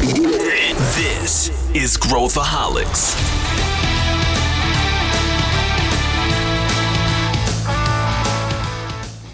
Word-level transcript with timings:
This 0.00 1.52
is 1.74 1.94
Growthaholics. 1.98 3.14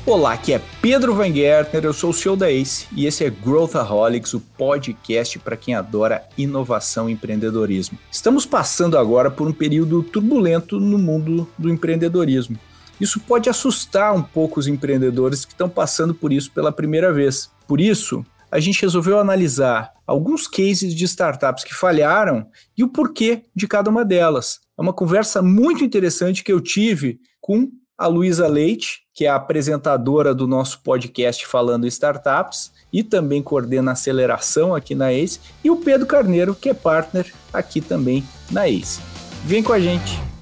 Olá, 0.04 0.32
aqui 0.32 0.54
é 0.54 0.60
Pedro 0.82 1.14
Van 1.14 1.32
Gertner, 1.32 1.84
eu 1.84 1.92
sou 1.92 2.10
o 2.10 2.12
CEO 2.12 2.34
da 2.34 2.50
ACE 2.50 2.88
e 2.90 3.06
esse 3.06 3.24
é 3.24 3.30
Growthaholics, 3.30 4.34
o 4.34 4.40
podcast 4.40 5.38
para 5.38 5.56
quem 5.56 5.76
adora 5.76 6.24
inovação 6.36 7.08
e 7.08 7.12
empreendedorismo. 7.12 7.96
Estamos 8.10 8.44
passando 8.44 8.98
agora 8.98 9.30
por 9.30 9.46
um 9.46 9.52
período 9.52 10.02
turbulento 10.02 10.80
no 10.80 10.98
mundo 10.98 11.48
do 11.56 11.70
empreendedorismo. 11.70 12.58
Isso 13.00 13.20
pode 13.20 13.48
assustar 13.48 14.12
um 14.12 14.22
pouco 14.22 14.58
os 14.58 14.66
empreendedores 14.66 15.44
que 15.44 15.52
estão 15.52 15.68
passando 15.68 16.12
por 16.12 16.32
isso 16.32 16.50
pela 16.50 16.72
primeira 16.72 17.12
vez. 17.12 17.52
Por 17.68 17.80
isso, 17.80 18.26
a 18.56 18.60
gente 18.60 18.80
resolveu 18.80 19.20
analisar 19.20 19.92
alguns 20.06 20.48
cases 20.48 20.94
de 20.94 21.04
startups 21.04 21.62
que 21.62 21.74
falharam 21.74 22.46
e 22.74 22.82
o 22.82 22.88
porquê 22.88 23.42
de 23.54 23.68
cada 23.68 23.90
uma 23.90 24.02
delas. 24.02 24.60
É 24.78 24.80
uma 24.80 24.94
conversa 24.94 25.42
muito 25.42 25.84
interessante 25.84 26.42
que 26.42 26.50
eu 26.50 26.58
tive 26.58 27.20
com 27.38 27.70
a 27.98 28.06
Luísa 28.06 28.48
Leite, 28.48 29.02
que 29.12 29.26
é 29.26 29.28
a 29.28 29.34
apresentadora 29.34 30.34
do 30.34 30.46
nosso 30.46 30.80
podcast 30.82 31.46
Falando 31.46 31.86
Startups 31.86 32.72
e 32.90 33.02
também 33.02 33.42
coordena 33.42 33.92
aceleração 33.92 34.74
aqui 34.74 34.94
na 34.94 35.12
ACE, 35.12 35.38
e 35.62 35.70
o 35.70 35.76
Pedro 35.76 36.06
Carneiro, 36.06 36.54
que 36.54 36.70
é 36.70 36.74
partner 36.74 37.30
aqui 37.52 37.82
também 37.82 38.24
na 38.50 38.66
ACE. 38.66 39.02
Vem 39.44 39.62
com 39.62 39.74
a 39.74 39.78
gente! 39.78 40.35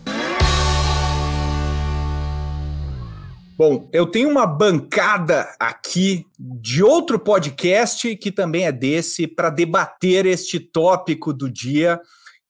Bom, 3.57 3.89
eu 3.93 4.05
tenho 4.05 4.29
uma 4.29 4.47
bancada 4.47 5.49
aqui 5.61 6.27
de 6.37 6.83
outro 6.83 7.21
podcast 7.21 8.17
que 8.17 8.33
também 8.33 8.67
é 8.67 8.73
desse 8.73 9.29
para 9.29 9.49
debater 9.49 10.27
este 10.27 10.59
tópico 10.59 11.33
do 11.33 11.49
dia, 11.49 12.01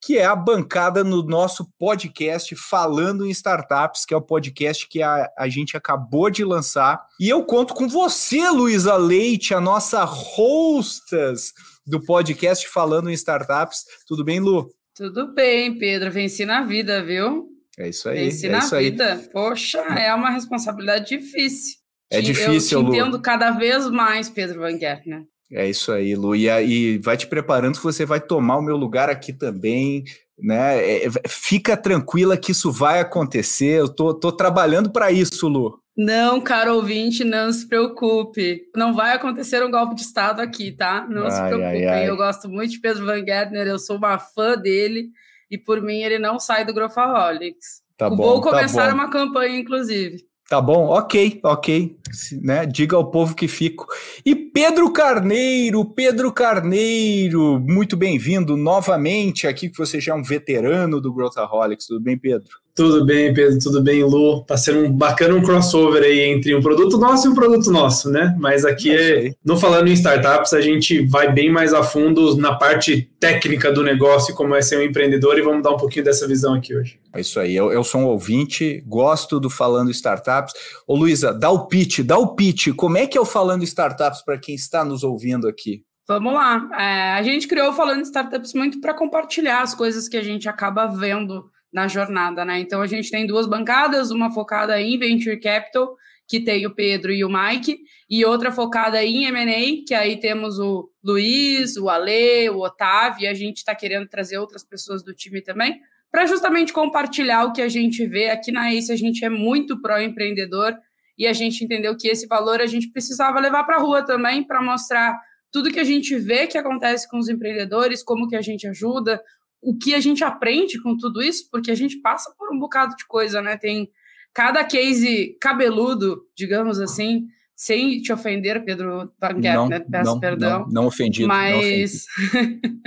que 0.01 0.17
é 0.17 0.25
a 0.25 0.35
bancada 0.35 1.05
no 1.05 1.23
nosso 1.23 1.71
podcast 1.79 2.57
Falando 2.57 3.27
em 3.27 3.31
Startups, 3.31 4.07
que 4.07 4.15
é 4.15 4.17
o 4.17 4.23
podcast 4.23 4.89
que 4.89 5.03
a, 5.03 5.31
a 5.37 5.47
gente 5.47 5.77
acabou 5.77 6.31
de 6.31 6.43
lançar. 6.43 7.05
E 7.21 7.29
eu 7.29 7.45
conto 7.45 7.75
com 7.75 7.87
você, 7.87 8.49
Luísa 8.49 8.97
Leite, 8.97 9.53
a 9.53 9.61
nossa 9.61 10.05
hostess 10.05 11.53
do 11.87 12.01
podcast 12.03 12.67
Falando 12.67 13.11
em 13.11 13.15
Startups. 13.15 13.85
Tudo 14.07 14.25
bem, 14.25 14.41
Lu? 14.41 14.71
Tudo 14.95 15.35
bem, 15.35 15.77
Pedro. 15.77 16.11
Venci 16.11 16.47
na 16.47 16.63
vida, 16.63 17.05
viu? 17.05 17.54
É 17.79 17.89
isso 17.89 18.09
aí. 18.09 18.25
Venci 18.25 18.47
é 18.47 18.51
na 18.51 18.59
isso 18.59 18.77
vida. 18.77 19.15
Aí. 19.15 19.29
Poxa, 19.33 19.79
é 19.79 20.15
uma 20.15 20.31
responsabilidade 20.31 21.09
difícil. 21.09 21.77
É 22.11 22.21
difícil, 22.21 22.79
Eu 22.79 22.85
te 22.85 22.89
Lu. 22.89 22.95
entendo 22.95 23.21
cada 23.21 23.51
vez 23.51 23.89
mais, 23.91 24.29
Pedro 24.29 24.61
Van 24.61 24.79
Gertner. 24.79 25.23
É 25.53 25.69
isso 25.69 25.93
aí, 25.93 26.15
Lu. 26.15 26.35
E, 26.35 26.49
aí, 26.49 26.99
vai 26.99 27.17
te 27.17 27.27
preparando 27.27 27.77
que 27.77 27.85
você 27.85 28.05
vai 28.05 28.21
tomar 28.21 28.57
o 28.57 28.63
meu 28.63 28.77
lugar 28.77 29.09
aqui 29.09 29.33
também. 29.33 30.05
Né? 30.39 31.05
É, 31.05 31.11
fica 31.29 31.77
tranquila 31.77 32.37
que 32.37 32.53
isso 32.53 32.71
vai 32.71 33.01
acontecer. 33.01 33.81
Eu 33.81 33.89
tô, 33.89 34.15
tô 34.15 34.33
trabalhando 34.33 34.91
para 34.91 35.11
isso, 35.11 35.49
Lu. 35.49 35.79
Não, 35.97 36.41
caro 36.41 36.75
ouvinte, 36.75 37.23
não 37.23 37.53
se 37.53 37.69
preocupe. 37.69 38.63
Não 38.75 38.93
vai 38.95 39.15
acontecer 39.15 39.63
um 39.65 39.71
golpe 39.71 39.95
de 39.95 40.03
Estado 40.03 40.41
aqui, 40.41 40.73
tá? 40.73 41.07
Não 41.09 41.25
ai, 41.25 41.31
se 41.31 41.39
preocupe. 41.39 41.65
Ai, 41.65 41.87
ai. 41.87 42.09
Eu 42.09 42.17
gosto 42.17 42.49
muito 42.49 42.73
de 42.73 42.81
Pedro 42.81 43.07
Van 43.07 43.25
Gertner, 43.25 43.67
eu 43.67 43.79
sou 43.79 43.97
uma 43.97 44.19
fã 44.19 44.57
dele 44.57 45.11
e 45.55 45.59
por 45.59 45.81
mim 45.81 46.03
ele 46.03 46.19
não 46.19 46.39
sai 46.39 46.65
do 46.65 46.75
Growthaholics. 46.75 47.83
Tá 47.97 48.11
bom, 48.11 48.17
Vou 48.17 48.41
começar 48.41 48.89
tá 48.89 48.95
uma 48.95 49.09
campanha, 49.09 49.59
inclusive. 49.59 50.27
Tá 50.49 50.61
bom, 50.61 50.89
ok, 50.89 51.41
ok. 51.43 51.97
Né? 52.41 52.67
Diga 52.67 52.97
ao 52.97 53.11
povo 53.11 53.35
que 53.35 53.49
fico. 53.49 53.87
E 54.25 54.35
Pedro 54.35 54.93
Carneiro, 54.93 55.85
Pedro 55.85 56.33
Carneiro, 56.33 57.61
muito 57.61 57.97
bem-vindo 57.97 58.57
novamente 58.57 59.47
aqui, 59.47 59.69
que 59.69 59.79
você 59.79 60.01
já 60.01 60.13
é 60.13 60.17
um 60.17 60.23
veterano 60.23 61.01
do 61.01 61.13
Growthaholics. 61.13 61.87
Tudo 61.87 62.01
bem, 62.01 62.19
Pedro? 62.19 62.65
Tudo 62.75 63.07
bem, 63.07 63.33
Pedro, 63.33 63.57
tudo 63.61 63.81
bem, 63.81 64.03
Lu? 64.03 64.43
Tá 64.43 64.57
sendo 64.57 64.81
um 64.81 64.91
bacana 64.91 65.33
um 65.33 65.41
crossover 65.41 66.03
aí 66.03 66.19
entre 66.23 66.53
um 66.57 66.61
produto 66.61 66.99
nosso 66.99 67.29
e 67.29 67.31
um 67.31 67.35
produto 67.35 67.71
nosso, 67.71 68.11
né? 68.11 68.35
Mas 68.37 68.65
aqui 68.65 68.91
é, 68.91 69.29
é 69.29 69.35
no 69.45 69.57
Falando 69.57 69.87
em 69.87 69.93
Startups, 69.93 70.53
a 70.53 70.61
gente 70.61 71.07
vai 71.07 71.33
bem 71.33 71.53
mais 71.53 71.73
a 71.73 71.85
fundo 71.85 72.37
na 72.37 72.57
parte 72.57 73.09
técnica 73.21 73.71
do 73.71 73.85
negócio, 73.85 74.35
como 74.35 74.57
é 74.57 74.61
ser 74.61 74.77
um 74.77 74.83
empreendedor, 74.83 75.39
e 75.39 75.43
vamos 75.43 75.63
dar 75.63 75.71
um 75.71 75.77
pouquinho 75.77 76.05
dessa 76.05 76.27
visão 76.27 76.53
aqui 76.53 76.75
hoje. 76.75 76.99
É 77.15 77.21
isso 77.21 77.39
aí, 77.39 77.55
eu, 77.55 77.71
eu 77.71 77.85
sou 77.85 78.01
um 78.01 78.07
ouvinte, 78.07 78.83
gosto 78.89 79.39
do 79.39 79.49
Falando 79.49 79.93
Startups. 79.93 80.53
Ô 80.85 80.97
Luísa, 80.97 81.33
dá 81.33 81.51
o 81.51 81.69
pitch, 81.69 82.01
dá 82.05 82.19
o 82.19 82.35
pitch. 82.35 82.69
Como 82.77 82.97
é 82.97 83.07
que 83.07 83.19
é 83.19 83.21
o 83.21 83.25
Falando 83.25 83.65
Startups 83.65 84.23
para 84.23 84.39
quem 84.39 84.55
está 84.55 84.85
nos 84.85 85.03
ouvindo 85.03 85.49
aqui? 85.49 85.83
Vamos 86.07 86.35
lá. 86.35 86.69
É, 86.79 87.13
a 87.13 87.23
gente 87.23 87.49
criou 87.49 87.71
o 87.71 87.73
Falando 87.73 88.03
Startups 88.03 88.53
muito 88.53 88.81
para 88.81 88.93
compartilhar 88.93 89.63
as 89.63 89.75
coisas 89.75 90.07
que 90.07 90.17
a 90.17 90.23
gente 90.23 90.49
acaba 90.49 90.87
vendo 90.87 91.51
na 91.73 91.89
jornada, 91.89 92.45
né? 92.45 92.61
Então 92.61 92.81
a 92.81 92.87
gente 92.87 93.11
tem 93.11 93.27
duas 93.27 93.47
bancadas, 93.47 94.11
uma 94.11 94.31
focada 94.31 94.81
em 94.81 94.97
venture 94.99 95.41
capital, 95.41 95.97
que 96.29 96.41
tem 96.41 96.67
o 96.67 96.75
Pedro 96.75 97.13
e 97.13 97.25
o 97.25 97.29
Mike, 97.29 97.81
e 98.09 98.25
outra 98.25 98.53
focada 98.53 99.03
em 99.03 99.25
M&A, 99.27 99.85
que 99.87 99.95
aí 99.95 100.19
temos 100.19 100.59
o 100.59 100.89
Luiz, 101.03 101.77
o 101.77 101.89
Ale, 101.89 102.49
o 102.51 102.61
Otávio, 102.61 103.25
e 103.25 103.27
a 103.27 103.35
gente 103.35 103.59
está 103.59 103.75
querendo 103.75 104.09
trazer 104.09 104.39
outras 104.39 104.63
pessoas 104.63 105.03
do 105.03 105.13
time 105.13 105.43
também, 105.43 105.81
para 106.11 106.27
justamente 106.27 106.73
compartilhar 106.73 107.45
o 107.45 107.53
que 107.53 107.61
a 107.61 107.69
gente 107.69 108.07
vê. 108.07 108.31
Aqui 108.31 108.53
na 108.53 108.73
ACE 108.73 108.93
a 108.93 108.97
gente 108.97 109.25
é 109.25 109.29
muito 109.29 109.81
pró-empreendedor, 109.83 110.75
e 111.17 111.27
a 111.27 111.33
gente 111.33 111.65
entendeu 111.65 111.97
que 111.97 112.09
esse 112.09 112.27
valor 112.27 112.61
a 112.61 112.67
gente 112.67 112.91
precisava 112.91 113.41
levar 113.41 113.65
para 113.65 113.77
a 113.77 113.81
rua 113.81 114.05
também, 114.05 114.45
para 114.45 114.63
mostrar 114.63 115.19
tudo 115.53 115.71
que 115.71 115.79
a 115.79 115.85
gente 115.85 116.17
vê 116.19 116.47
que 116.47 116.59
acontece 116.59 117.09
com 117.09 117.19
os 117.19 117.29
empreendedores, 117.29 118.03
como 118.03 118.27
que 118.29 118.35
a 118.35 118.43
gente 118.43 118.67
ajuda, 118.67 119.23
o 119.63 119.77
que 119.77 119.95
a 119.95 120.01
gente 120.01 120.25
aprende 120.25 120.81
com 120.83 120.97
tudo 120.97 121.23
isso, 121.23 121.49
porque 121.51 121.71
a 121.71 121.75
gente 121.75 122.01
passa 122.01 122.33
por 122.37 122.53
um 122.53 122.59
bocado 122.59 122.95
de 122.97 123.07
coisa, 123.07 123.41
né? 123.41 123.57
Tem 123.57 123.89
cada 124.35 124.65
case 124.65 125.39
cabeludo, 125.41 126.23
digamos 126.37 126.81
assim, 126.81 127.27
sem 127.57 128.01
te 128.01 128.13
ofender, 128.13 128.65
Pedro 128.65 129.13
Van 129.21 129.33
não, 129.55 129.69
né? 129.69 129.81
peço 129.81 130.13
não, 130.13 130.21
perdão. 130.21 130.61
Não, 130.61 130.69
não 130.69 130.87
ofendido. 130.87 131.29
Mas, 131.29 131.53
não 131.53 131.59
ofendido. 132.41 132.81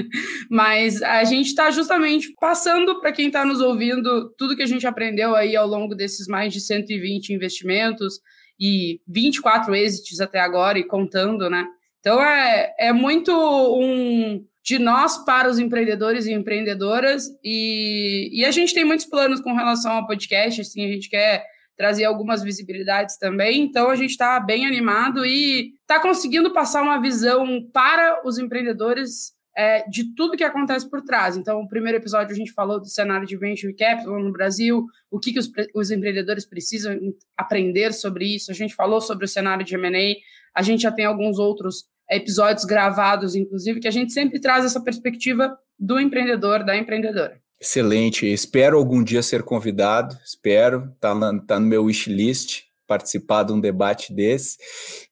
mas 0.50 1.02
a 1.02 1.24
gente 1.24 1.48
está 1.48 1.72
justamente 1.72 2.34
passando 2.40 3.00
para 3.00 3.12
quem 3.12 3.28
está 3.28 3.46
nos 3.46 3.62
ouvindo 3.62 4.30
tudo 4.38 4.56
que 4.56 4.64
a 4.64 4.68
gente 4.68 4.86
aprendeu 4.86 5.36
aí 5.36 5.56
ao 5.56 5.68
longo 5.68 5.96
desses 5.96 6.28
mais 6.28 6.52
de 6.52 6.60
120 6.60 7.30
investimentos 7.34 8.20
e 8.60 9.00
24 9.08 9.74
exits 9.74 10.20
até 10.20 10.40
agora 10.40 10.78
e 10.78 10.84
contando, 10.84 11.50
né? 11.50 11.66
Então 12.00 12.22
é, 12.22 12.74
é 12.80 12.94
muito 12.94 13.32
um 13.32 14.46
de 14.64 14.78
nós 14.78 15.24
para 15.24 15.50
os 15.50 15.60
empreendedores 15.60 16.26
e 16.26 16.34
empreendedoras. 16.34 17.26
E, 17.42 18.30
e 18.34 18.44
a 18.44 18.52
gente 18.52 18.74
tem 18.74 18.84
muitos 18.84 19.06
planos 19.06 19.40
com 19.40 19.54
relação 19.54 19.94
ao 19.94 20.06
podcast, 20.06 20.60
assim, 20.60 20.84
a 20.84 20.90
gente 20.90 21.10
quer 21.10 21.46
trazer 21.78 22.06
algumas 22.06 22.42
visibilidades 22.44 23.18
também. 23.18 23.62
Então 23.62 23.90
a 23.90 23.96
gente 23.96 24.12
está 24.12 24.40
bem 24.40 24.66
animado 24.66 25.26
e 25.26 25.74
está 25.82 26.00
conseguindo 26.00 26.52
passar 26.52 26.82
uma 26.82 27.00
visão 27.00 27.62
para 27.72 28.22
os 28.26 28.40
empreendedores 28.40 29.38
é, 29.58 29.88
de 29.90 30.14
tudo 30.14 30.38
que 30.38 30.44
acontece 30.44 30.88
por 30.88 31.02
trás. 31.02 31.36
Então, 31.36 31.62
o 31.62 31.68
primeiro 31.68 31.98
episódio 31.98 32.32
a 32.32 32.38
gente 32.38 32.54
falou 32.54 32.80
do 32.80 32.88
cenário 32.88 33.26
de 33.26 33.36
venture 33.36 33.74
capital 33.74 34.20
no 34.20 34.32
Brasil, 34.32 34.86
o 35.10 35.20
que, 35.20 35.34
que 35.34 35.40
os, 35.40 35.52
os 35.74 35.90
empreendedores 35.90 36.46
precisam 36.46 36.96
aprender 37.36 37.92
sobre 37.92 38.36
isso. 38.36 38.52
A 38.52 38.54
gente 38.54 38.76
falou 38.76 39.02
sobre 39.02 39.26
o 39.26 39.28
cenário 39.28 39.66
de 39.66 39.74
M&A. 39.74 40.16
A 40.54 40.62
gente 40.62 40.84
já 40.84 40.92
tem 40.92 41.06
alguns 41.06 41.40
outros 41.40 41.86
episódios 42.10 42.66
gravados, 42.66 43.36
inclusive, 43.36 43.80
que 43.80 43.88
a 43.88 43.92
gente 43.92 44.14
sempre 44.14 44.40
traz 44.40 44.64
essa 44.64 44.82
perspectiva 44.82 45.58
do 45.78 46.00
empreendedor, 46.00 46.64
da 46.64 46.78
empreendedora. 46.78 47.42
Excelente. 47.60 48.26
Espero 48.26 48.78
algum 48.78 49.04
dia 49.04 49.24
ser 49.24 49.44
convidado. 49.44 50.18
Espero. 50.24 50.92
Está 50.96 51.14
tá 51.46 51.60
no 51.60 51.68
meu 51.68 51.86
wishlist 51.86 52.64
participar 52.88 53.44
de 53.44 53.52
um 53.52 53.60
debate 53.60 54.14
desse. 54.14 54.58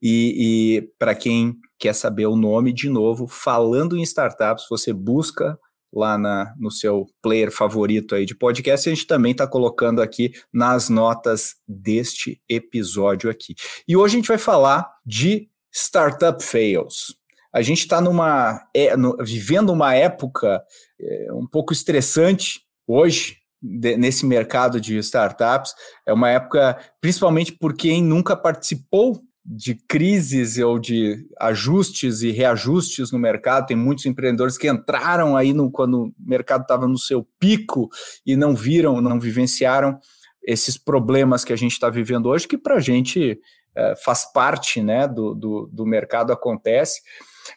E, 0.01 0.77
e 0.77 0.81
para 0.97 1.13
quem 1.13 1.55
quer 1.77 1.93
saber 1.93 2.25
o 2.25 2.35
nome, 2.35 2.71
de 2.71 2.89
novo, 2.89 3.27
falando 3.27 3.97
em 3.97 4.01
startups, 4.01 4.65
você 4.69 4.93
busca 4.93 5.59
lá 5.93 6.17
na, 6.17 6.53
no 6.57 6.69
seu 6.69 7.07
player 7.21 7.49
favorito 7.49 8.15
aí 8.15 8.25
de 8.25 8.35
podcast, 8.35 8.89
a 8.89 8.93
gente 8.93 9.07
também 9.07 9.31
está 9.31 9.47
colocando 9.47 10.01
aqui 10.01 10.33
nas 10.53 10.89
notas 10.89 11.55
deste 11.65 12.41
episódio 12.49 13.29
aqui. 13.29 13.55
E 13.87 13.95
hoje 13.95 14.15
a 14.15 14.19
gente 14.19 14.27
vai 14.27 14.37
falar 14.37 14.89
de 15.05 15.49
startup 15.71 16.43
fails. 16.43 17.15
A 17.53 17.61
gente 17.61 17.79
está 17.79 18.01
numa 18.01 18.67
é, 18.73 18.97
no, 18.97 19.15
vivendo 19.21 19.71
uma 19.71 19.95
época 19.95 20.61
é, 20.99 21.33
um 21.33 21.45
pouco 21.45 21.73
estressante 21.73 22.61
hoje 22.87 23.37
de, 23.61 23.97
nesse 23.97 24.25
mercado 24.25 24.79
de 24.79 24.97
startups. 24.97 25.73
É 26.05 26.13
uma 26.13 26.29
época, 26.29 26.77
principalmente 27.01 27.51
por 27.51 27.75
quem 27.75 28.03
nunca 28.03 28.35
participou 28.35 29.21
de 29.45 29.75
crises 29.87 30.57
ou 30.57 30.79
de 30.79 31.27
ajustes 31.39 32.23
e 32.23 32.31
reajustes 32.31 33.11
no 33.11 33.19
mercado. 33.19 33.67
Tem 33.67 33.77
muitos 33.77 34.05
empreendedores 34.05 34.57
que 34.57 34.67
entraram 34.67 35.37
aí 35.37 35.53
no, 35.53 35.69
quando 35.69 36.05
o 36.05 36.13
mercado 36.19 36.63
estava 36.63 36.87
no 36.87 36.97
seu 36.97 37.27
pico 37.39 37.89
e 38.25 38.35
não 38.35 38.55
viram, 38.55 38.99
não 39.01 39.19
vivenciaram 39.19 39.99
esses 40.43 40.77
problemas 40.77 41.43
que 41.43 41.53
a 41.53 41.55
gente 41.55 41.73
está 41.73 41.89
vivendo 41.89 42.27
hoje, 42.27 42.47
que 42.47 42.57
para 42.57 42.75
a 42.75 42.79
gente 42.79 43.39
é, 43.75 43.95
faz 43.97 44.31
parte 44.31 44.81
né, 44.81 45.07
do, 45.07 45.35
do, 45.35 45.69
do, 45.71 45.85
mercado, 45.85 46.31
acontece. 46.31 47.01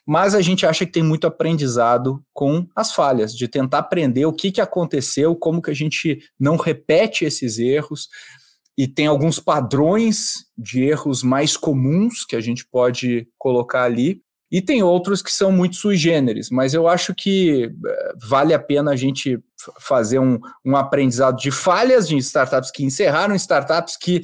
Mas 0.07 0.35
a 0.35 0.41
gente 0.41 0.67
acha 0.67 0.85
que 0.85 0.93
tem 0.93 1.03
muito 1.03 1.27
aprendizado 1.27 2.23
com 2.33 2.67
as 2.75 2.93
falhas, 2.93 3.35
de 3.35 3.49
tentar 3.49 3.79
aprender 3.79 4.27
o 4.27 4.33
que, 4.33 4.51
que 4.51 4.61
aconteceu, 4.61 5.35
como 5.35 5.63
que 5.63 5.71
a 5.71 5.75
gente 5.75 6.19
não 6.39 6.57
repete 6.57 7.25
esses 7.25 7.59
erros, 7.59 8.09
e 8.77 8.87
tem 8.87 9.07
alguns 9.07 9.41
padrões 9.41 10.47
de 10.57 10.83
erros 10.83 11.23
mais 11.23 11.57
comuns 11.57 12.25
que 12.25 12.37
a 12.37 12.41
gente 12.41 12.67
pode 12.67 13.29
colocar 13.37 13.83
ali, 13.83 14.23
e 14.51 14.63
tem 14.63 14.83
outros 14.83 15.21
que 15.21 15.31
são 15.31 15.53
muito 15.53 15.77
sui 15.77 15.97
generis, 15.97 16.49
mas 16.51 16.73
eu 16.73 16.89
acho 16.89 17.15
que 17.15 17.65
eh, 17.65 18.13
vale 18.29 18.55
a 18.55 18.59
pena 18.59 18.93
a 18.93 18.97
gente 18.97 19.39
fazer 19.79 20.19
um, 20.19 20.39
um 20.65 20.75
aprendizado 20.75 21.37
de 21.37 21.51
falhas 21.51 22.09
de 22.09 22.17
startups 22.17 22.71
que 22.71 22.83
encerraram, 22.83 23.35
startups 23.35 23.97
que 23.97 24.23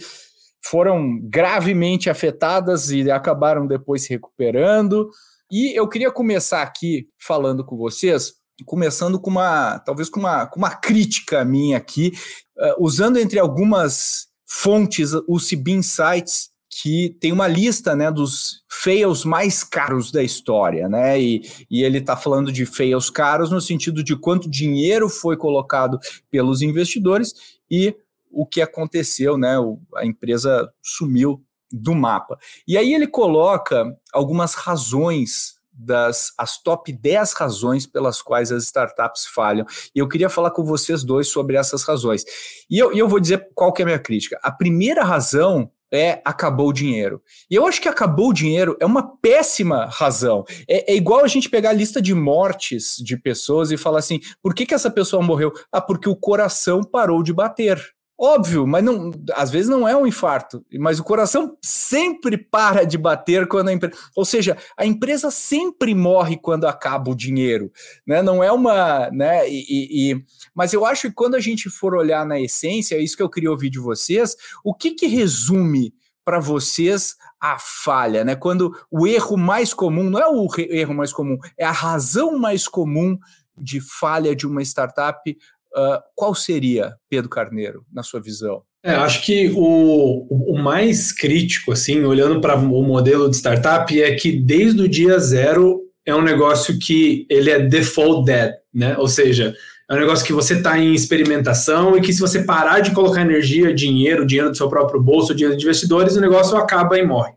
foram 0.65 1.21
gravemente 1.23 2.09
afetadas 2.09 2.91
e 2.91 3.11
acabaram 3.11 3.67
depois 3.67 4.05
se 4.05 4.11
recuperando. 4.11 5.11
E 5.57 5.73
eu 5.79 5.89
queria 5.89 6.11
começar 6.11 6.63
aqui 6.63 7.07
falando 7.17 7.65
com 7.65 7.77
vocês, 7.77 8.35
começando 8.67 9.21
com 9.21 9.31
uma, 9.31 9.79
talvez 9.79 10.09
com 10.09 10.19
uma, 10.19 10.47
com 10.47 10.59
uma 10.59 10.75
crítica 10.75 11.45
minha 11.45 11.77
aqui, 11.77 12.11
uh, 12.59 12.85
usando 12.85 13.19
entre 13.19 13.39
algumas 13.39 14.27
fontes 14.45 15.13
o 15.29 15.39
CB 15.39 15.71
Insights, 15.71 16.51
que 16.69 17.17
tem 17.21 17.31
uma 17.31 17.47
lista 17.47 17.95
né, 17.95 18.11
dos 18.11 18.65
fails 18.69 19.25
mais 19.25 19.63
caros 19.63 20.11
da 20.11 20.25
história, 20.25 20.89
né? 20.89 21.23
E, 21.23 21.43
e 21.71 21.85
ele 21.85 21.99
está 21.99 22.17
falando 22.17 22.51
de 22.51 22.67
fails 22.67 23.09
caros 23.09 23.53
no 23.53 23.61
sentido 23.61 24.03
de 24.03 24.17
quanto 24.17 24.51
dinheiro 24.51 25.09
foi 25.09 25.37
colocado 25.37 26.01
pelos 26.33 26.63
investidores 26.63 27.33
e 27.71 27.95
o 28.29 28.45
que 28.45 28.61
aconteceu, 28.61 29.39
né? 29.39 29.57
O, 29.57 29.79
a 29.95 30.05
empresa 30.05 30.69
sumiu 30.83 31.44
do 31.71 31.95
mapa. 31.95 32.39
E 32.67 32.77
aí 32.79 32.95
ele 32.95 33.07
coloca 33.07 33.97
algumas 34.13 34.55
razões 34.55 35.55
das 35.77 36.33
as 36.39 36.63
top 36.63 36.93
10 36.93 37.33
razões 37.33 37.87
pelas 37.87 38.23
quais 38.23 38.53
as 38.53 38.65
startups 38.65 39.27
falham. 39.27 39.67
E 39.95 39.99
eu 39.99 40.09
queria 40.09 40.31
falar 40.31 40.53
com 40.53 40.65
vocês 40.65 41.03
dois 41.03 41.29
sobre 41.29 41.57
essas 41.57 41.83
razões. 41.83 42.25
E 42.71 42.79
eu, 42.79 42.93
eu 42.93 43.09
vou 43.09 43.19
dizer 43.19 43.49
qual 43.55 43.73
que 43.73 43.83
é 43.83 43.85
a 43.85 43.87
minha 43.87 43.99
crítica. 43.99 44.39
A 44.43 44.53
primeira 44.53 45.03
razão 45.03 45.71
é 45.93 46.21
acabou 46.25 46.69
o 46.69 46.73
dinheiro. 46.73 47.23
E 47.49 47.55
eu 47.55 47.67
acho 47.67 47.81
que 47.81 47.89
acabou 47.89 48.31
o 48.31 48.35
dinheiro 48.35 48.77
é 48.81 48.87
uma 48.87 49.17
péssima 49.19 49.87
razão. 49.87 50.45
É, 50.69 50.93
é, 50.93 50.97
igual 50.97 51.25
a 51.25 51.29
gente 51.29 51.49
pegar 51.49 51.71
a 51.71 51.75
lista 51.75 52.03
de 52.03 52.15
mortes 52.15 52.97
de 52.99 53.17
pessoas 53.17 53.71
e 53.71 53.77
falar 53.77 54.01
assim: 54.01 54.21
por 54.43 54.55
que, 54.55 54.67
que 54.67 54.75
essa 54.75 54.91
pessoa 54.91 55.23
morreu? 55.23 55.53
Ah, 55.71 55.81
porque 55.81 56.09
o 56.09 56.17
coração 56.17 56.83
parou 56.83 57.23
de 57.23 57.33
bater. 57.33 57.94
Óbvio, 58.17 58.65
mas 58.65 58.85
não, 58.85 59.11
às 59.35 59.51
vezes 59.51 59.69
não 59.69 59.89
é 59.89 59.97
um 59.97 60.07
infarto, 60.07 60.65
mas 60.79 61.01
o 61.01 61.05
coração 61.05 61.57
sempre 61.61 62.39
para 62.39 62.85
de 62.85 62.97
bater 62.97 63.49
quando 63.49 63.69
a 63.69 63.73
empresa. 63.73 63.99
Ou 64.15 64.25
seja, 64.25 64.57
a 64.77 64.87
empresa 64.87 65.33
sempre 65.33 65.97
morre 65.97 66.37
quando 66.37 66.67
acaba 66.67 67.11
o 67.11 67.17
dinheiro, 67.17 67.73
né? 68.07 68.23
Não 68.23 68.43
é 68.43 68.53
uma. 68.53 69.11
Né? 69.11 69.49
E, 69.51 70.13
e, 70.13 70.25
mas 70.55 70.73
eu 70.73 70.87
acho 70.87 71.09
que 71.09 71.15
quando 71.15 71.35
a 71.35 71.41
gente 71.41 71.69
for 71.69 71.93
olhar 71.93 72.25
na 72.25 72.41
essência, 72.41 72.95
é 72.95 73.01
isso 73.01 73.17
que 73.17 73.23
eu 73.23 73.31
queria 73.31 73.51
ouvir 73.51 73.69
de 73.69 73.81
vocês, 73.81 74.37
o 74.63 74.73
que, 74.73 74.93
que 74.93 75.07
resume 75.09 75.93
para 76.25 76.39
vocês 76.39 77.17
a 77.41 77.59
falha, 77.59 78.25
né? 78.25 78.37
Quando 78.37 78.73
o 78.91 79.09
erro 79.09 79.37
mais 79.37 79.75
comum, 79.75 80.09
não 80.09 80.21
é 80.21 80.29
o 80.29 80.49
erro 80.71 80.95
mais 80.95 81.13
comum, 81.13 81.37
é 81.59 81.65
a 81.65 81.73
razão 81.73 82.39
mais 82.39 82.69
comum 82.69 83.19
de 83.57 83.81
falha 83.81 84.35
de 84.35 84.47
uma 84.47 84.63
startup 84.63 85.37
Uh, 85.77 85.99
qual 86.15 86.35
seria, 86.35 86.95
Pedro 87.09 87.29
Carneiro, 87.29 87.85
na 87.93 88.03
sua 88.03 88.21
visão? 88.21 88.63
É, 88.85 88.93
acho 88.93 89.25
que 89.25 89.51
o, 89.57 90.27
o 90.29 90.59
mais 90.59 91.11
crítico, 91.11 91.73
assim, 91.73 92.05
olhando 92.05 92.41
para 92.41 92.55
o 92.55 92.83
modelo 92.83 93.31
de 93.31 93.37
startup, 93.37 94.03
é 94.03 94.15
que 94.15 94.31
desde 94.31 94.83
o 94.83 94.89
dia 94.89 95.19
zero 95.19 95.81
é 96.07 96.15
um 96.15 96.21
negócio 96.21 96.79
que 96.79 97.27
ele 97.31 97.51
é 97.51 97.59
default 97.59 98.27
dead, 98.27 98.53
né? 98.73 98.95
Ou 98.99 99.09
seja, 99.09 99.55
é 99.91 99.95
um 99.95 99.99
negócio 99.99 100.25
que 100.25 100.33
você 100.33 100.55
está 100.55 100.79
em 100.79 100.95
experimentação 100.95 101.97
e 101.97 102.01
que 102.01 102.13
se 102.13 102.21
você 102.21 102.43
parar 102.43 102.81
de 102.81 102.93
colocar 102.93 103.23
energia, 103.23 103.73
dinheiro, 103.73 104.27
dinheiro 104.27 104.51
do 104.51 104.57
seu 104.57 104.69
próprio 104.69 105.03
bolso, 105.03 105.35
dinheiro 105.35 105.57
de 105.57 105.65
investidores, 105.65 106.17
o 106.17 106.21
negócio 106.21 106.57
acaba 106.57 106.99
e 106.99 107.07
morre. 107.07 107.33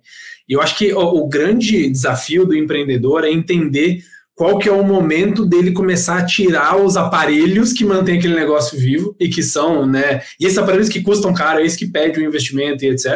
E 0.48 0.54
eu 0.54 0.62
acho 0.62 0.78
que 0.78 0.94
o, 0.94 1.00
o 1.00 1.28
grande 1.28 1.90
desafio 1.90 2.46
do 2.46 2.56
empreendedor 2.56 3.24
é 3.24 3.32
entender 3.32 4.00
qual 4.38 4.60
que 4.60 4.70
é 4.70 4.72
o 4.72 4.84
momento 4.84 5.44
dele 5.44 5.72
começar 5.72 6.20
a 6.20 6.26
tirar 6.26 6.78
os 6.78 6.96
aparelhos 6.96 7.74
que 7.74 7.84
mantêm 7.84 8.20
aquele 8.20 8.36
negócio 8.36 8.78
vivo 8.78 9.16
e 9.20 9.28
que 9.28 9.42
são, 9.42 9.84
né, 9.88 10.22
e 10.40 10.46
esses 10.46 10.60
aparelhos 10.60 10.90
que 10.90 11.02
custam 11.02 11.34
caro, 11.34 11.60
é 11.60 11.68
que 11.68 11.88
pede 11.88 12.20
o 12.20 12.24
investimento 12.24 12.86
e 12.86 12.90
etc. 12.90 13.16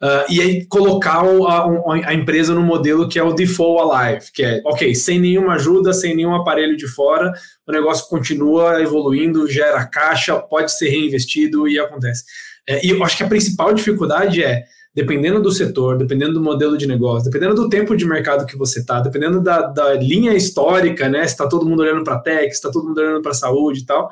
Uh, 0.00 0.06
ah, 0.06 0.26
e 0.30 0.40
aí 0.40 0.64
colocar 0.66 1.24
o, 1.24 1.48
a, 1.48 1.66
a, 2.06 2.14
empresa 2.14 2.54
no 2.54 2.62
modelo 2.62 3.08
que 3.08 3.18
é 3.18 3.22
o 3.22 3.32
default 3.32 3.92
alive, 3.92 4.26
que 4.32 4.44
é, 4.44 4.62
ok, 4.64 4.94
sem 4.94 5.18
nenhuma 5.18 5.54
ajuda, 5.54 5.92
sem 5.92 6.14
nenhum 6.14 6.34
aparelho 6.36 6.76
de 6.76 6.86
fora, 6.86 7.32
o 7.66 7.72
negócio 7.72 8.08
continua 8.08 8.80
evoluindo, 8.80 9.50
gera 9.50 9.84
caixa, 9.86 10.38
pode 10.38 10.70
ser 10.70 10.88
reinvestido 10.88 11.66
e 11.66 11.80
acontece. 11.80 12.22
É, 12.68 12.86
e 12.86 12.90
eu 12.90 13.02
acho 13.02 13.16
que 13.16 13.24
a 13.24 13.28
principal 13.28 13.74
dificuldade 13.74 14.42
é 14.42 14.62
dependendo 14.94 15.42
do 15.42 15.50
setor, 15.50 15.98
dependendo 15.98 16.34
do 16.34 16.42
modelo 16.42 16.78
de 16.78 16.86
negócio, 16.86 17.28
dependendo 17.30 17.60
do 17.60 17.68
tempo 17.68 17.96
de 17.96 18.06
mercado 18.06 18.46
que 18.46 18.56
você 18.56 18.78
está, 18.78 19.00
dependendo 19.00 19.40
da, 19.40 19.62
da, 19.62 19.94
linha 19.94 20.32
histórica, 20.34 21.08
né? 21.08 21.26
Se 21.26 21.32
está 21.32 21.48
todo 21.48 21.66
mundo 21.66 21.80
olhando 21.82 22.04
para 22.04 22.20
tech, 22.20 22.48
se 22.50 22.54
está 22.54 22.70
todo 22.70 22.86
mundo 22.86 22.98
olhando 22.98 23.20
para 23.20 23.34
saúde 23.34 23.80
e 23.80 23.84
tal, 23.84 24.08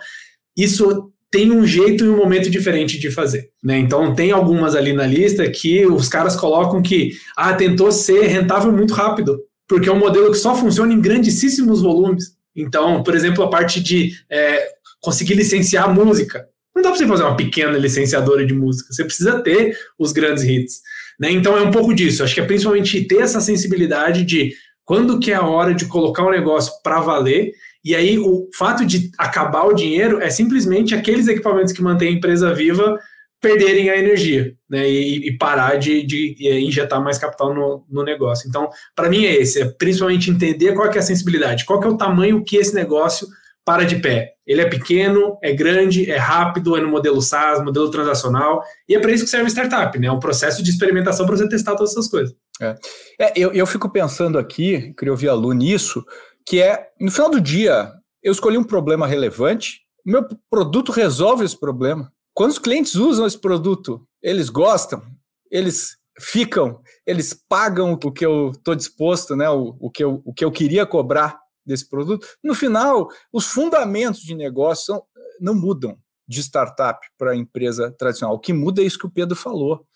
isso 0.56 1.12
tem 1.30 1.50
um 1.50 1.64
jeito 1.64 2.04
e 2.04 2.08
um 2.08 2.16
momento 2.16 2.50
diferente 2.50 2.98
de 2.98 3.10
fazer, 3.10 3.50
né? 3.62 3.78
Então 3.78 4.14
tem 4.14 4.32
algumas 4.32 4.74
ali 4.74 4.92
na 4.92 5.06
lista 5.06 5.48
que 5.48 5.86
os 5.86 6.08
caras 6.08 6.34
colocam 6.34 6.82
que 6.82 7.12
ah, 7.36 7.54
tentou 7.54 7.92
ser 7.92 8.26
rentável 8.26 8.72
muito 8.72 8.92
rápido, 8.92 9.40
porque 9.68 9.88
é 9.88 9.92
um 9.92 9.98
modelo 9.98 10.32
que 10.32 10.36
só 10.36 10.54
funciona 10.54 10.92
em 10.92 11.00
grandíssimos 11.00 11.80
volumes. 11.80 12.36
Então, 12.54 13.02
por 13.02 13.14
exemplo, 13.14 13.42
a 13.44 13.48
parte 13.48 13.80
de 13.80 14.12
é, 14.28 14.68
conseguir 15.00 15.34
licenciar 15.34 15.92
música. 15.94 16.46
Não 16.74 16.82
dá 16.82 16.88
para 16.88 16.98
você 16.98 17.06
fazer 17.06 17.22
uma 17.22 17.36
pequena 17.36 17.76
licenciadora 17.76 18.46
de 18.46 18.54
música, 18.54 18.92
você 18.92 19.04
precisa 19.04 19.40
ter 19.40 19.76
os 19.98 20.12
grandes 20.12 20.44
hits. 20.44 20.80
Né? 21.20 21.30
Então 21.30 21.56
é 21.56 21.62
um 21.62 21.70
pouco 21.70 21.94
disso. 21.94 22.24
Acho 22.24 22.34
que 22.34 22.40
é 22.40 22.46
principalmente 22.46 23.04
ter 23.04 23.18
essa 23.18 23.40
sensibilidade 23.40 24.24
de 24.24 24.52
quando 24.84 25.20
que 25.20 25.30
é 25.30 25.34
a 25.34 25.46
hora 25.46 25.74
de 25.74 25.86
colocar 25.86 26.24
um 26.24 26.30
negócio 26.30 26.72
para 26.82 27.00
valer. 27.00 27.52
E 27.84 27.94
aí 27.94 28.18
o 28.18 28.48
fato 28.56 28.84
de 28.84 29.10
acabar 29.18 29.64
o 29.64 29.74
dinheiro 29.74 30.20
é 30.20 30.30
simplesmente 30.30 30.94
aqueles 30.94 31.28
equipamentos 31.28 31.72
que 31.72 31.82
mantêm 31.82 32.08
a 32.08 32.12
empresa 32.12 32.54
viva 32.54 32.98
perderem 33.42 33.90
a 33.90 33.98
energia 33.98 34.54
né, 34.70 34.88
e, 34.88 35.28
e 35.28 35.36
parar 35.36 35.76
de, 35.76 36.04
de, 36.04 36.36
injetar 36.60 37.02
mais 37.02 37.18
capital 37.18 37.52
no, 37.52 37.84
no 37.90 38.04
negócio. 38.04 38.48
Então, 38.48 38.70
para 38.94 39.10
mim 39.10 39.24
é 39.24 39.34
esse, 39.34 39.60
é 39.60 39.64
principalmente 39.64 40.30
entender 40.30 40.72
qual 40.74 40.86
é 40.86 40.96
a 40.96 41.02
sensibilidade, 41.02 41.64
qual 41.64 41.82
é 41.82 41.88
o 41.88 41.96
tamanho 41.96 42.44
que 42.44 42.56
esse 42.56 42.72
negócio 42.72 43.26
para 43.64 43.84
de 43.84 43.96
pé. 43.96 44.34
Ele 44.46 44.60
é 44.60 44.68
pequeno, 44.68 45.38
é 45.42 45.52
grande, 45.52 46.10
é 46.10 46.16
rápido, 46.16 46.76
é 46.76 46.80
no 46.80 46.88
modelo 46.88 47.22
SaaS, 47.22 47.62
modelo 47.62 47.90
transacional, 47.90 48.62
e 48.88 48.94
é 48.94 48.98
para 48.98 49.12
isso 49.12 49.24
que 49.24 49.30
serve 49.30 49.48
startup, 49.50 49.96
né? 49.98 50.08
É 50.08 50.12
um 50.12 50.18
processo 50.18 50.62
de 50.62 50.70
experimentação 50.70 51.26
para 51.26 51.36
você 51.36 51.48
testar 51.48 51.76
todas 51.76 51.92
essas 51.92 52.08
coisas. 52.08 52.34
É, 52.60 52.76
é 53.20 53.32
eu, 53.36 53.52
eu 53.52 53.66
fico 53.66 53.88
pensando 53.88 54.38
aqui, 54.38 54.92
queria 54.98 55.12
ouvir 55.12 55.28
a 55.28 55.34
Lu 55.34 55.52
nisso, 55.52 56.04
que 56.46 56.60
é, 56.60 56.88
no 57.00 57.10
final 57.10 57.30
do 57.30 57.40
dia, 57.40 57.92
eu 58.22 58.32
escolhi 58.32 58.58
um 58.58 58.64
problema 58.64 59.06
relevante, 59.06 59.82
meu 60.04 60.26
produto 60.50 60.90
resolve 60.90 61.44
esse 61.44 61.58
problema. 61.58 62.12
Quando 62.34 62.50
os 62.50 62.58
clientes 62.58 62.96
usam 62.96 63.26
esse 63.26 63.38
produto, 63.38 64.04
eles 64.20 64.48
gostam, 64.48 65.02
eles 65.50 65.96
ficam, 66.18 66.80
eles 67.06 67.34
pagam 67.48 67.92
o 67.92 68.12
que 68.12 68.24
eu 68.24 68.50
estou 68.50 68.74
disposto, 68.74 69.36
né? 69.36 69.48
O, 69.48 69.76
o, 69.78 69.90
que 69.90 70.02
eu, 70.02 70.20
o 70.24 70.32
que 70.32 70.44
eu 70.44 70.50
queria 70.50 70.84
cobrar 70.84 71.41
desse 71.64 71.88
produto. 71.88 72.26
No 72.42 72.54
final, 72.54 73.08
os 73.32 73.46
fundamentos 73.46 74.20
de 74.20 74.34
negócio 74.34 74.86
são, 74.86 75.02
não 75.40 75.54
mudam 75.54 75.96
de 76.26 76.40
startup 76.40 76.98
para 77.18 77.36
empresa 77.36 77.90
tradicional. 77.90 78.34
O 78.34 78.40
que 78.40 78.52
muda 78.52 78.80
é 78.82 78.84
isso 78.84 78.98
que 78.98 79.06
o 79.06 79.10
Pedro 79.10 79.36
falou. 79.36 79.86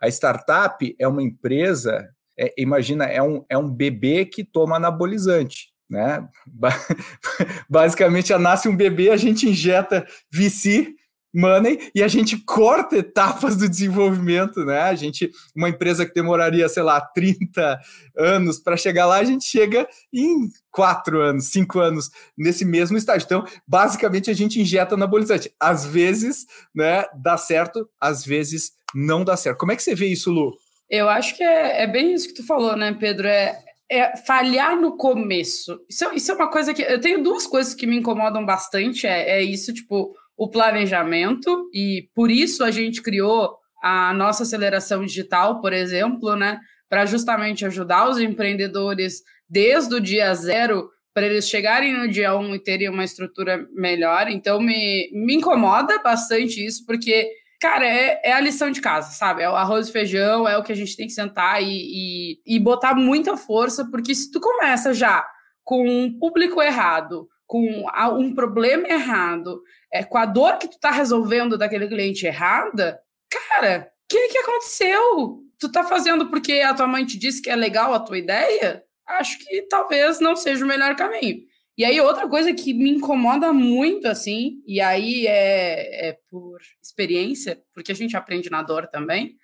A 0.00 0.08
startup 0.08 0.94
é 0.98 1.08
uma 1.08 1.22
empresa, 1.22 2.08
é, 2.38 2.52
imagina, 2.56 3.04
é 3.04 3.22
um, 3.22 3.44
é 3.48 3.58
um 3.58 3.70
bebê 3.70 4.24
que 4.24 4.44
toma 4.44 4.76
anabolizante. 4.76 5.72
Né? 5.90 6.26
Basicamente, 7.68 8.34
nasce 8.36 8.68
um 8.68 8.76
bebê, 8.76 9.10
a 9.10 9.16
gente 9.16 9.48
injeta 9.48 10.06
VC 10.30 10.94
money 11.34 11.90
e 11.94 12.02
a 12.02 12.08
gente 12.08 12.36
corta 12.44 12.96
etapas 12.96 13.56
do 13.56 13.68
desenvolvimento, 13.68 14.64
né? 14.64 14.80
A 14.80 14.94
gente, 14.94 15.30
uma 15.54 15.68
empresa 15.68 16.06
que 16.06 16.14
demoraria, 16.14 16.68
sei 16.68 16.82
lá, 16.82 17.00
30 17.00 17.78
anos 18.16 18.58
para 18.58 18.76
chegar 18.76 19.06
lá, 19.06 19.16
a 19.16 19.24
gente 19.24 19.44
chega 19.44 19.86
em 20.12 20.48
quatro 20.70 21.20
anos, 21.20 21.46
cinco 21.46 21.78
anos 21.78 22.10
nesse 22.36 22.64
mesmo 22.64 22.96
estágio. 22.96 23.26
Então, 23.26 23.44
basicamente, 23.66 24.30
a 24.30 24.34
gente 24.34 24.60
injeta 24.60 24.94
anabolizante. 24.94 25.52
Às 25.60 25.84
vezes, 25.84 26.46
né, 26.74 27.04
dá 27.14 27.36
certo, 27.36 27.88
às 28.00 28.24
vezes 28.24 28.72
não 28.94 29.24
dá 29.24 29.36
certo. 29.36 29.58
Como 29.58 29.72
é 29.72 29.76
que 29.76 29.82
você 29.82 29.94
vê 29.94 30.06
isso, 30.06 30.30
Lu? 30.30 30.52
Eu 30.90 31.08
acho 31.08 31.36
que 31.36 31.42
é, 31.42 31.82
é 31.82 31.86
bem 31.86 32.14
isso 32.14 32.28
que 32.28 32.34
tu 32.34 32.46
falou, 32.46 32.74
né, 32.74 32.96
Pedro? 32.98 33.28
É, 33.28 33.58
é 33.90 34.16
falhar 34.16 34.76
no 34.80 34.96
começo. 34.96 35.80
Isso, 35.88 36.10
isso, 36.14 36.32
é 36.32 36.34
uma 36.34 36.50
coisa 36.50 36.72
que. 36.72 36.82
Eu 36.82 37.00
tenho 37.00 37.22
duas 37.22 37.46
coisas 37.46 37.74
que 37.74 37.86
me 37.86 37.96
incomodam 37.96 38.44
bastante. 38.44 39.06
É, 39.06 39.38
é 39.38 39.42
isso, 39.42 39.72
tipo, 39.72 40.14
o 40.38 40.48
planejamento, 40.48 41.68
e 41.74 42.08
por 42.14 42.30
isso 42.30 42.62
a 42.62 42.70
gente 42.70 43.02
criou 43.02 43.56
a 43.82 44.14
nossa 44.14 44.44
aceleração 44.44 45.04
digital, 45.04 45.60
por 45.60 45.72
exemplo, 45.72 46.36
né? 46.36 46.60
para 46.88 47.04
justamente 47.04 47.66
ajudar 47.66 48.08
os 48.08 48.18
empreendedores 48.18 49.22
desde 49.48 49.94
o 49.94 50.00
dia 50.00 50.32
zero 50.34 50.88
para 51.12 51.26
eles 51.26 51.48
chegarem 51.48 51.92
no 51.92 52.08
dia 52.08 52.36
um 52.36 52.54
e 52.54 52.62
terem 52.62 52.88
uma 52.88 53.04
estrutura 53.04 53.66
melhor. 53.74 54.28
Então, 54.28 54.60
me, 54.60 55.10
me 55.12 55.34
incomoda 55.34 56.00
bastante 56.00 56.64
isso, 56.64 56.86
porque, 56.86 57.28
cara, 57.60 57.86
é, 57.86 58.20
é 58.24 58.32
a 58.32 58.40
lição 58.40 58.70
de 58.70 58.80
casa, 58.80 59.10
sabe? 59.10 59.42
É 59.42 59.50
o 59.50 59.56
arroz 59.56 59.88
e 59.88 59.92
feijão, 59.92 60.48
é 60.48 60.56
o 60.56 60.62
que 60.62 60.72
a 60.72 60.76
gente 60.76 60.96
tem 60.96 61.06
que 61.06 61.12
sentar 61.12 61.60
e, 61.62 61.66
e, 61.66 62.56
e 62.56 62.60
botar 62.60 62.94
muita 62.94 63.36
força, 63.36 63.88
porque 63.90 64.14
se 64.14 64.30
tu 64.30 64.40
começa 64.40 64.94
já 64.94 65.26
com 65.64 65.86
um 65.88 66.16
público 66.18 66.62
errado, 66.62 67.26
com 67.46 67.84
um 68.16 68.34
problema 68.34 68.86
errado, 68.86 69.60
é, 69.92 70.04
com 70.04 70.18
a 70.18 70.26
dor 70.26 70.58
que 70.58 70.68
tu 70.68 70.78
tá 70.78 70.90
resolvendo 70.90 71.56
daquele 71.56 71.88
cliente 71.88 72.26
errada, 72.26 73.00
cara, 73.30 73.90
o 73.90 74.08
que, 74.08 74.28
que 74.28 74.38
aconteceu? 74.38 75.42
Tu 75.58 75.70
tá 75.70 75.84
fazendo 75.84 76.28
porque 76.28 76.60
a 76.60 76.74
tua 76.74 76.86
mãe 76.86 77.04
te 77.04 77.18
disse 77.18 77.42
que 77.42 77.50
é 77.50 77.56
legal 77.56 77.92
a 77.92 78.00
tua 78.00 78.18
ideia? 78.18 78.82
Acho 79.06 79.38
que 79.38 79.62
talvez 79.62 80.20
não 80.20 80.36
seja 80.36 80.64
o 80.64 80.68
melhor 80.68 80.94
caminho. 80.94 81.40
E 81.76 81.84
aí, 81.84 82.00
outra 82.00 82.28
coisa 82.28 82.52
que 82.52 82.74
me 82.74 82.90
incomoda 82.90 83.52
muito, 83.52 84.08
assim, 84.08 84.60
e 84.66 84.80
aí 84.80 85.26
é, 85.28 86.08
é 86.08 86.18
por 86.28 86.58
experiência, 86.82 87.62
porque 87.72 87.92
a 87.92 87.94
gente 87.94 88.16
aprende 88.16 88.50
na 88.50 88.62
dor 88.62 88.88
também, 88.88 89.36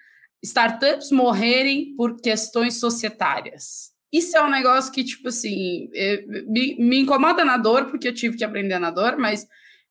startups 0.43 1.13
morrerem 1.13 1.95
por 1.97 2.21
questões 2.21 2.81
societárias. 2.81 3.93
Isso 4.13 4.37
é 4.37 4.43
um 4.43 4.51
negócio 4.51 4.93
que, 4.93 5.05
tipo 5.05 5.29
assim, 5.29 5.89
é, 5.95 6.25
me, 6.27 6.77
me 6.77 7.01
incomoda 7.01 7.45
na 7.45 7.57
dor, 7.57 7.87
porque 7.87 8.09
eu 8.09 8.15
tive 8.15 8.37
que 8.37 8.45
aprender 8.45 8.79
na 8.81 8.91
dor, 8.91 9.17
mas 9.17 9.47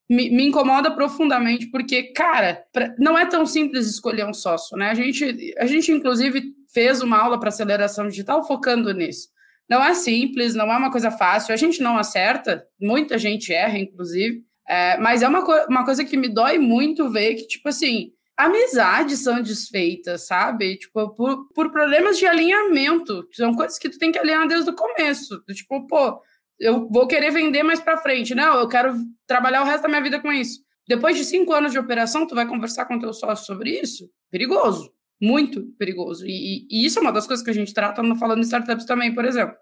me, 0.10 0.30
me 0.30 0.48
incomoda 0.48 0.92
profundamente, 0.92 1.70
porque, 1.70 2.12
cara, 2.14 2.64
pra, 2.72 2.94
não 2.98 3.18
é 3.18 3.26
tão 3.26 3.46
simples 3.46 3.88
escolher 3.88 4.26
um 4.26 4.34
sócio, 4.34 4.78
né? 4.78 4.90
A 4.90 4.94
gente, 4.94 5.54
a 5.58 5.66
gente 5.66 5.92
inclusive, 5.92 6.54
fez 6.74 7.02
uma 7.02 7.18
aula 7.18 7.40
para 7.40 7.50
aceleração 7.50 8.08
digital 8.08 8.46
focando 8.46 8.94
nisso. 8.94 9.30
Não 9.70 9.84
é 9.84 9.94
simples, 9.94 10.54
não 10.54 10.72
é 10.72 10.78
uma 10.78 10.92
coisa 10.92 11.10
fácil, 11.10 11.54
a 11.54 11.58
gente 11.58 11.82
não 11.82 11.98
acerta, 11.98 12.66
muita 12.80 13.18
gente 13.18 13.54
erra, 13.54 13.78
inclusive, 13.78 14.44
é, 14.68 14.98
mas 14.98 15.22
é 15.22 15.28
uma, 15.28 15.44
co 15.44 15.54
uma 15.70 15.86
coisa 15.86 16.04
que 16.04 16.18
me 16.18 16.28
dói 16.28 16.58
muito 16.58 17.10
ver 17.10 17.36
que, 17.36 17.48
tipo 17.48 17.70
assim, 17.70 18.12
amizades 18.38 19.20
são 19.20 19.42
desfeitas, 19.42 20.26
sabe? 20.28 20.78
Tipo, 20.78 21.10
por, 21.14 21.48
por 21.54 21.72
problemas 21.72 22.18
de 22.18 22.26
alinhamento. 22.26 23.28
São 23.32 23.54
coisas 23.54 23.78
que 23.78 23.90
tu 23.90 23.98
tem 23.98 24.12
que 24.12 24.20
alinhar 24.20 24.48
desde 24.48 24.70
o 24.70 24.76
começo. 24.76 25.44
Tipo, 25.54 25.86
pô, 25.88 26.20
eu 26.60 26.88
vou 26.90 27.08
querer 27.08 27.32
vender 27.32 27.64
mais 27.64 27.80
para 27.80 27.98
frente. 27.98 28.36
Não, 28.36 28.60
eu 28.60 28.68
quero 28.68 28.96
trabalhar 29.28 29.62
o 29.62 29.66
resto 29.66 29.84
da 29.84 29.90
minha 29.90 30.02
vida 30.02 30.20
com 30.20 30.32
isso. 30.32 30.62
Depois 30.88 31.18
de 31.18 31.24
cinco 31.24 31.54
anos 31.54 31.72
de 31.72 31.80
operação, 31.80 32.28
tu 32.28 32.36
vai 32.36 32.48
conversar 32.48 32.86
com 32.86 33.00
teu 33.00 33.14
sócio 33.14 33.46
sobre 33.46 33.80
isso? 33.80 34.10
Perigoso. 34.30 34.92
Muito 35.22 35.64
perigoso. 35.78 36.26
E, 36.26 36.68
e, 36.70 36.86
isso 36.86 37.00
é 37.00 37.02
uma 37.02 37.12
das 37.12 37.26
coisas 37.26 37.44
que 37.44 37.50
a 37.50 37.54
gente 37.54 37.74
trata 37.74 38.04
no 38.04 38.16
Falando 38.16 38.40
em 38.40 38.44
Startups 38.44 38.86
também, 38.86 39.14
por 39.14 39.24
exemplo. 39.24 39.56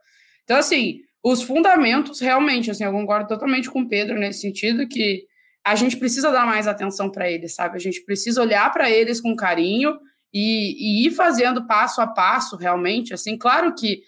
Então, 0.44 0.58
assim, 0.58 1.02
os 1.24 1.44
fundamentos, 1.44 2.20
realmente, 2.20 2.72
assim, 2.72 2.84
eu 2.84 2.92
concordo 2.92 3.28
totalmente 3.28 3.70
com 3.70 3.82
o 3.82 3.88
Pedro 3.88 4.18
nesse 4.18 4.42
sentido, 4.42 4.88
que 4.88 5.26
a 5.64 5.76
gente 5.76 5.98
precisa 5.98 6.32
dar 6.32 6.46
mais 6.48 6.68
atenção 6.68 7.12
para 7.12 7.30
eles, 7.30 7.54
sabe? 7.54 7.76
A 7.76 7.80
gente 7.80 8.04
precisa 8.04 8.42
olhar 8.42 8.72
para 8.72 8.90
eles 8.90 9.22
com 9.22 9.36
carinho 9.36 10.00
e, 10.34 11.04
e, 11.04 11.08
ir 11.08 11.12
fazendo 11.12 11.68
passo 11.68 12.02
a 12.02 12.08
passo, 12.08 12.56
realmente. 12.56 13.14
Assim, 13.14 13.38
claro 13.38 13.76
que 13.76 14.02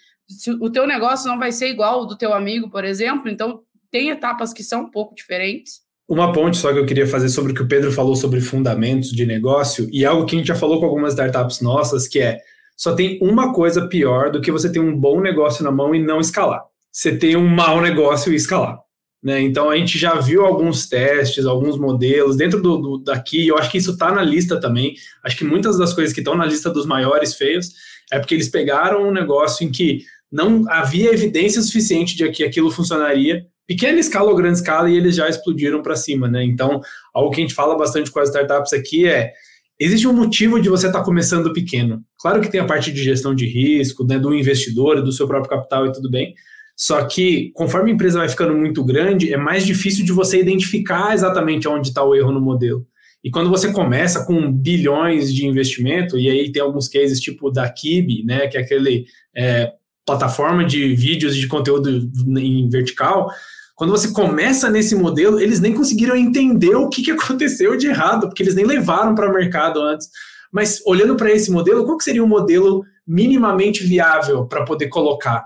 o 0.59 0.69
teu 0.69 0.87
negócio 0.87 1.27
não 1.27 1.37
vai 1.37 1.51
ser 1.51 1.67
igual 1.67 1.99
ao 1.99 2.05
do 2.05 2.17
teu 2.17 2.33
amigo, 2.33 2.69
por 2.69 2.85
exemplo, 2.85 3.29
então 3.29 3.61
tem 3.91 4.09
etapas 4.09 4.53
que 4.53 4.63
são 4.63 4.83
um 4.83 4.89
pouco 4.91 5.13
diferentes. 5.13 5.81
Uma 6.07 6.33
ponte 6.33 6.57
só 6.57 6.73
que 6.73 6.79
eu 6.79 6.85
queria 6.85 7.07
fazer 7.07 7.29
sobre 7.29 7.51
o 7.51 7.55
que 7.55 7.61
o 7.61 7.67
Pedro 7.67 7.91
falou 7.91 8.15
sobre 8.15 8.41
fundamentos 8.41 9.11
de 9.11 9.25
negócio 9.25 9.87
e 9.91 10.05
algo 10.05 10.25
que 10.25 10.35
a 10.35 10.39
gente 10.39 10.47
já 10.47 10.55
falou 10.55 10.79
com 10.79 10.85
algumas 10.85 11.13
startups 11.13 11.61
nossas, 11.61 12.07
que 12.07 12.19
é 12.19 12.39
só 12.75 12.93
tem 12.93 13.19
uma 13.21 13.53
coisa 13.53 13.87
pior 13.87 14.31
do 14.31 14.41
que 14.41 14.51
você 14.51 14.71
ter 14.71 14.79
um 14.79 14.97
bom 14.97 15.21
negócio 15.21 15.63
na 15.63 15.71
mão 15.71 15.93
e 15.93 16.03
não 16.03 16.19
escalar. 16.19 16.63
Você 16.91 17.15
tem 17.15 17.35
um 17.35 17.47
mau 17.47 17.81
negócio 17.81 18.33
e 18.33 18.35
escalar. 18.35 18.79
Né? 19.23 19.41
Então 19.41 19.69
a 19.69 19.77
gente 19.77 19.97
já 19.97 20.15
viu 20.15 20.45
alguns 20.45 20.87
testes, 20.89 21.45
alguns 21.45 21.77
modelos 21.77 22.35
dentro 22.35 22.61
do, 22.61 22.77
do 22.77 22.97
daqui. 22.97 23.47
Eu 23.47 23.57
acho 23.57 23.71
que 23.71 23.77
isso 23.77 23.91
está 23.91 24.11
na 24.11 24.21
lista 24.21 24.59
também. 24.59 24.95
Acho 25.23 25.37
que 25.37 25.45
muitas 25.45 25.77
das 25.77 25.93
coisas 25.93 26.13
que 26.13 26.19
estão 26.19 26.35
na 26.35 26.45
lista 26.45 26.69
dos 26.69 26.85
maiores 26.85 27.35
feios 27.35 27.71
é 28.11 28.19
porque 28.19 28.35
eles 28.35 28.49
pegaram 28.49 29.07
um 29.07 29.11
negócio 29.11 29.65
em 29.65 29.71
que 29.71 30.03
não 30.33 30.65
havia 30.67 31.13
evidência 31.13 31.61
suficiente 31.61 32.17
de 32.17 32.27
que 32.31 32.43
aquilo 32.43 32.71
funcionaria, 32.71 33.45
pequena 33.67 33.99
escala 33.99 34.31
ou 34.31 34.35
grande 34.35 34.57
escala, 34.57 34.89
e 34.89 34.97
eles 34.97 35.15
já 35.15 35.29
explodiram 35.29 35.83
para 35.83 35.95
cima. 35.95 36.27
Né? 36.27 36.43
Então, 36.43 36.81
algo 37.13 37.29
que 37.29 37.39
a 37.39 37.43
gente 37.43 37.53
fala 37.53 37.77
bastante 37.77 38.09
com 38.09 38.19
as 38.19 38.29
startups 38.29 38.73
aqui 38.73 39.07
é 39.07 39.31
existe 39.79 40.07
um 40.07 40.13
motivo 40.13 40.59
de 40.59 40.69
você 40.69 40.87
estar 40.87 40.99
tá 40.99 41.05
começando 41.05 41.53
pequeno. 41.53 42.01
Claro 42.19 42.41
que 42.41 42.49
tem 42.49 42.59
a 42.59 42.65
parte 42.65 42.91
de 42.91 43.03
gestão 43.03 43.35
de 43.35 43.45
risco, 43.45 44.03
né, 44.03 44.17
do 44.17 44.33
investidor, 44.33 45.01
do 45.01 45.11
seu 45.11 45.27
próprio 45.27 45.49
capital 45.49 45.85
e 45.85 45.91
tudo 45.91 46.09
bem, 46.09 46.33
só 46.75 47.03
que, 47.05 47.51
conforme 47.53 47.91
a 47.91 47.93
empresa 47.93 48.19
vai 48.19 48.29
ficando 48.29 48.55
muito 48.55 48.83
grande, 48.83 49.31
é 49.31 49.37
mais 49.37 49.65
difícil 49.65 50.03
de 50.03 50.11
você 50.11 50.39
identificar 50.39 51.13
exatamente 51.13 51.67
onde 51.67 51.89
está 51.89 52.03
o 52.03 52.15
erro 52.15 52.31
no 52.31 52.41
modelo. 52.41 52.85
E 53.23 53.29
quando 53.29 53.49
você 53.49 53.71
começa 53.71 54.25
com 54.25 54.51
bilhões 54.51 55.33
de 55.33 55.45
investimento, 55.45 56.17
e 56.17 56.29
aí 56.29 56.51
tem 56.51 56.61
alguns 56.61 56.87
cases 56.87 57.19
tipo 57.19 57.49
da 57.51 57.69
Kibi, 57.69 58.23
né, 58.25 58.47
que 58.47 58.57
é 58.57 58.61
aquele 58.61 59.05
é, 59.35 59.71
plataforma 60.05 60.65
de 60.65 60.95
vídeos 60.95 61.35
de 61.35 61.47
conteúdo 61.47 61.89
em 62.37 62.69
vertical, 62.69 63.31
quando 63.75 63.91
você 63.91 64.11
começa 64.11 64.69
nesse 64.69 64.95
modelo, 64.95 65.39
eles 65.39 65.59
nem 65.59 65.73
conseguiram 65.73 66.15
entender 66.15 66.75
o 66.75 66.89
que, 66.89 67.01
que 67.01 67.11
aconteceu 67.11 67.75
de 67.75 67.87
errado, 67.87 68.27
porque 68.27 68.43
eles 68.43 68.55
nem 68.55 68.65
levaram 68.65 69.15
para 69.15 69.29
o 69.29 69.33
mercado 69.33 69.81
antes. 69.81 70.09
Mas 70.51 70.81
olhando 70.85 71.15
para 71.15 71.31
esse 71.31 71.49
modelo, 71.49 71.83
qual 71.83 71.99
seria 71.99 72.23
um 72.23 72.27
modelo 72.27 72.83
minimamente 73.05 73.83
viável 73.83 74.45
para 74.45 74.63
poder 74.63 74.87
colocar? 74.89 75.43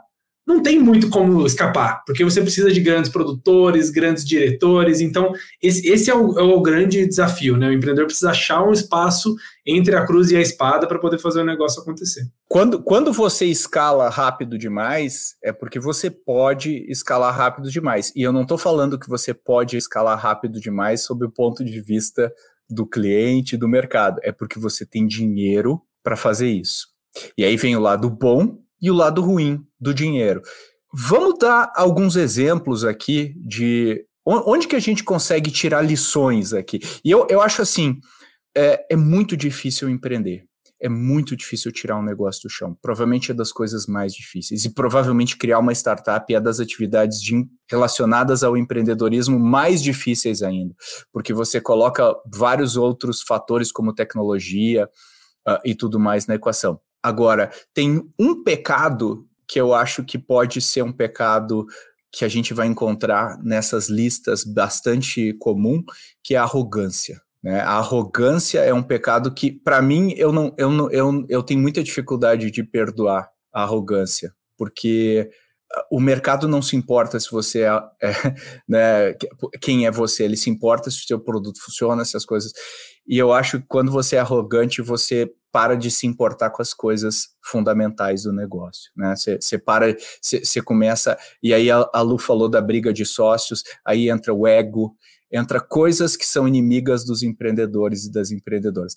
Não 0.47 0.63
tem 0.63 0.79
muito 0.79 1.09
como 1.09 1.45
escapar, 1.45 2.01
porque 2.05 2.23
você 2.23 2.41
precisa 2.41 2.71
de 2.71 2.79
grandes 2.79 3.11
produtores, 3.11 3.89
grandes 3.89 4.25
diretores. 4.25 5.01
Então, 5.01 5.33
esse, 5.61 5.85
esse 5.85 6.09
é, 6.09 6.15
o, 6.15 6.39
é, 6.39 6.41
o, 6.41 6.61
grande 6.61 7.05
desafio, 7.05 7.57
né? 7.57 7.67
O 7.67 7.73
empreendedor 7.73 8.05
precisa 8.05 8.31
achar 8.31 8.63
um 8.63 8.71
espaço 8.71 9.35
entre 9.65 9.93
a 9.93 10.05
cruz 10.05 10.31
e 10.31 10.37
a 10.37 10.41
espada 10.41 10.87
para 10.87 10.99
poder 10.99 11.19
fazer 11.19 11.41
o 11.41 11.45
negócio 11.45 11.81
acontecer. 11.81 12.21
Quando, 12.47 12.81
quando 12.81 13.11
você 13.11 13.45
escala 13.45 14.07
rápido 14.07 14.57
demais, 14.57 15.35
é 15.43 15.51
porque 15.51 15.81
você 15.81 16.09
pode 16.09 16.85
escalar 16.89 17.35
rápido 17.35 17.69
demais. 17.69 18.13
E 18.15 18.23
eu 18.23 18.31
não 18.31 18.43
estou 18.43 18.57
falando 18.57 18.97
que 18.97 19.09
você 19.09 19.33
pode 19.33 19.75
escalar 19.75 20.17
rápido 20.17 20.61
demais 20.61 21.03
sob 21.03 21.25
o 21.25 21.29
ponto 21.29 21.65
de 21.65 21.81
vista 21.81 22.31
do 22.69 22.87
cliente, 22.87 23.57
do 23.57 23.67
mercado. 23.67 24.21
É 24.23 24.31
porque 24.31 24.57
você 24.57 24.85
tem 24.85 25.05
dinheiro 25.05 25.81
para 26.01 26.15
fazer 26.15 26.47
isso. 26.47 26.87
E 27.37 27.43
aí 27.43 27.57
vem 27.57 27.75
o 27.75 27.81
lado 27.81 28.09
bom 28.09 28.65
e 28.81 28.91
o 28.91 28.93
lado 28.93 29.21
ruim 29.21 29.63
do 29.79 29.93
dinheiro. 29.93 30.41
Vamos 30.93 31.37
dar 31.39 31.71
alguns 31.75 32.15
exemplos 32.15 32.83
aqui 32.83 33.33
de 33.37 34.03
onde 34.25 34.67
que 34.67 34.75
a 34.75 34.79
gente 34.79 35.03
consegue 35.03 35.49
tirar 35.51 35.81
lições 35.81 36.53
aqui. 36.53 36.79
E 37.03 37.09
eu, 37.09 37.25
eu 37.29 37.41
acho 37.41 37.61
assim, 37.61 37.99
é, 38.55 38.85
é 38.91 38.95
muito 38.95 39.37
difícil 39.37 39.89
empreender. 39.89 40.43
É 40.79 40.87
muito 40.87 41.35
difícil 41.35 41.71
tirar 41.71 41.97
um 41.97 42.03
negócio 42.03 42.43
do 42.43 42.49
chão. 42.49 42.77
Provavelmente 42.81 43.31
é 43.31 43.33
das 43.33 43.51
coisas 43.51 43.87
mais 43.87 44.13
difíceis. 44.13 44.63
E 44.63 44.73
provavelmente 44.73 45.37
criar 45.37 45.59
uma 45.59 45.71
startup 45.73 46.33
é 46.33 46.39
das 46.39 46.59
atividades 46.59 47.19
de, 47.19 47.47
relacionadas 47.69 48.43
ao 48.43 48.55
empreendedorismo 48.55 49.39
mais 49.39 49.81
difíceis 49.81 50.43
ainda. 50.43 50.75
Porque 51.11 51.33
você 51.33 51.59
coloca 51.59 52.15
vários 52.31 52.77
outros 52.77 53.23
fatores, 53.23 53.71
como 53.71 53.93
tecnologia 53.93 54.87
uh, 55.47 55.57
e 55.65 55.73
tudo 55.73 55.99
mais, 55.99 56.27
na 56.27 56.35
equação. 56.35 56.79
Agora, 57.07 57.49
tem 57.73 58.05
um 58.19 58.43
pecado 58.43 59.25
que 59.47 59.61
eu 59.61 59.73
acho 59.73 60.03
que 60.03 60.17
pode 60.17 60.59
ser 60.59 60.81
um 60.81 60.91
pecado 60.91 61.65
que 62.11 62.25
a 62.25 62.27
gente 62.27 62.53
vai 62.53 62.67
encontrar 62.67 63.41
nessas 63.41 63.87
listas 63.87 64.43
bastante 64.43 65.31
comum, 65.39 65.81
que 66.21 66.35
é 66.35 66.37
a 66.37 66.43
arrogância. 66.43 67.21
Né? 67.41 67.61
A 67.61 67.77
arrogância 67.77 68.59
é 68.59 68.73
um 68.73 68.83
pecado 68.83 69.33
que, 69.33 69.49
para 69.49 69.81
mim, 69.81 70.13
eu 70.17 70.33
não, 70.33 70.53
eu, 70.57 70.69
não, 70.69 70.91
eu, 70.91 71.25
eu 71.29 71.41
tenho 71.41 71.61
muita 71.61 71.81
dificuldade 71.81 72.51
de 72.51 72.61
perdoar 72.61 73.29
a 73.53 73.63
arrogância, 73.63 74.33
porque 74.57 75.29
o 75.91 75.99
mercado 75.99 76.47
não 76.47 76.61
se 76.61 76.75
importa 76.75 77.19
se 77.19 77.29
você 77.31 77.61
é, 77.61 77.81
é 78.01 78.11
né, 78.67 79.13
quem 79.61 79.85
é 79.85 79.91
você, 79.91 80.23
ele 80.23 80.37
se 80.37 80.49
importa 80.49 80.89
se 80.89 81.03
o 81.03 81.07
seu 81.07 81.19
produto 81.19 81.61
funciona, 81.61 82.05
se 82.05 82.15
as 82.17 82.25
coisas. 82.25 82.51
E 83.07 83.17
eu 83.17 83.31
acho 83.31 83.59
que 83.59 83.67
quando 83.67 83.91
você 83.91 84.17
é 84.17 84.19
arrogante, 84.19 84.81
você 84.81 85.31
para 85.51 85.75
de 85.75 85.89
se 85.89 86.05
importar 86.05 86.49
com 86.49 86.61
as 86.61 86.73
coisas 86.73 87.29
fundamentais 87.41 88.23
do 88.23 88.33
negócio, 88.33 88.91
né? 88.95 89.15
Você 89.15 89.57
para, 89.57 89.95
você 90.21 90.61
começa, 90.61 91.17
e 91.41 91.53
aí 91.53 91.71
a, 91.71 91.89
a 91.93 92.01
Lu 92.01 92.17
falou 92.17 92.49
da 92.49 92.61
briga 92.61 92.93
de 92.93 93.05
sócios, 93.05 93.63
aí 93.85 94.09
entra 94.09 94.33
o 94.33 94.45
ego, 94.45 94.95
entra 95.31 95.59
coisas 95.59 96.15
que 96.15 96.25
são 96.25 96.47
inimigas 96.47 97.05
dos 97.05 97.23
empreendedores 97.23 98.05
e 98.05 98.11
das 98.11 98.29
empreendedoras. 98.29 98.93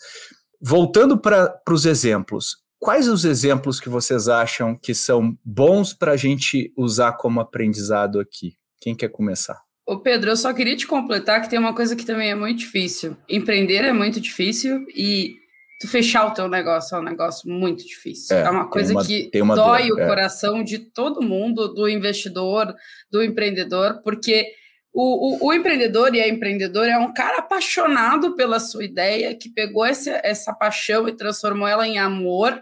Voltando 0.61 1.19
para 1.19 1.59
os 1.71 1.87
exemplos, 1.87 2.57
quais 2.81 3.07
os 3.07 3.25
exemplos 3.25 3.79
que 3.79 3.89
vocês 3.89 4.27
acham 4.27 4.75
que 4.75 4.95
são 4.95 5.39
bons 5.45 5.93
para 5.93 6.13
a 6.13 6.17
gente 6.17 6.73
usar 6.77 7.13
como 7.13 7.41
aprendizado 7.41 8.19
aqui? 8.19 8.57
Quem 8.81 8.97
quer 8.97 9.11
começar? 9.11 9.61
Ô 9.87 9.99
Pedro, 9.99 10.31
eu 10.31 10.37
só 10.37 10.53
queria 10.53 10.77
te 10.77 10.87
completar 10.87 11.43
que 11.43 11.51
tem 11.51 11.59
uma 11.59 11.75
coisa 11.75 11.95
que 11.95 12.07
também 12.07 12.31
é 12.31 12.35
muito 12.35 12.59
difícil. 12.59 13.17
Empreender 13.29 13.85
é 13.85 13.93
muito 13.93 14.21
difícil 14.21 14.87
e 14.97 15.35
tu 15.81 15.89
fechar 15.89 16.27
o 16.27 16.31
teu 16.31 16.49
negócio 16.49 16.97
é 16.97 17.01
um 17.01 17.03
negócio 17.03 17.51
muito 17.51 17.85
difícil. 17.87 18.37
É, 18.37 18.43
é 18.43 18.51
uma 18.51 18.69
coisa 18.69 18.93
uma, 18.93 19.05
que 19.05 19.31
dói 19.33 19.89
dor, 19.89 19.99
o 19.99 20.01
é. 20.01 20.07
coração 20.07 20.65
de 20.65 20.79
todo 20.79 21.23
mundo, 21.23 21.75
do 21.75 21.89
investidor, 21.89 22.75
do 23.11 23.23
empreendedor, 23.23 24.01
porque 24.03 24.47
o, 24.93 25.45
o, 25.45 25.49
o, 25.49 25.53
empreendedor 25.53 26.15
e 26.15 26.21
a 26.21 26.29
empreendedora 26.29 26.93
é 26.93 26.99
um 26.99 27.13
cara 27.13 27.39
apaixonado 27.39 28.35
pela 28.35 28.59
sua 28.59 28.85
ideia, 28.85 29.37
que 29.37 29.49
pegou 29.49 29.85
essa, 29.85 30.21
essa 30.23 30.53
paixão 30.53 31.09
e 31.09 31.17
transformou 31.17 31.69
ela 31.69 31.87
em 31.87 31.99
amor, 31.99 32.61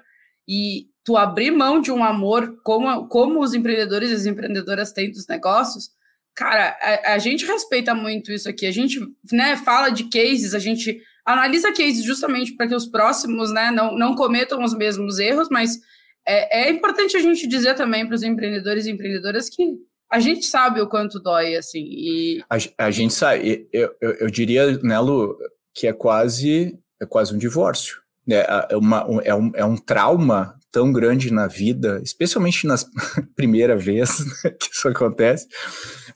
e 0.48 0.86
tu 1.04 1.16
abrir 1.16 1.50
mão 1.50 1.80
de 1.80 1.92
um 1.92 2.02
amor, 2.02 2.60
como, 2.62 3.06
como 3.08 3.42
os 3.42 3.54
empreendedores 3.54 4.10
e 4.10 4.14
as 4.14 4.26
empreendedoras 4.26 4.92
têm 4.92 5.10
dos 5.10 5.26
negócios, 5.26 5.90
cara, 6.34 6.76
a, 6.80 7.14
a 7.14 7.18
gente 7.18 7.44
respeita 7.44 7.94
muito 7.94 8.32
isso 8.32 8.48
aqui, 8.48 8.66
a 8.66 8.70
gente 8.70 8.98
né, 9.30 9.56
fala 9.56 9.90
de 9.90 10.04
cases, 10.04 10.54
a 10.54 10.58
gente 10.58 11.00
analisa 11.26 11.72
cases 11.72 12.02
justamente 12.04 12.56
para 12.56 12.66
que 12.66 12.74
os 12.74 12.86
próximos 12.86 13.52
né, 13.52 13.70
não, 13.70 13.96
não 13.96 14.14
cometam 14.14 14.64
os 14.64 14.74
mesmos 14.74 15.18
erros, 15.18 15.48
mas 15.50 15.78
é, 16.26 16.68
é 16.68 16.70
importante 16.70 17.16
a 17.16 17.20
gente 17.20 17.46
dizer 17.46 17.74
também 17.74 18.06
para 18.06 18.14
os 18.14 18.22
empreendedores 18.22 18.86
e 18.86 18.90
empreendedoras 18.90 19.48
que 19.48 19.76
a 20.10 20.20
gente 20.20 20.46
sabe 20.46 20.80
o 20.80 20.88
quanto 20.88 21.20
dói, 21.20 21.54
assim. 21.56 21.84
E... 21.84 22.42
A, 22.48 22.86
a 22.86 22.90
gente 22.90 23.12
sabe, 23.12 23.68
eu, 23.72 23.94
eu, 24.00 24.12
eu, 24.20 24.30
diria, 24.30 24.78
né, 24.78 24.98
Lu, 24.98 25.36
que 25.74 25.86
é 25.86 25.92
quase, 25.92 26.78
é 27.00 27.04
quase 27.04 27.34
um 27.34 27.38
divórcio. 27.38 28.00
É, 28.28 28.66
é, 28.70 28.76
uma, 28.76 29.06
é, 29.24 29.34
um, 29.34 29.50
é 29.54 29.64
um 29.64 29.76
trauma 29.76 30.54
tão 30.70 30.92
grande 30.92 31.32
na 31.32 31.46
vida, 31.46 32.00
especialmente 32.04 32.66
na 32.66 32.76
primeira 33.34 33.76
vez 33.76 34.18
né, 34.44 34.50
que 34.50 34.68
isso 34.70 34.88
acontece, 34.88 35.46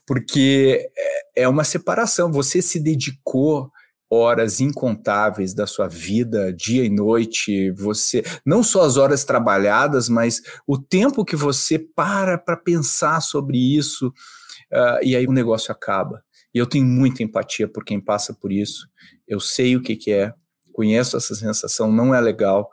porque 0.05 0.89
é, 1.35 1.43
é 1.43 1.47
uma 1.47 1.63
separação. 1.63 2.31
Você 2.31 2.61
se 2.61 2.79
dedicou 2.79 3.71
horas 4.13 4.59
incontáveis 4.59 5.53
da 5.53 5.65
sua 5.65 5.87
vida, 5.87 6.53
dia 6.53 6.85
e 6.85 6.89
noite, 6.89 7.71
você 7.71 8.23
não 8.45 8.61
só 8.61 8.83
as 8.83 8.95
horas 8.95 9.23
trabalhadas, 9.23 10.07
mas 10.07 10.41
o 10.67 10.77
tempo 10.77 11.25
que 11.25 11.35
você 11.35 11.79
para 11.79 12.37
para 12.37 12.55
pensar 12.55 13.21
sobre 13.21 13.57
isso, 13.57 14.07
uh, 14.71 14.99
e 15.01 15.15
aí 15.15 15.25
o 15.25 15.31
negócio 15.31 15.71
acaba. 15.71 16.23
E 16.53 16.59
eu 16.59 16.67
tenho 16.67 16.85
muita 16.85 17.23
empatia 17.23 17.67
por 17.67 17.83
quem 17.83 17.99
passa 17.99 18.33
por 18.33 18.51
isso. 18.51 18.87
Eu 19.27 19.39
sei 19.39 19.75
o 19.75 19.81
que, 19.81 19.95
que 19.95 20.11
é, 20.11 20.31
conheço 20.73 21.15
essa 21.15 21.35
sensação, 21.35 21.91
não 21.91 22.13
é 22.13 22.19
legal, 22.19 22.69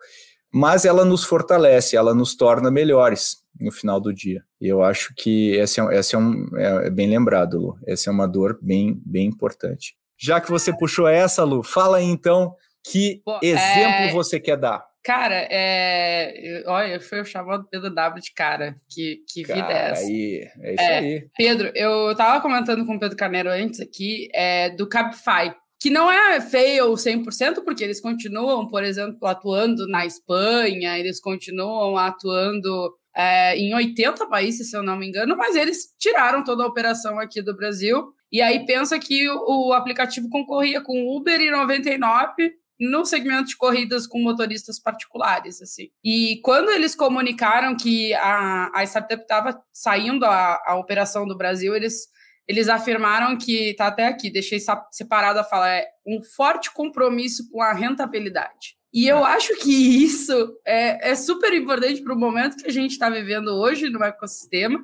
mas 0.52 0.84
ela 0.84 1.04
nos 1.04 1.24
fortalece, 1.24 1.96
ela 1.96 2.14
nos 2.14 2.34
torna 2.34 2.70
melhores 2.70 3.36
no 3.60 3.70
final 3.70 4.00
do 4.00 4.12
dia. 4.12 4.42
E 4.60 4.66
eu 4.66 4.82
acho 4.82 5.14
que 5.16 5.52
esse 5.52 5.80
é, 5.80 5.98
esse 5.98 6.14
é, 6.14 6.18
um, 6.18 6.48
é, 6.56 6.86
é 6.86 6.90
bem 6.90 7.08
lembrado, 7.08 7.58
Lu. 7.58 7.78
Essa 7.86 8.10
é 8.10 8.12
uma 8.12 8.26
dor 8.26 8.58
bem, 8.60 9.00
bem 9.04 9.26
importante. 9.26 9.94
Já 10.18 10.40
que 10.40 10.50
você 10.50 10.76
puxou 10.76 11.06
essa, 11.06 11.44
Lu, 11.44 11.62
fala 11.62 11.98
aí 11.98 12.04
então 12.04 12.54
que 12.84 13.22
Pô, 13.24 13.38
exemplo 13.42 14.08
é... 14.08 14.12
você 14.12 14.40
quer 14.40 14.56
dar. 14.56 14.84
Cara, 15.02 15.46
é... 15.50 16.62
olha, 16.66 17.00
foi 17.00 17.20
o 17.22 17.24
chamado 17.24 17.66
Pedro 17.70 17.94
W 17.94 18.22
de 18.22 18.34
cara. 18.34 18.76
Que, 18.88 19.22
que 19.26 19.42
vida 19.44 19.62
cara, 19.62 19.72
é 19.72 19.90
essa? 19.90 20.02
Aí, 20.02 20.50
é 20.60 20.74
isso 20.74 20.82
é, 20.82 20.98
aí. 20.98 21.28
Pedro, 21.36 21.72
eu 21.74 22.14
tava 22.16 22.40
comentando 22.40 22.84
com 22.84 22.96
o 22.96 23.00
Pedro 23.00 23.16
Carneiro 23.16 23.48
antes 23.48 23.80
aqui 23.80 24.28
é, 24.34 24.70
do 24.70 24.86
Cabify, 24.86 25.54
que 25.80 25.88
não 25.88 26.10
é 26.10 26.40
fail 26.40 26.92
100%, 26.92 27.64
porque 27.64 27.82
eles 27.82 28.00
continuam, 28.00 28.68
por 28.68 28.84
exemplo, 28.84 29.26
atuando 29.26 29.88
na 29.88 30.04
Espanha, 30.04 30.98
eles 30.98 31.20
continuam 31.20 31.96
atuando 31.96 32.94
é, 33.16 33.56
em 33.56 33.74
80 33.74 34.26
países, 34.26 34.70
se 34.70 34.76
eu 34.76 34.82
não 34.82 34.96
me 34.96 35.08
engano, 35.08 35.36
mas 35.36 35.56
eles 35.56 35.94
tiraram 35.98 36.44
toda 36.44 36.62
a 36.62 36.66
operação 36.66 37.18
aqui 37.18 37.42
do 37.42 37.56
Brasil 37.56 38.12
e 38.30 38.40
aí 38.40 38.64
pensa 38.64 38.98
que 38.98 39.28
o, 39.28 39.68
o 39.68 39.72
aplicativo 39.72 40.28
concorria 40.28 40.80
com 40.80 41.16
Uber 41.16 41.40
e 41.40 41.50
99 41.50 42.52
no 42.78 43.04
segmento 43.04 43.48
de 43.48 43.56
corridas 43.56 44.06
com 44.06 44.22
motoristas 44.22 44.80
particulares, 44.80 45.60
assim. 45.60 45.88
E 46.02 46.40
quando 46.42 46.70
eles 46.70 46.94
comunicaram 46.94 47.76
que 47.76 48.14
a, 48.14 48.70
a 48.74 48.84
startup 48.84 49.20
estava 49.20 49.60
saindo 49.72 50.24
a, 50.24 50.58
a 50.64 50.76
operação 50.76 51.26
do 51.26 51.36
Brasil, 51.36 51.74
eles, 51.74 52.06
eles 52.46 52.68
afirmaram 52.68 53.36
que, 53.38 53.74
tá 53.74 53.86
até 53.86 54.06
aqui, 54.06 54.30
deixei 54.30 54.58
separado 54.90 55.38
a 55.38 55.44
fala, 55.44 55.70
é 55.70 55.86
um 56.06 56.20
forte 56.22 56.72
compromisso 56.72 57.48
com 57.50 57.62
a 57.62 57.72
rentabilidade. 57.72 58.76
E 58.92 59.06
eu 59.06 59.24
acho 59.24 59.56
que 59.58 59.70
isso 60.04 60.32
é, 60.66 61.10
é 61.10 61.14
super 61.14 61.52
importante 61.52 62.02
para 62.02 62.14
o 62.14 62.18
momento 62.18 62.56
que 62.56 62.66
a 62.66 62.72
gente 62.72 62.92
está 62.92 63.08
vivendo 63.08 63.48
hoje 63.48 63.88
no 63.88 64.02
ecossistema, 64.02 64.82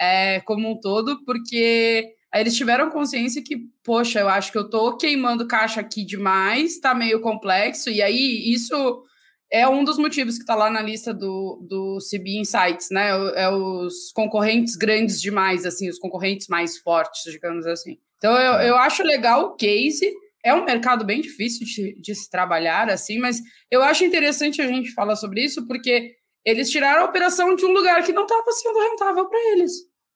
é, 0.00 0.40
como 0.40 0.70
um 0.70 0.80
todo, 0.80 1.24
porque 1.24 2.14
Aí 2.34 2.40
eles 2.40 2.56
tiveram 2.56 2.90
consciência 2.90 3.40
que, 3.44 3.68
poxa, 3.84 4.18
eu 4.18 4.28
acho 4.28 4.50
que 4.50 4.58
eu 4.58 4.68
tô 4.68 4.96
queimando 4.96 5.46
caixa 5.46 5.80
aqui 5.80 6.04
demais, 6.04 6.80
tá 6.80 6.92
meio 6.92 7.20
complexo, 7.20 7.88
e 7.88 8.02
aí 8.02 8.52
isso 8.52 9.04
é 9.50 9.68
um 9.68 9.84
dos 9.84 9.98
motivos 9.98 10.36
que 10.36 10.42
está 10.42 10.54
lá 10.54 10.70
na 10.70 10.82
lista 10.82 11.14
do, 11.14 11.64
do 11.68 11.98
CB 11.98 12.38
Insights, 12.38 12.88
né? 12.90 13.10
É 13.36 13.48
os 13.48 14.10
concorrentes 14.12 14.76
grandes 14.76 15.20
demais, 15.20 15.64
assim, 15.64 15.88
os 15.88 15.98
concorrentes 15.98 16.48
mais 16.48 16.78
fortes, 16.78 17.30
digamos 17.30 17.66
assim. 17.66 17.98
Então 18.18 18.32
eu, 18.32 18.54
é. 18.54 18.70
eu 18.70 18.76
acho 18.76 19.02
legal 19.02 19.44
o 19.44 19.54
case. 19.54 20.12
É 20.42 20.52
um 20.52 20.64
mercado 20.64 21.04
bem 21.04 21.20
difícil 21.20 21.66
de, 21.66 22.00
de 22.00 22.14
se 22.14 22.28
trabalhar, 22.28 22.90
assim, 22.90 23.18
mas 23.18 23.40
eu 23.70 23.82
acho 23.82 24.04
interessante 24.04 24.60
a 24.60 24.66
gente 24.66 24.92
falar 24.92 25.16
sobre 25.16 25.42
isso, 25.42 25.66
porque 25.66 26.12
eles 26.44 26.70
tiraram 26.70 27.02
a 27.02 27.06
operação 27.06 27.54
de 27.56 27.64
um 27.64 27.72
lugar 27.72 28.02
que 28.02 28.12
não 28.12 28.24
estava 28.24 28.50
sendo 28.52 28.78
rentável 28.78 29.26
para 29.26 29.38
eles. 29.52 29.72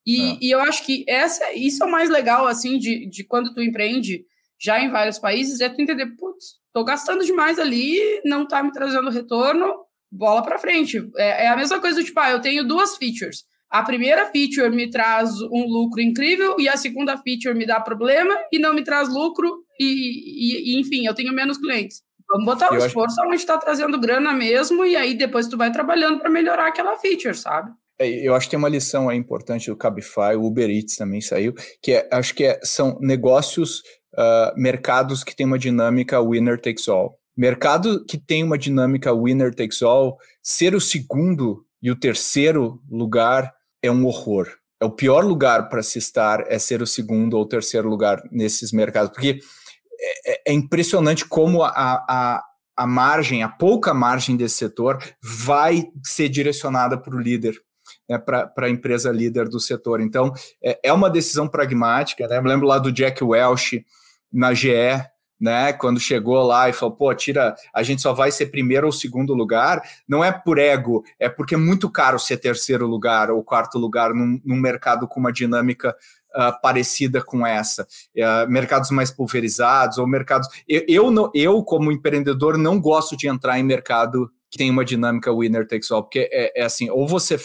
E, 0.07 0.21
ah. 0.21 0.39
e 0.41 0.51
eu 0.51 0.61
acho 0.61 0.85
que 0.85 1.05
essa, 1.09 1.53
isso 1.53 1.83
é 1.83 1.87
o 1.87 1.91
mais 1.91 2.11
legal, 2.11 2.47
assim, 2.47 2.79
de, 2.79 3.09
de 3.09 3.25
quando 3.25 3.55
tu 3.55 3.63
empreende 3.63 4.25
já 4.61 4.81
em 4.81 4.91
vários 4.91 5.19
países, 5.19 5.61
é 5.61 5.69
tu 5.69 5.81
entender, 5.81 6.07
putz, 6.17 6.57
tô 6.73 6.85
gastando 6.85 7.25
demais 7.25 7.59
ali, 7.59 8.21
não 8.25 8.47
tá 8.47 8.63
me 8.63 8.73
trazendo 8.73 9.11
retorno, 9.11 9.73
bola 10.11 10.43
para 10.43 10.59
frente. 10.59 11.09
É, 11.17 11.45
é, 11.45 11.49
a 11.49 11.57
mesma 11.57 11.81
coisa 11.81 12.01
do 12.01 12.05
tipo, 12.05 12.19
ah, 12.21 12.31
eu 12.31 12.41
tenho 12.41 12.67
duas 12.67 12.97
features. 12.97 13.45
A 13.71 13.83
primeira 13.83 14.27
feature 14.27 14.71
me 14.71 14.91
traz 14.91 15.31
um 15.43 15.67
lucro 15.67 16.01
incrível 16.01 16.57
e 16.59 16.69
a 16.69 16.77
segunda 16.77 17.19
feature 17.19 17.55
me 17.55 17.67
dá 17.67 17.79
problema 17.79 18.35
e 18.51 18.59
não 18.59 18.75
me 18.75 18.83
traz 18.83 19.09
lucro 19.09 19.63
e, 19.79 19.85
e, 19.85 20.73
e 20.75 20.81
enfim, 20.81 21.07
eu 21.07 21.15
tenho 21.15 21.33
menos 21.35 21.59
clientes. 21.59 22.03
Vamos 22.31 22.47
botar 22.47 22.73
o 22.73 22.77
esforço 22.77 23.21
acho... 23.21 23.29
onde 23.29 23.37
está 23.37 23.59
trazendo 23.59 23.99
grana 23.99 24.33
mesmo 24.33 24.85
e 24.85 24.97
aí 24.97 25.15
depois 25.15 25.49
tu 25.49 25.57
vai 25.57 25.71
trabalhando 25.71 26.19
para 26.19 26.31
melhorar 26.31 26.67
aquela 26.67 26.97
feature, 26.97 27.35
sabe? 27.35 27.71
É, 27.99 28.09
eu 28.09 28.35
acho 28.35 28.47
que 28.47 28.51
tem 28.53 28.59
uma 28.59 28.69
lição 28.69 29.09
aí 29.09 29.19
importante 29.19 29.69
do 29.69 29.77
Cabify, 29.77 30.37
o 30.37 30.45
Uber 30.45 30.71
Eats 30.71 30.97
também 30.97 31.21
saiu, 31.21 31.53
que 31.83 31.93
é, 31.93 32.09
acho 32.13 32.35
que 32.35 32.45
é, 32.45 32.61
são 32.63 32.99
negócios, 33.01 33.83
uh, 34.19 34.61
mercados 34.61 35.23
que 35.23 35.35
tem 35.35 35.47
uma 35.47 35.59
dinâmica 35.59 36.21
winner 36.21 36.61
takes 36.61 36.89
all. 36.89 37.17
Mercado 37.37 38.05
que 38.05 38.19
tem 38.19 38.43
uma 38.43 38.59
dinâmica 38.59 39.15
winner 39.15 39.55
takes 39.55 39.81
all, 39.81 40.19
ser 40.43 40.75
o 40.75 40.81
segundo 40.81 41.65
e 41.81 41.91
o 41.91 41.97
terceiro 41.97 42.83
lugar 42.91 43.55
é 43.81 43.91
um 43.91 44.05
horror. 44.05 44.49
É 44.81 44.85
o 44.85 44.91
pior 44.91 45.25
lugar 45.25 45.69
para 45.69 45.83
se 45.83 45.99
estar 45.99 46.45
é 46.49 46.59
ser 46.59 46.83
o 46.83 46.87
segundo 46.87 47.35
ou 47.35 47.47
terceiro 47.47 47.89
lugar 47.89 48.21
nesses 48.31 48.73
mercados, 48.73 49.11
porque 49.13 49.39
é, 50.01 50.33
é, 50.33 50.43
é 50.49 50.53
impressionante 50.53 51.25
como 51.25 51.63
a, 51.63 51.71
a, 51.71 52.45
a 52.77 52.87
margem, 52.87 53.43
a 53.43 53.49
pouca 53.49 53.95
margem 53.95 54.37
desse 54.37 54.57
setor 54.57 54.99
vai 55.23 55.85
ser 56.05 56.29
direcionada 56.29 56.99
para 56.99 57.15
o 57.15 57.21
líder 57.21 57.55
né, 58.09 58.19
para 58.19 58.53
a 58.57 58.71
empresa 58.71 59.11
líder 59.11 59.49
do 59.49 59.61
setor. 59.61 60.01
Então, 60.01 60.33
é, 60.63 60.79
é 60.85 60.93
uma 60.93 61.11
decisão 61.11 61.47
pragmática. 61.47 62.27
Né? 62.27 62.39
Eu 62.39 62.43
lembro 62.43 62.67
lá 62.67 62.79
do 62.79 62.93
Jack 62.93 63.23
Welch 63.23 63.85
na 64.33 64.53
GE, 64.55 65.03
né, 65.41 65.73
quando 65.73 66.01
chegou 66.01 66.43
lá 66.43 66.69
e 66.69 66.73
falou, 66.73 66.97
pô, 66.97 67.15
tira, 67.15 67.55
a 67.73 67.83
gente 67.83 68.03
só 68.03 68.13
vai 68.13 68.33
ser 68.33 68.47
primeiro 68.47 68.87
ou 68.87 68.93
segundo 68.93 69.35
lugar, 69.35 69.81
não 70.09 70.25
é 70.25 70.33
por 70.33 70.59
ego, 70.59 71.05
é 71.19 71.29
porque 71.29 71.55
é 71.55 71.59
muito 71.59 71.89
caro 71.89 72.19
ser 72.19 72.39
terceiro 72.39 72.87
lugar 72.87 73.31
ou 73.31 73.45
quarto 73.45 73.79
lugar 73.79 74.13
num, 74.13 74.41
num 74.45 74.57
mercado 74.57 75.07
com 75.07 75.21
uma 75.21 75.33
dinâmica 75.33 75.95
uh, 76.35 76.61
parecida 76.61 77.23
com 77.23 77.47
essa. 77.47 77.87
Uh, 78.17 78.51
mercados 78.51 78.91
mais 78.91 79.11
pulverizados 79.13 79.99
ou 79.99 80.07
mercados... 80.09 80.49
Eu, 80.69 80.85
eu, 80.89 81.11
não, 81.11 81.31
eu, 81.33 81.63
como 81.63 81.93
empreendedor, 81.93 82.59
não 82.59 82.81
gosto 82.81 83.17
de 83.17 83.29
entrar 83.29 83.59
em 83.61 83.63
mercado 83.63 84.29
que 84.51 84.59
tem 84.59 84.71
uma 84.71 84.85
dinâmica 84.85 85.33
winner 85.33 85.67
takes 85.67 85.91
all, 85.91 86.03
porque 86.03 86.29
é, 86.33 86.63
é 86.63 86.65
assim, 86.65 86.91
ou 86.91 87.07
você 87.07 87.39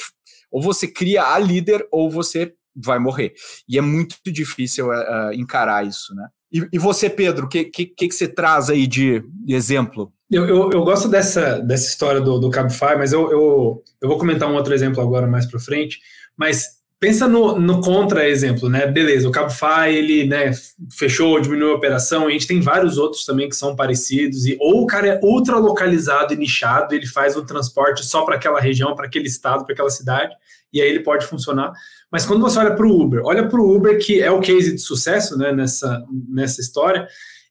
ou 0.49 0.61
você 0.61 0.87
cria 0.87 1.23
a 1.23 1.39
líder 1.39 1.85
ou 1.91 2.09
você 2.11 2.53
vai 2.75 2.99
morrer. 2.99 3.33
E 3.67 3.77
é 3.77 3.81
muito 3.81 4.15
difícil 4.27 4.89
uh, 4.89 5.33
encarar 5.33 5.85
isso, 5.85 6.13
né? 6.13 6.27
E, 6.53 6.67
e 6.71 6.77
você, 6.77 7.09
Pedro, 7.09 7.47
o 7.47 7.49
que, 7.49 7.65
que, 7.65 7.85
que, 7.87 8.11
você 8.11 8.27
traz 8.27 8.69
aí 8.69 8.85
de, 8.85 9.23
de 9.43 9.55
exemplo? 9.55 10.13
Eu, 10.29 10.45
eu, 10.47 10.71
eu, 10.71 10.83
gosto 10.83 11.09
dessa, 11.09 11.59
dessa 11.59 11.87
história 11.87 12.21
do, 12.21 12.39
do 12.39 12.49
Cabify, 12.51 12.95
mas 12.95 13.11
eu, 13.11 13.31
eu, 13.31 13.83
eu 13.99 14.07
vou 14.07 14.19
comentar 14.19 14.49
um 14.49 14.55
outro 14.55 14.73
exemplo 14.73 15.01
agora 15.01 15.25
mais 15.25 15.47
para 15.47 15.59
frente. 15.59 15.99
Mas 16.37 16.82
pensa 17.03 17.27
no, 17.27 17.59
no 17.59 17.81
contra-exemplo, 17.81 18.69
né? 18.69 18.87
Beleza, 18.87 19.27
o 19.27 19.31
Cabify, 19.31 19.89
ele 19.89 20.25
né, 20.25 20.51
fechou, 20.89 21.37
diminuiu 21.37 21.73
a 21.73 21.75
operação, 21.75 22.27
a 22.27 22.31
gente 22.31 22.47
tem 22.47 22.61
vários 22.61 22.97
outros 22.97 23.25
também 23.25 23.49
que 23.49 23.57
são 23.57 23.75
parecidos, 23.75 24.45
e 24.45 24.55
ou 24.57 24.83
o 24.83 24.87
cara 24.87 25.07
é 25.07 25.19
ultra 25.21 25.57
localizado 25.57 26.33
e 26.33 26.37
nichado, 26.37 26.95
ele 26.95 27.05
faz 27.05 27.35
o 27.35 27.45
transporte 27.45 28.05
só 28.05 28.23
para 28.23 28.35
aquela 28.35 28.57
região, 28.57 28.95
para 28.95 29.05
aquele 29.05 29.27
estado, 29.27 29.65
para 29.65 29.73
aquela 29.73 29.89
cidade, 29.89 30.33
e 30.71 30.81
aí 30.81 30.87
ele 30.87 31.01
pode 31.01 31.25
funcionar. 31.27 31.73
Mas 32.09 32.25
quando 32.25 32.39
você 32.39 32.57
olha 32.57 32.73
para 32.73 32.87
o 32.87 33.01
Uber, 33.01 33.21
olha 33.25 33.49
para 33.49 33.59
o 33.59 33.75
Uber, 33.75 33.99
que 33.99 34.21
é 34.21 34.31
o 34.31 34.39
case 34.39 34.73
de 34.73 34.79
sucesso 34.79 35.37
né, 35.37 35.51
nessa, 35.51 36.01
nessa 36.29 36.61
história, 36.61 37.05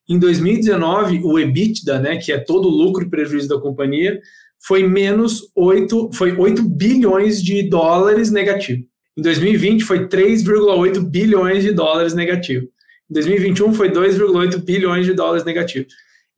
Em 0.08 0.18
2019, 0.18 1.20
o 1.24 1.38
EBITDA, 1.38 1.98
né, 1.98 2.16
que 2.16 2.32
é 2.32 2.38
todo 2.38 2.68
o 2.68 2.70
lucro 2.70 3.04
e 3.04 3.10
prejuízo 3.10 3.48
da 3.48 3.60
companhia, 3.60 4.18
foi 4.66 4.82
menos 4.88 5.52
8, 5.54 6.10
foi 6.14 6.34
8 6.34 6.62
bilhões 6.62 7.42
de 7.42 7.68
dólares 7.68 8.30
negativo. 8.30 8.90
Em 9.16 9.22
2020 9.22 9.85
foi 9.85 10.09
3,8 10.09 11.01
bilhões 11.01 11.62
de 11.62 11.72
dólares 11.72 12.14
negativo. 12.14 12.66
Em 13.11 13.14
2021 13.14 13.75
foi 13.75 13.90
2,8 13.90 14.64
bilhões 14.64 15.05
de 15.05 15.12
dólares 15.12 15.44
negativo. 15.44 15.87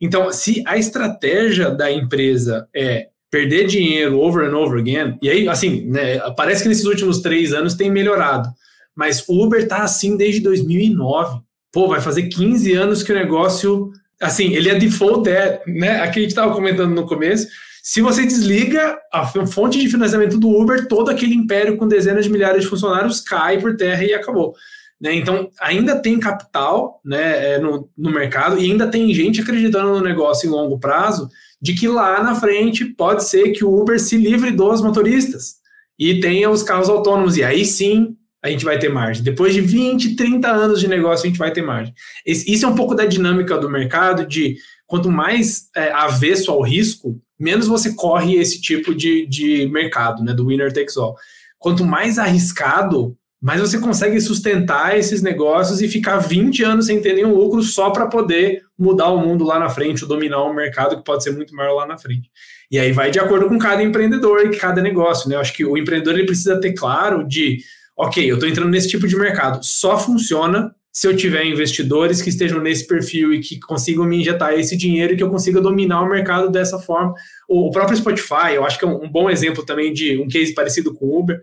Então, 0.00 0.30
se 0.32 0.62
a 0.66 0.76
estratégia 0.76 1.70
da 1.70 1.90
empresa 1.90 2.68
é 2.74 3.08
perder 3.30 3.66
dinheiro 3.66 4.18
over 4.18 4.48
and 4.48 4.56
over 4.56 4.78
again, 4.78 5.16
e 5.22 5.28
aí, 5.28 5.48
assim, 5.48 5.86
né, 5.86 6.18
parece 6.36 6.62
que 6.62 6.68
nesses 6.68 6.84
últimos 6.84 7.20
três 7.20 7.52
anos 7.52 7.74
tem 7.74 7.90
melhorado, 7.90 8.48
mas 8.94 9.24
o 9.28 9.44
Uber 9.44 9.66
tá 9.66 9.78
assim 9.78 10.16
desde 10.16 10.40
2009. 10.40 11.40
Pô, 11.72 11.88
vai 11.88 12.00
fazer 12.00 12.28
15 12.28 12.72
anos 12.74 13.02
que 13.02 13.12
o 13.12 13.14
negócio, 13.14 13.90
assim, 14.20 14.54
ele 14.54 14.68
é 14.68 14.74
default, 14.74 15.28
é, 15.28 15.62
né? 15.66 16.00
Aqui 16.00 16.20
a 16.20 16.22
gente 16.22 16.30
estava 16.30 16.54
comentando 16.54 16.94
no 16.94 17.06
começo. 17.06 17.48
Se 17.86 18.00
você 18.00 18.24
desliga 18.24 18.98
a 19.12 19.26
fonte 19.26 19.78
de 19.78 19.90
financiamento 19.90 20.38
do 20.38 20.48
Uber, 20.48 20.88
todo 20.88 21.10
aquele 21.10 21.34
império 21.34 21.76
com 21.76 21.86
dezenas 21.86 22.24
de 22.24 22.32
milhares 22.32 22.62
de 22.62 22.66
funcionários 22.66 23.20
cai 23.20 23.60
por 23.60 23.76
terra 23.76 24.02
e 24.02 24.14
acabou. 24.14 24.54
Né? 24.98 25.14
Então, 25.16 25.50
ainda 25.60 26.00
tem 26.00 26.18
capital 26.18 26.98
né, 27.04 27.56
é, 27.56 27.58
no, 27.58 27.86
no 27.94 28.10
mercado 28.10 28.58
e 28.58 28.70
ainda 28.70 28.86
tem 28.86 29.12
gente 29.12 29.42
acreditando 29.42 29.90
no 29.90 30.00
negócio 30.00 30.46
em 30.46 30.50
longo 30.50 30.80
prazo 30.80 31.28
de 31.60 31.74
que 31.74 31.86
lá 31.86 32.22
na 32.22 32.34
frente 32.34 32.86
pode 32.86 33.22
ser 33.24 33.50
que 33.50 33.62
o 33.62 33.78
Uber 33.78 34.00
se 34.00 34.16
livre 34.16 34.50
dos 34.50 34.80
motoristas 34.80 35.56
e 35.98 36.20
tenha 36.20 36.48
os 36.48 36.62
carros 36.62 36.88
autônomos. 36.88 37.36
E 37.36 37.44
aí 37.44 37.66
sim 37.66 38.16
a 38.42 38.48
gente 38.48 38.64
vai 38.64 38.78
ter 38.78 38.88
margem. 38.88 39.22
Depois 39.22 39.52
de 39.52 39.60
20, 39.60 40.16
30 40.16 40.50
anos 40.50 40.80
de 40.80 40.88
negócio, 40.88 41.26
a 41.26 41.28
gente 41.28 41.38
vai 41.38 41.52
ter 41.52 41.60
margem. 41.60 41.92
Isso 42.26 42.64
é 42.64 42.68
um 42.68 42.74
pouco 42.74 42.94
da 42.94 43.04
dinâmica 43.04 43.58
do 43.58 43.68
mercado, 43.68 44.26
de 44.26 44.56
quanto 44.86 45.10
mais 45.10 45.68
é, 45.76 45.90
avesso 45.92 46.50
ao 46.50 46.62
risco, 46.62 47.20
menos 47.44 47.68
você 47.68 47.94
corre 47.94 48.36
esse 48.36 48.60
tipo 48.60 48.94
de, 48.94 49.26
de 49.26 49.68
mercado, 49.68 50.24
né? 50.24 50.32
Do 50.32 50.46
winner 50.46 50.72
takes 50.72 50.96
all. 50.96 51.14
Quanto 51.58 51.84
mais 51.84 52.18
arriscado, 52.18 53.16
mais 53.40 53.60
você 53.60 53.78
consegue 53.78 54.18
sustentar 54.20 54.98
esses 54.98 55.20
negócios 55.20 55.82
e 55.82 55.88
ficar 55.88 56.16
20 56.16 56.64
anos 56.64 56.86
sem 56.86 57.00
ter 57.02 57.12
nenhum 57.12 57.34
lucro 57.34 57.62
só 57.62 57.90
para 57.90 58.06
poder 58.06 58.62
mudar 58.78 59.10
o 59.10 59.18
mundo 59.18 59.44
lá 59.44 59.58
na 59.58 59.68
frente, 59.68 60.02
ou 60.02 60.08
dominar 60.08 60.42
um 60.44 60.54
mercado 60.54 60.96
que 60.96 61.04
pode 61.04 61.22
ser 61.22 61.32
muito 61.32 61.54
maior 61.54 61.74
lá 61.74 61.86
na 61.86 61.98
frente. 61.98 62.30
E 62.70 62.78
aí 62.78 62.90
vai 62.90 63.10
de 63.10 63.20
acordo 63.20 63.46
com 63.46 63.58
cada 63.58 63.82
empreendedor 63.82 64.40
e 64.46 64.56
cada 64.56 64.80
negócio, 64.80 65.28
né? 65.28 65.36
Eu 65.36 65.40
acho 65.40 65.52
que 65.52 65.64
o 65.64 65.76
empreendedor 65.76 66.14
ele 66.14 66.26
precisa 66.26 66.58
ter 66.58 66.72
claro 66.72 67.22
de 67.28 67.58
ok, 67.96 68.28
eu 68.28 68.36
estou 68.36 68.48
entrando 68.48 68.70
nesse 68.70 68.88
tipo 68.88 69.06
de 69.06 69.16
mercado, 69.16 69.62
só 69.62 69.98
funciona 69.98 70.74
se 70.94 71.08
eu 71.08 71.16
tiver 71.16 71.44
investidores 71.44 72.22
que 72.22 72.28
estejam 72.28 72.60
nesse 72.60 72.86
perfil 72.86 73.34
e 73.34 73.40
que 73.40 73.58
consigam 73.58 74.04
me 74.04 74.20
injetar 74.20 74.52
esse 74.52 74.76
dinheiro 74.76 75.12
e 75.12 75.16
que 75.16 75.24
eu 75.24 75.28
consiga 75.28 75.60
dominar 75.60 76.02
o 76.02 76.08
mercado 76.08 76.48
dessa 76.48 76.78
forma. 76.78 77.12
O 77.48 77.68
próprio 77.72 77.96
Spotify, 77.96 78.54
eu 78.54 78.64
acho 78.64 78.78
que 78.78 78.84
é 78.84 78.88
um 78.88 79.10
bom 79.10 79.28
exemplo 79.28 79.66
também 79.66 79.92
de 79.92 80.16
um 80.18 80.28
case 80.28 80.54
parecido 80.54 80.94
com 80.94 81.06
o 81.06 81.18
Uber. 81.18 81.40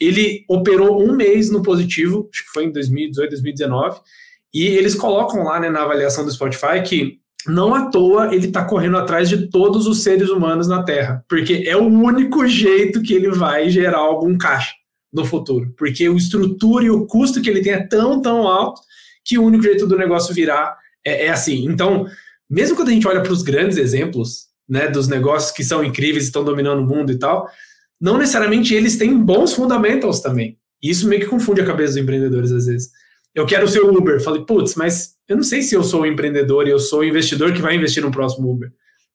Ele 0.00 0.42
operou 0.48 1.06
um 1.06 1.14
mês 1.14 1.50
no 1.50 1.62
positivo, 1.62 2.30
acho 2.32 2.44
que 2.44 2.50
foi 2.50 2.64
em 2.64 2.72
2018, 2.72 3.28
2019, 3.28 4.00
e 4.54 4.68
eles 4.68 4.94
colocam 4.94 5.44
lá 5.44 5.60
né, 5.60 5.68
na 5.68 5.82
avaliação 5.82 6.24
do 6.24 6.32
Spotify 6.32 6.82
que 6.82 7.18
não 7.46 7.74
à 7.74 7.90
toa 7.90 8.34
ele 8.34 8.46
está 8.46 8.64
correndo 8.64 8.96
atrás 8.96 9.28
de 9.28 9.50
todos 9.50 9.86
os 9.86 10.02
seres 10.02 10.30
humanos 10.30 10.66
na 10.66 10.82
Terra, 10.82 11.22
porque 11.28 11.64
é 11.66 11.76
o 11.76 11.84
único 11.84 12.46
jeito 12.46 13.02
que 13.02 13.12
ele 13.12 13.30
vai 13.30 13.68
gerar 13.68 13.98
algum 13.98 14.38
caixa 14.38 14.72
no 15.14 15.24
futuro, 15.24 15.72
porque 15.78 16.08
o 16.08 16.16
estrutura 16.16 16.84
e 16.84 16.90
o 16.90 17.06
custo 17.06 17.40
que 17.40 17.48
ele 17.48 17.62
tem 17.62 17.72
é 17.72 17.86
tão, 17.86 18.20
tão 18.20 18.48
alto 18.48 18.82
que 19.24 19.38
o 19.38 19.44
único 19.44 19.62
jeito 19.62 19.86
do 19.86 19.96
negócio 19.96 20.34
virar 20.34 20.76
é, 21.06 21.26
é 21.26 21.30
assim. 21.30 21.64
Então, 21.66 22.06
mesmo 22.50 22.74
quando 22.74 22.88
a 22.88 22.92
gente 22.92 23.06
olha 23.06 23.22
para 23.22 23.32
os 23.32 23.42
grandes 23.42 23.78
exemplos, 23.78 24.48
né, 24.68 24.88
dos 24.88 25.06
negócios 25.06 25.52
que 25.52 25.62
são 25.62 25.84
incríveis, 25.84 26.24
estão 26.24 26.44
dominando 26.44 26.80
o 26.80 26.86
mundo 26.86 27.12
e 27.12 27.18
tal, 27.18 27.48
não 28.00 28.18
necessariamente 28.18 28.74
eles 28.74 28.96
têm 28.96 29.16
bons 29.16 29.54
fundamentals 29.54 30.20
também. 30.20 30.58
E 30.82 30.90
isso 30.90 31.08
meio 31.08 31.22
que 31.22 31.28
confunde 31.28 31.60
a 31.60 31.66
cabeça 31.66 31.94
dos 31.94 32.02
empreendedores 32.02 32.50
às 32.50 32.66
vezes. 32.66 32.90
Eu 33.34 33.46
quero 33.46 33.68
ser 33.68 33.80
o 33.80 33.96
Uber. 33.96 34.22
Falei, 34.22 34.42
putz, 34.42 34.74
mas 34.74 35.14
eu 35.28 35.36
não 35.36 35.44
sei 35.44 35.62
se 35.62 35.74
eu 35.74 35.82
sou 35.84 36.02
o 36.02 36.06
empreendedor 36.06 36.66
e 36.66 36.70
eu 36.70 36.78
sou 36.78 37.00
o 37.00 37.04
investidor 37.04 37.52
que 37.52 37.62
vai 37.62 37.76
investir 37.76 38.02
no 38.02 38.10
próximo 38.10 38.50
Uber. 38.50 38.70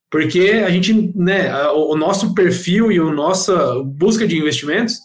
Porque 0.09 0.63
a 0.65 0.69
gente, 0.69 1.13
né, 1.15 1.53
o 1.69 1.95
nosso 1.95 2.33
perfil 2.33 2.91
e 2.91 2.97
a 2.97 3.03
nossa 3.03 3.75
busca 3.83 4.27
de 4.27 4.37
investimentos 4.37 4.97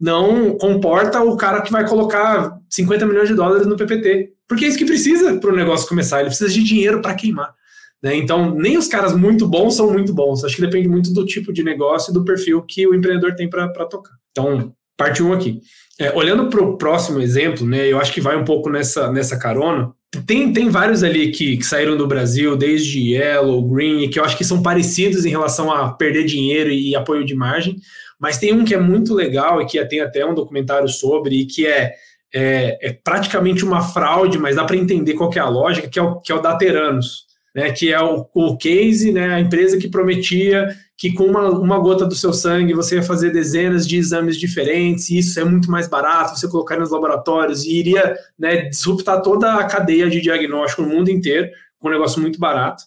não 0.00 0.56
comporta 0.58 1.22
o 1.22 1.36
cara 1.36 1.62
que 1.62 1.72
vai 1.72 1.88
colocar 1.88 2.58
50 2.70 3.06
milhões 3.06 3.28
de 3.28 3.34
dólares 3.34 3.66
no 3.66 3.76
PPT. 3.76 4.32
Porque 4.48 4.64
é 4.64 4.68
isso 4.68 4.78
que 4.78 4.84
precisa 4.84 5.38
para 5.38 5.50
o 5.50 5.56
negócio 5.56 5.88
começar. 5.88 6.20
Ele 6.20 6.28
precisa 6.28 6.50
de 6.50 6.62
dinheiro 6.62 7.00
para 7.00 7.14
queimar. 7.14 7.54
Né? 8.02 8.14
Então, 8.16 8.54
nem 8.54 8.76
os 8.76 8.86
caras 8.86 9.14
muito 9.14 9.46
bons 9.46 9.74
são 9.74 9.92
muito 9.92 10.12
bons. 10.12 10.44
Acho 10.44 10.56
que 10.56 10.62
depende 10.62 10.88
muito 10.88 11.12
do 11.12 11.24
tipo 11.24 11.52
de 11.52 11.64
negócio 11.64 12.10
e 12.10 12.14
do 12.14 12.24
perfil 12.24 12.62
que 12.62 12.86
o 12.86 12.94
empreendedor 12.94 13.34
tem 13.34 13.48
para 13.48 13.68
tocar. 13.86 14.12
Então, 14.30 14.72
parte 14.96 15.22
1 15.22 15.28
um 15.28 15.32
aqui. 15.32 15.60
É, 15.98 16.14
olhando 16.14 16.48
para 16.50 16.62
o 16.62 16.76
próximo 16.76 17.20
exemplo, 17.20 17.66
né, 17.66 17.90
eu 17.90 17.98
acho 17.98 18.12
que 18.12 18.20
vai 18.20 18.36
um 18.36 18.44
pouco 18.44 18.68
nessa, 18.68 19.10
nessa 19.10 19.38
carona. 19.38 19.92
Tem, 20.26 20.52
tem 20.52 20.68
vários 20.68 21.02
ali 21.02 21.30
que, 21.30 21.56
que 21.56 21.64
saíram 21.64 21.96
do 21.96 22.06
Brasil, 22.06 22.56
desde 22.56 23.12
Yellow, 23.12 23.66
Green, 23.66 24.08
que 24.08 24.18
eu 24.18 24.24
acho 24.24 24.36
que 24.36 24.44
são 24.44 24.62
parecidos 24.62 25.24
em 25.24 25.30
relação 25.30 25.72
a 25.72 25.92
perder 25.92 26.24
dinheiro 26.24 26.70
e 26.70 26.94
apoio 26.94 27.24
de 27.24 27.34
margem. 27.34 27.76
Mas 28.18 28.38
tem 28.38 28.52
um 28.52 28.64
que 28.64 28.74
é 28.74 28.78
muito 28.78 29.14
legal 29.14 29.60
e 29.60 29.66
que 29.66 29.84
tem 29.86 30.00
até 30.00 30.24
um 30.24 30.34
documentário 30.34 30.88
sobre, 30.88 31.40
e 31.40 31.46
que 31.46 31.66
é, 31.66 31.92
é, 32.34 32.88
é 32.88 32.92
praticamente 32.92 33.64
uma 33.64 33.82
fraude, 33.82 34.38
mas 34.38 34.56
dá 34.56 34.64
para 34.64 34.76
entender 34.76 35.14
qual 35.14 35.30
é 35.34 35.38
a 35.38 35.48
lógica, 35.48 35.88
que 35.88 35.98
é 35.98 36.02
o, 36.02 36.20
que 36.20 36.32
é 36.32 36.34
o 36.34 36.40
Dateranos, 36.40 37.26
né, 37.54 37.70
que 37.72 37.92
é 37.92 38.00
o, 38.00 38.26
o 38.34 38.56
case, 38.56 39.12
né, 39.12 39.34
a 39.34 39.40
empresa 39.40 39.78
que 39.78 39.88
prometia 39.88 40.68
que 40.98 41.12
com 41.12 41.24
uma, 41.24 41.50
uma 41.50 41.78
gota 41.78 42.06
do 42.06 42.14
seu 42.14 42.32
sangue 42.32 42.72
você 42.72 42.96
ia 42.96 43.02
fazer 43.02 43.30
dezenas 43.30 43.86
de 43.86 43.96
exames 43.96 44.38
diferentes, 44.38 45.10
e 45.10 45.18
isso 45.18 45.38
é 45.38 45.44
muito 45.44 45.70
mais 45.70 45.86
barato, 45.86 46.38
você 46.38 46.48
colocar 46.48 46.78
nos 46.78 46.90
laboratórios, 46.90 47.64
e 47.64 47.78
iria 47.78 48.16
né, 48.38 48.68
disruptar 48.68 49.20
toda 49.20 49.54
a 49.54 49.64
cadeia 49.64 50.08
de 50.08 50.20
diagnóstico 50.20 50.82
no 50.82 50.88
mundo 50.88 51.10
inteiro, 51.10 51.50
com 51.78 51.88
um 51.88 51.92
negócio 51.92 52.20
muito 52.20 52.38
barato. 52.38 52.82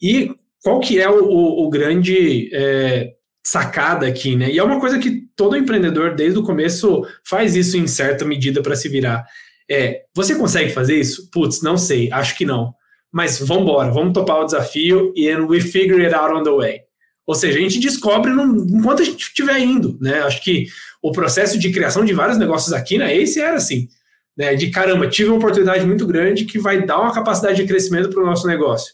E 0.00 0.32
qual 0.62 0.78
que 0.78 1.00
é 1.00 1.08
o, 1.08 1.24
o, 1.24 1.66
o 1.66 1.70
grande 1.70 2.48
é, 2.52 3.12
sacada 3.48 4.06
aqui, 4.06 4.36
né? 4.36 4.50
E 4.50 4.58
é 4.58 4.62
uma 4.62 4.78
coisa 4.78 4.98
que 4.98 5.22
todo 5.34 5.56
empreendedor, 5.56 6.14
desde 6.14 6.38
o 6.38 6.42
começo, 6.42 7.06
faz 7.24 7.56
isso 7.56 7.78
em 7.78 7.86
certa 7.86 8.24
medida 8.24 8.60
para 8.62 8.76
se 8.76 8.90
virar. 8.90 9.24
É, 9.70 10.02
você 10.14 10.34
consegue 10.34 10.70
fazer 10.70 10.96
isso? 10.96 11.30
Putz, 11.30 11.62
não 11.62 11.78
sei, 11.78 12.12
acho 12.12 12.36
que 12.36 12.44
não. 12.44 12.74
Mas 13.10 13.38
vamos 13.38 13.62
embora, 13.62 13.90
vamos 13.90 14.12
topar 14.12 14.40
o 14.40 14.44
desafio 14.44 15.14
e 15.16 15.34
we 15.34 15.62
figure 15.62 16.04
it 16.04 16.14
out 16.14 16.34
on 16.34 16.42
the 16.42 16.50
way. 16.50 16.80
Ou 17.26 17.34
seja, 17.34 17.58
a 17.58 17.62
gente 17.62 17.80
descobre 17.80 18.32
no, 18.32 18.66
enquanto 18.66 19.00
a 19.00 19.04
gente 19.04 19.20
estiver 19.20 19.58
indo, 19.60 19.98
né? 19.98 20.20
Acho 20.20 20.42
que 20.42 20.66
o 21.02 21.10
processo 21.10 21.58
de 21.58 21.72
criação 21.72 22.04
de 22.04 22.12
vários 22.12 22.36
negócios 22.36 22.72
aqui 22.74 22.98
na 22.98 23.10
Ace 23.10 23.40
era 23.40 23.56
assim, 23.56 23.88
né? 24.36 24.54
De 24.56 24.70
caramba, 24.70 25.08
tive 25.08 25.30
uma 25.30 25.38
oportunidade 25.38 25.86
muito 25.86 26.06
grande 26.06 26.44
que 26.44 26.58
vai 26.58 26.84
dar 26.84 27.00
uma 27.00 27.14
capacidade 27.14 27.56
de 27.56 27.66
crescimento 27.66 28.10
para 28.10 28.22
o 28.22 28.26
nosso 28.26 28.46
negócio. 28.46 28.92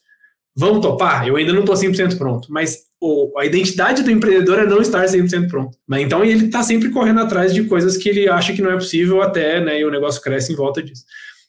Vamos 0.56 0.80
topar? 0.80 1.26
Eu 1.26 1.34
ainda 1.34 1.52
não 1.52 1.60
estou 1.60 1.74
100% 1.74 2.16
pronto, 2.16 2.52
mas 2.52 2.83
a 3.36 3.44
identidade 3.44 4.02
do 4.02 4.10
empreendedor 4.10 4.60
é 4.60 4.66
não 4.66 4.80
estar 4.80 5.04
100% 5.04 5.48
pronto. 5.48 5.76
Né? 5.88 6.02
Então 6.02 6.24
ele 6.24 6.46
está 6.46 6.62
sempre 6.62 6.90
correndo 6.90 7.20
atrás 7.20 7.52
de 7.52 7.64
coisas 7.64 7.96
que 7.96 8.08
ele 8.08 8.28
acha 8.28 8.52
que 8.52 8.62
não 8.62 8.70
é 8.70 8.74
possível 8.74 9.20
até, 9.20 9.60
né, 9.60 9.80
e 9.80 9.84
o 9.84 9.90
negócio 9.90 10.22
cresce 10.22 10.52
em 10.52 10.56
volta 10.56 10.82
disso. 10.82 11.04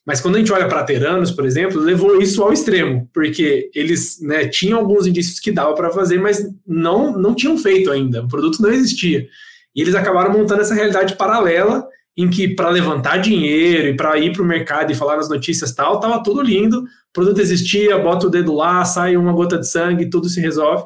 Mas 0.06 0.22
quando 0.22 0.36
a 0.36 0.40
gente 0.40 0.52
olha 0.52 0.68
para 0.68 0.84
Teranos, 0.84 1.32
por 1.32 1.46
exemplo, 1.46 1.80
levou 1.82 2.22
isso 2.22 2.44
ao 2.44 2.54
extremo, 2.54 3.10
porque 3.14 3.72
eles 3.74 4.20
né, 4.22 4.48
tinham 4.48 4.80
alguns 4.80 5.08
indícios 5.08 5.40
que 5.40 5.52
dava 5.52 5.74
para 5.74 5.90
fazer, 5.90 6.20
mas 6.20 6.46
não, 6.68 7.18
não 7.18 7.34
tinham 7.34 7.58
feito 7.58 7.92
ainda, 7.92 8.24
o 8.24 8.28
produto 8.28 8.62
não 8.62 8.72
existia. 8.72 9.28
E 9.76 9.82
eles 9.82 9.96
acabaram 9.96 10.32
montando 10.32 10.62
essa 10.62 10.76
realidade 10.76 11.16
paralela 11.16 11.88
em 12.18 12.30
que 12.30 12.48
para 12.48 12.70
levantar 12.70 13.18
dinheiro 13.18 13.90
e 13.90 13.96
para 13.96 14.18
ir 14.18 14.32
para 14.32 14.42
o 14.42 14.46
mercado 14.46 14.92
e 14.92 14.96
falar 14.96 15.18
nas 15.18 15.28
notícias 15.28 15.74
tal, 15.74 15.96
estava 15.96 16.24
tudo 16.24 16.42
lindo, 16.42 16.80
o 16.80 17.14
produto 17.14 17.40
existia, 17.40 17.98
bota 17.98 18.28
o 18.28 18.30
dedo 18.30 18.54
lá, 18.54 18.86
sai 18.86 19.18
uma 19.18 19.34
gota 19.34 19.58
de 19.58 19.68
sangue, 19.68 20.10
tudo 20.10 20.30
se 20.30 20.40
resolve 20.40 20.86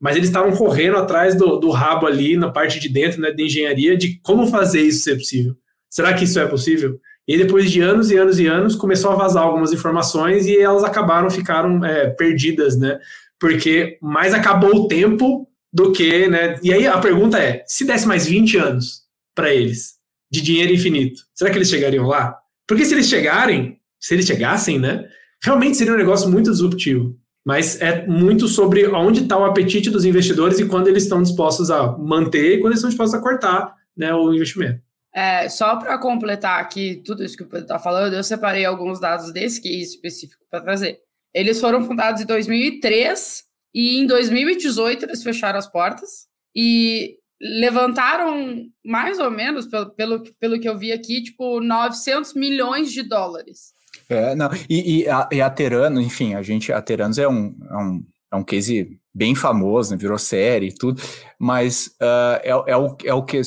mas 0.00 0.16
eles 0.16 0.28
estavam 0.28 0.52
correndo 0.52 0.96
atrás 0.96 1.34
do, 1.34 1.56
do 1.56 1.70
rabo 1.70 2.06
ali 2.06 2.36
na 2.36 2.50
parte 2.50 2.78
de 2.78 2.88
dentro 2.88 3.20
né, 3.20 3.30
de 3.32 3.44
engenharia 3.44 3.96
de 3.96 4.20
como 4.22 4.46
fazer 4.46 4.82
isso 4.82 5.02
ser 5.02 5.16
possível. 5.16 5.56
Será 5.90 6.14
que 6.14 6.24
isso 6.24 6.38
é 6.38 6.46
possível? 6.46 7.00
E 7.26 7.36
depois 7.36 7.70
de 7.70 7.80
anos 7.80 8.10
e 8.10 8.16
anos 8.16 8.38
e 8.38 8.46
anos 8.46 8.76
começou 8.76 9.10
a 9.10 9.16
vazar 9.16 9.42
algumas 9.42 9.72
informações 9.72 10.46
e 10.46 10.56
elas 10.56 10.84
acabaram 10.84 11.28
ficaram 11.28 11.84
é, 11.84 12.10
perdidas, 12.10 12.78
né? 12.78 12.98
Porque 13.40 13.98
mais 14.00 14.32
acabou 14.32 14.74
o 14.74 14.88
tempo 14.88 15.48
do 15.72 15.92
que, 15.92 16.28
né? 16.28 16.58
E 16.62 16.72
aí 16.72 16.86
a 16.86 16.98
pergunta 16.98 17.38
é: 17.38 17.64
se 17.66 17.84
desse 17.84 18.06
mais 18.06 18.26
20 18.26 18.56
anos 18.56 19.02
para 19.34 19.52
eles 19.52 19.98
de 20.30 20.40
dinheiro 20.40 20.72
infinito, 20.72 21.20
será 21.34 21.50
que 21.50 21.58
eles 21.58 21.68
chegariam 21.68 22.06
lá? 22.06 22.36
Porque 22.66 22.84
se 22.84 22.94
eles 22.94 23.08
chegarem, 23.08 23.78
se 24.00 24.14
eles 24.14 24.26
chegassem, 24.26 24.78
né? 24.78 25.04
Realmente 25.42 25.76
seria 25.76 25.92
um 25.92 25.98
negócio 25.98 26.30
muito 26.30 26.50
disruptivo 26.50 27.16
mas 27.48 27.80
é 27.80 28.06
muito 28.06 28.46
sobre 28.46 28.86
onde 28.88 29.22
está 29.22 29.38
o 29.38 29.44
apetite 29.46 29.88
dos 29.88 30.04
investidores 30.04 30.58
e 30.58 30.66
quando 30.66 30.88
eles 30.88 31.04
estão 31.04 31.22
dispostos 31.22 31.70
a 31.70 31.96
manter 31.96 32.56
e 32.56 32.60
quando 32.60 32.72
eles 32.72 32.80
estão 32.80 32.90
dispostos 32.90 33.18
a 33.18 33.22
cortar 33.22 33.74
né, 33.96 34.12
o 34.12 34.34
investimento. 34.34 34.82
É, 35.14 35.48
só 35.48 35.76
para 35.76 35.96
completar 35.96 36.60
aqui 36.60 37.00
tudo 37.06 37.24
isso 37.24 37.38
que 37.38 37.42
o 37.42 37.46
Pedro 37.46 37.62
está 37.62 37.78
falando, 37.78 38.12
eu 38.12 38.22
separei 38.22 38.66
alguns 38.66 39.00
dados 39.00 39.32
desse 39.32 39.62
case 39.62 39.94
específico 39.94 40.44
para 40.50 40.60
trazer. 40.60 41.00
Eles 41.32 41.58
foram 41.58 41.82
fundados 41.86 42.20
em 42.20 42.26
2003 42.26 43.44
e 43.74 43.98
em 43.98 44.06
2018 44.06 45.06
eles 45.06 45.22
fecharam 45.22 45.58
as 45.58 45.66
portas 45.66 46.26
e 46.54 47.16
levantaram 47.40 48.66
mais 48.84 49.18
ou 49.18 49.30
menos, 49.30 49.66
pelo, 49.66 49.90
pelo, 49.94 50.22
pelo 50.38 50.60
que 50.60 50.68
eu 50.68 50.76
vi 50.76 50.92
aqui, 50.92 51.22
tipo 51.22 51.62
900 51.62 52.34
milhões 52.34 52.92
de 52.92 53.02
dólares. 53.02 53.72
É, 54.08 54.34
não, 54.34 54.50
e, 54.68 55.02
e, 55.02 55.08
a, 55.08 55.28
e 55.30 55.40
a 55.40 55.50
Terano, 55.50 56.00
enfim, 56.00 56.34
a 56.34 56.42
gente, 56.42 56.72
a 56.72 56.80
Teranos 56.80 57.18
é 57.18 57.28
um, 57.28 57.54
é 57.70 57.76
um, 57.76 58.04
é 58.32 58.36
um 58.36 58.44
case 58.44 58.98
bem 59.14 59.34
famoso, 59.34 59.90
né, 59.90 59.96
virou 59.96 60.16
série 60.16 60.68
e 60.68 60.74
tudo, 60.74 61.02
mas 61.38 61.88
uh, 62.00 62.40
é, 62.42 62.50
é, 62.68 62.76
o, 62.76 62.96
é 63.04 63.12
o 63.12 63.22
que 63.22 63.42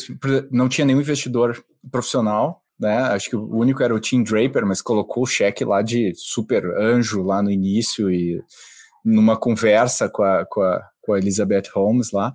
não 0.52 0.70
tinha 0.70 0.86
nenhum 0.86 1.02
investidor 1.02 1.64
profissional, 1.90 2.62
né? 2.80 2.98
Acho 2.98 3.30
que 3.30 3.36
o 3.36 3.56
único 3.56 3.84
era 3.84 3.94
o 3.94 4.00
Tim 4.00 4.24
Draper, 4.24 4.66
mas 4.66 4.82
colocou 4.82 5.24
o 5.24 5.28
cheque 5.28 5.64
lá 5.64 5.84
de 5.84 6.14
super 6.16 6.66
anjo 6.78 7.22
lá 7.22 7.42
no 7.42 7.52
início 7.52 8.12
e 8.12 8.42
numa 9.06 9.38
conversa 9.38 10.10
com 10.10 10.24
a, 10.24 10.46
com 10.46 10.62
a, 10.62 10.82
com 11.00 11.14
a 11.14 11.20
Elizabeth 11.20 11.70
Holmes 11.76 12.12
lá. 12.12 12.34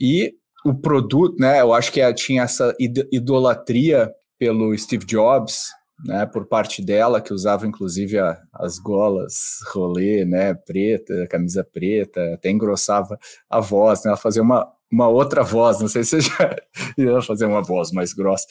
E 0.00 0.34
o 0.64 0.74
produto, 0.74 1.36
né? 1.38 1.60
Eu 1.60 1.72
acho 1.72 1.92
que 1.92 2.14
tinha 2.14 2.42
essa 2.42 2.74
idolatria 3.12 4.10
pelo 4.36 4.76
Steve 4.76 5.06
Jobs, 5.06 5.68
né, 6.04 6.26
por 6.26 6.46
parte 6.46 6.82
dela, 6.82 7.20
que 7.20 7.32
usava 7.32 7.66
inclusive 7.66 8.18
a, 8.18 8.38
as 8.52 8.78
golas 8.78 9.60
rolê, 9.72 10.24
né, 10.24 10.54
preta, 10.54 11.26
camisa 11.28 11.64
preta, 11.64 12.34
até 12.34 12.50
engrossava 12.50 13.18
a 13.48 13.60
voz, 13.60 14.04
né, 14.04 14.10
ela 14.10 14.16
fazia 14.16 14.42
uma, 14.42 14.70
uma 14.90 15.08
outra 15.08 15.42
voz, 15.42 15.80
não 15.80 15.88
sei 15.88 16.04
se 16.04 16.20
já 16.20 16.56
ia 16.98 17.22
fazer 17.22 17.46
uma 17.46 17.62
voz 17.62 17.90
mais 17.90 18.12
grossa, 18.12 18.46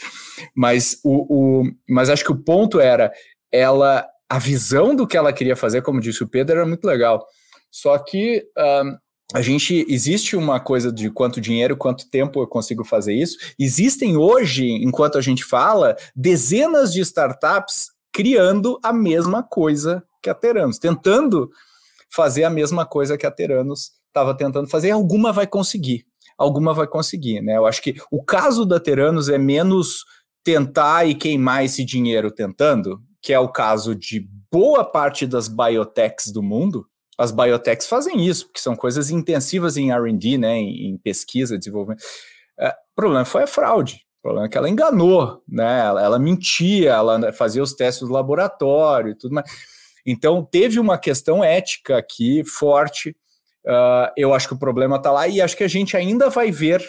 mas, 0.55 0.99
o, 1.03 1.61
o, 1.61 1.71
mas 1.87 2.09
acho 2.09 2.25
que 2.25 2.31
o 2.31 2.43
ponto 2.43 2.79
era, 2.79 3.11
ela, 3.51 4.05
a 4.27 4.39
visão 4.39 4.95
do 4.95 5.05
que 5.05 5.15
ela 5.15 5.31
queria 5.31 5.55
fazer, 5.55 5.81
como 5.83 6.01
disse 6.01 6.23
o 6.23 6.27
Pedro, 6.27 6.57
era 6.57 6.65
muito 6.65 6.85
legal, 6.85 7.25
só 7.71 7.97
que 7.99 8.43
um, 8.57 8.97
a 9.33 9.41
gente 9.41 9.85
existe 9.87 10.35
uma 10.35 10.59
coisa 10.59 10.91
de 10.91 11.09
quanto 11.09 11.39
dinheiro, 11.39 11.77
quanto 11.77 12.09
tempo 12.09 12.41
eu 12.41 12.47
consigo 12.47 12.83
fazer 12.83 13.13
isso. 13.13 13.37
Existem 13.57 14.17
hoje, 14.17 14.67
enquanto 14.67 15.17
a 15.17 15.21
gente 15.21 15.43
fala, 15.43 15.95
dezenas 16.15 16.91
de 16.91 17.01
startups 17.01 17.91
criando 18.11 18.79
a 18.83 18.93
mesma 18.93 19.41
coisa 19.41 20.03
que 20.21 20.29
a 20.29 20.33
Teranos, 20.35 20.77
tentando 20.77 21.49
fazer 22.09 22.43
a 22.43 22.49
mesma 22.49 22.85
coisa 22.85 23.17
que 23.17 23.25
a 23.25 23.31
Teranos 23.31 23.91
estava 24.07 24.37
tentando 24.37 24.69
fazer. 24.69 24.91
Alguma 24.91 25.33
vai 25.33 25.47
conseguir, 25.47 26.05
alguma 26.37 26.73
vai 26.73 26.85
conseguir, 26.85 27.41
né? 27.41 27.57
Eu 27.57 27.65
acho 27.65 27.81
que 27.81 27.95
o 28.11 28.23
caso 28.23 28.65
da 28.65 28.79
Teranos 28.79 29.29
é 29.29 29.37
menos 29.39 30.05
tentar 30.43 31.05
e 31.07 31.15
queimar 31.15 31.65
esse 31.65 31.83
dinheiro 31.83 32.29
tentando, 32.31 33.01
que 33.21 33.33
é 33.33 33.39
o 33.39 33.49
caso 33.49 33.95
de 33.95 34.27
boa 34.51 34.85
parte 34.85 35.25
das 35.25 35.47
biotechs 35.47 36.31
do 36.31 36.43
mundo, 36.43 36.85
as 37.17 37.31
biotechs 37.31 37.87
fazem 37.87 38.25
isso, 38.25 38.47
porque 38.47 38.59
são 38.59 38.75
coisas 38.75 39.09
intensivas 39.09 39.77
em 39.77 39.91
R&D, 39.91 40.37
né, 40.37 40.57
em, 40.57 40.89
em, 40.89 40.97
pesquisa, 40.97 41.57
desenvolvimento. 41.57 42.03
É, 42.59 42.69
o 42.69 42.95
problema 42.95 43.25
foi 43.25 43.43
a 43.43 43.47
fraude. 43.47 44.05
O 44.19 44.23
problema 44.23 44.47
é 44.47 44.49
que 44.49 44.57
ela 44.57 44.69
enganou, 44.69 45.43
né? 45.47 45.81
Ela, 45.85 46.01
ela 46.01 46.19
mentia, 46.19 46.91
ela 46.91 47.33
fazia 47.33 47.61
os 47.61 47.73
testes 47.73 48.07
do 48.07 48.13
laboratório 48.13 49.11
e 49.11 49.15
tudo 49.17 49.35
mais. 49.35 49.49
Então, 50.05 50.43
teve 50.43 50.79
uma 50.79 50.97
questão 50.97 51.43
ética 51.43 51.97
aqui 51.97 52.43
forte. 52.45 53.15
Uh, 53.65 54.11
eu 54.15 54.33
acho 54.33 54.47
que 54.47 54.53
o 54.53 54.59
problema 54.59 54.95
está 54.95 55.11
lá 55.11 55.27
e 55.27 55.41
acho 55.41 55.57
que 55.57 55.63
a 55.63 55.67
gente 55.67 55.97
ainda 55.97 56.29
vai 56.29 56.51
ver 56.51 56.81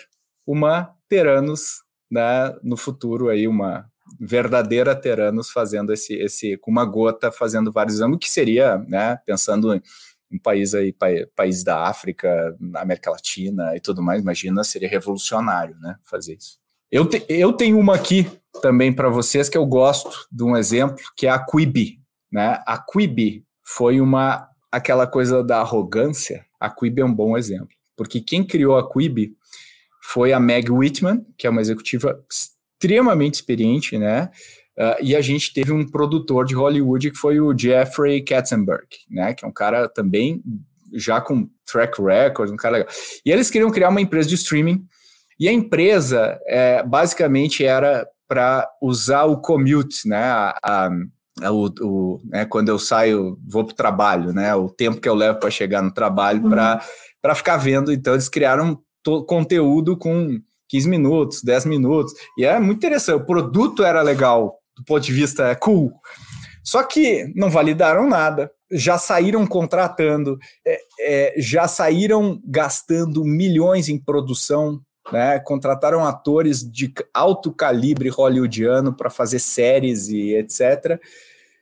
uma 0.47 0.95
Teranos 1.09 1.83
né, 2.11 2.55
no 2.63 2.77
futuro 2.77 3.29
aí, 3.29 3.49
uma 3.49 3.87
verdadeira 4.21 4.95
Teranos 4.95 5.51
fazendo 5.51 5.93
esse, 5.93 6.15
esse 6.15 6.57
com 6.59 6.71
uma 6.71 6.85
gota, 6.85 7.33
fazendo 7.33 7.73
vários 7.73 8.01
anos, 8.01 8.19
que 8.21 8.31
seria, 8.31 8.79
né, 8.89 9.19
pensando 9.27 9.81
um 10.35 10.39
país 10.39 10.75
aí, 10.75 10.93
pa, 10.93 11.07
país 11.37 11.63
da 11.63 11.87
África, 11.87 12.57
América 12.75 13.11
Latina 13.11 13.77
e 13.77 13.81
tudo 13.81 14.03
mais, 14.03 14.21
imagina, 14.21 14.65
seria 14.65 14.89
revolucionário, 14.89 15.77
né, 15.81 15.97
fazer 16.03 16.37
isso. 16.37 16.59
Eu, 16.91 17.07
te, 17.07 17.25
eu 17.29 17.53
tenho 17.53 17.79
uma 17.79 17.95
aqui 17.95 18.31
também 18.61 18.93
para 18.93 19.09
vocês 19.09 19.49
que 19.49 19.59
eu 19.59 19.67
gosto 19.67 20.27
de 20.31 20.45
um 20.45 20.57
exemplo, 20.57 21.03
que 21.17 21.27
é 21.27 21.31
a 21.31 21.45
Quibi, 21.45 21.99
né? 22.31 22.63
A 22.67 22.79
Quibi 22.79 23.45
foi 23.65 24.01
uma 24.01 24.49
aquela 24.71 25.07
coisa 25.07 25.43
da 25.43 25.61
arrogância. 25.61 26.45
A 26.61 26.71
Quibi 26.71 27.01
é 27.01 27.05
um 27.05 27.13
bom 27.13 27.37
exemplo, 27.37 27.75
porque 27.97 28.21
quem 28.21 28.47
criou 28.47 28.77
a 28.77 28.89
Quibi 28.89 29.37
foi 30.03 30.33
a 30.33 30.39
Meg 30.39 30.71
Whitman, 30.71 31.25
que 31.37 31.47
é 31.47 31.51
uma 31.51 31.61
executiva 31.61 32.23
extremamente 32.31 33.35
experiente, 33.35 33.99
né? 33.99 34.31
Uh, 34.79 35.01
e 35.01 35.15
a 35.15 35.21
gente 35.21 35.53
teve 35.53 35.73
um 35.73 35.87
produtor 35.87 36.45
de 36.45 36.55
Hollywood 36.55 37.11
que 37.13 37.17
foi 37.17 37.41
o 37.41 37.57
Jeffrey 37.57 38.23
Katzenberg, 38.25 38.87
né? 39.09 39.33
Que 39.33 39.45
é 39.45 39.49
um 39.49 39.53
cara 39.53 39.89
também 39.89 40.43
já 40.93 41.21
com 41.21 41.49
track 41.65 42.01
record, 42.03 42.51
um 42.51 42.57
cara 42.57 42.79
legal. 42.79 42.93
E 43.25 43.31
eles 43.31 43.51
queriam 43.51 43.71
criar 43.71 43.89
uma 43.89 44.01
empresa 44.01 44.29
de 44.29 44.35
streaming. 44.35 44.85
E 45.39 45.49
a 45.49 45.53
empresa 45.53 46.39
é, 46.47 46.83
basicamente 46.83 47.65
era 47.65 48.07
para 48.29 48.69
usar 48.83 49.25
o 49.25 49.41
commute, 49.41 50.09
né? 50.09 50.23
A, 50.23 50.59
a, 50.63 50.91
a, 51.43 51.53
o, 51.53 51.73
o, 51.81 52.21
né? 52.25 52.45
Quando 52.45 52.69
eu 52.69 52.79
saio, 52.79 53.39
vou 53.47 53.65
para 53.65 53.73
o 53.73 53.77
trabalho, 53.77 54.33
né? 54.33 54.55
O 54.55 54.69
tempo 54.69 55.01
que 55.01 55.09
eu 55.09 55.15
levo 55.15 55.39
para 55.39 55.51
chegar 55.51 55.83
no 55.83 55.93
trabalho 55.93 56.43
uhum. 56.43 56.51
para 56.51 57.35
ficar 57.35 57.57
vendo. 57.59 57.93
Então 57.93 58.15
eles 58.15 58.29
criaram 58.29 58.81
conteúdo 59.27 59.97
com 59.97 60.41
15 60.69 60.89
minutos, 60.89 61.43
10 61.43 61.67
minutos. 61.67 62.13
E 62.39 62.45
é 62.45 62.59
muito 62.59 62.79
interessante. 62.79 63.23
O 63.23 63.27
produto 63.27 63.85
era 63.85 64.03
legal 64.03 64.59
do 64.77 64.85
ponto 64.85 65.05
de 65.05 65.13
vista 65.13 65.49
é 65.49 65.55
cool. 65.55 65.93
Só 66.63 66.83
que 66.83 67.31
não 67.37 67.51
validaram 67.51 68.09
nada, 68.09 68.51
já 68.73 68.97
saíram 68.97 69.47
contratando, 69.47 70.39
é, 70.67 70.81
é, 71.01 71.35
já 71.37 71.69
saíram 71.69 72.41
gastando 72.47 73.23
milhões 73.23 73.89
em 73.89 73.99
produção, 73.99 74.81
né? 75.13 75.39
contrataram 75.41 76.05
atores 76.05 76.69
de 76.69 76.93
alto 77.13 77.53
calibre 77.53 78.09
hollywoodiano 78.09 78.97
para 78.97 79.11
fazer 79.11 79.39
séries 79.39 80.09
e 80.09 80.35
etc. 80.35 80.99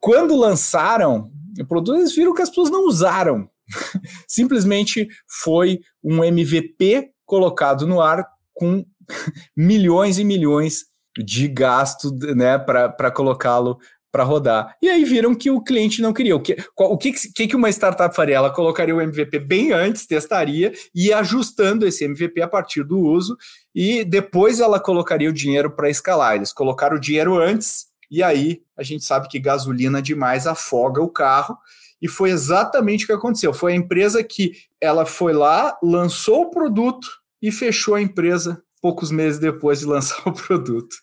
Quando 0.01 0.37
lançaram 0.37 1.31
o 1.61 1.67
produto, 1.67 1.99
eles 1.99 2.15
viram 2.15 2.35
que 2.35 2.43
as 2.43 2.49
pessoas 2.49 2.71
não 2.71 2.87
usaram. 2.87 3.51
Simplesmente 4.29 5.09
foi 5.43 5.81
um 6.03 6.23
MVP 6.23 7.11
colocado 7.27 7.87
no 7.87 8.01
ar 8.01 8.27
com 8.55 8.85
milhões 9.57 10.19
e 10.19 10.25
milhões 10.25 10.92
de 11.19 11.49
gasto 11.49 12.11
né, 12.35 12.59
para 12.59 13.11
colocá-lo 13.11 13.79
para 14.13 14.25
rodar. 14.25 14.77
E 14.83 14.91
aí 14.91 15.05
viram 15.05 15.35
que 15.35 15.51
o 15.51 15.63
cliente 15.63 16.03
não 16.03 16.13
queria. 16.13 16.37
O 16.37 16.41
que, 16.41 16.55
o 16.77 16.99
que, 16.99 17.49
que 17.49 17.57
uma 17.57 17.71
startup 17.71 18.15
faria? 18.15 18.37
Ela 18.37 18.53
colocaria 18.53 18.95
o 18.95 19.01
MVP 19.01 19.39
bem 19.39 19.73
antes, 19.73 20.07
testaria, 20.07 20.71
e 20.95 21.11
ajustando 21.11 21.87
esse 21.87 22.05
MVP 22.05 22.43
a 22.43 22.49
partir 22.49 22.85
do 22.85 23.01
uso, 23.01 23.39
e 23.75 24.05
depois 24.05 24.61
ela 24.61 24.79
colocaria 24.79 25.31
o 25.31 25.33
dinheiro 25.33 25.71
para 25.71 25.89
escalar. 25.89 26.37
Eles 26.37 26.53
colocaram 26.53 26.99
o 26.99 27.01
dinheiro 27.01 27.39
antes, 27.39 27.87
e 28.11 28.23
aí 28.23 28.61
a 28.77 28.83
gente 28.83 29.03
sabe 29.03 29.29
que 29.29 29.41
gasolina 29.41 30.03
demais 30.03 30.47
afoga 30.47 31.01
o 31.01 31.09
carro, 31.09 31.57
e 32.01 32.07
foi 32.07 32.31
exatamente 32.31 33.05
o 33.05 33.07
que 33.07 33.13
aconteceu. 33.15 33.55
Foi 33.55 33.73
a 33.73 33.77
empresa 33.77 34.23
que 34.23 34.53
ela 34.79 35.07
foi 35.07 35.33
lá, 35.33 35.79
lançou 35.83 36.43
o 36.43 36.51
produto 36.51 37.09
e 37.41 37.51
fechou 37.51 37.95
a 37.95 38.03
empresa 38.03 38.63
poucos 38.83 39.13
meses 39.13 39.39
depois 39.39 39.79
de 39.79 39.87
lançar 39.87 40.21
o 40.27 40.33
produto. 40.33 40.95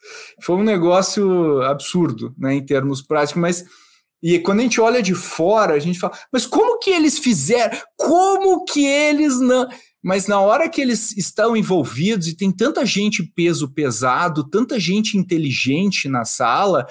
Foi 0.43 0.57
um 0.57 0.63
negócio 0.63 1.61
absurdo, 1.61 2.35
né, 2.37 2.53
em 2.53 2.65
termos 2.65 3.01
práticos, 3.01 3.41
mas 3.41 3.65
e 4.21 4.37
quando 4.37 4.59
a 4.59 4.63
gente 4.63 4.81
olha 4.81 5.01
de 5.01 5.15
fora, 5.15 5.73
a 5.73 5.79
gente 5.79 5.97
fala, 5.97 6.13
mas 6.31 6.45
como 6.45 6.77
que 6.79 6.89
eles 6.89 7.17
fizeram? 7.17 7.77
Como 7.95 8.65
que 8.65 8.85
eles 8.85 9.39
não. 9.39 9.65
Mas 10.03 10.27
na 10.27 10.41
hora 10.41 10.67
que 10.67 10.81
eles 10.81 11.15
estão 11.17 11.55
envolvidos 11.55 12.27
e 12.27 12.35
tem 12.35 12.51
tanta 12.51 12.85
gente 12.85 13.23
peso 13.23 13.73
pesado, 13.73 14.49
tanta 14.49 14.77
gente 14.77 15.17
inteligente 15.17 16.09
na 16.09 16.25
sala, 16.25 16.85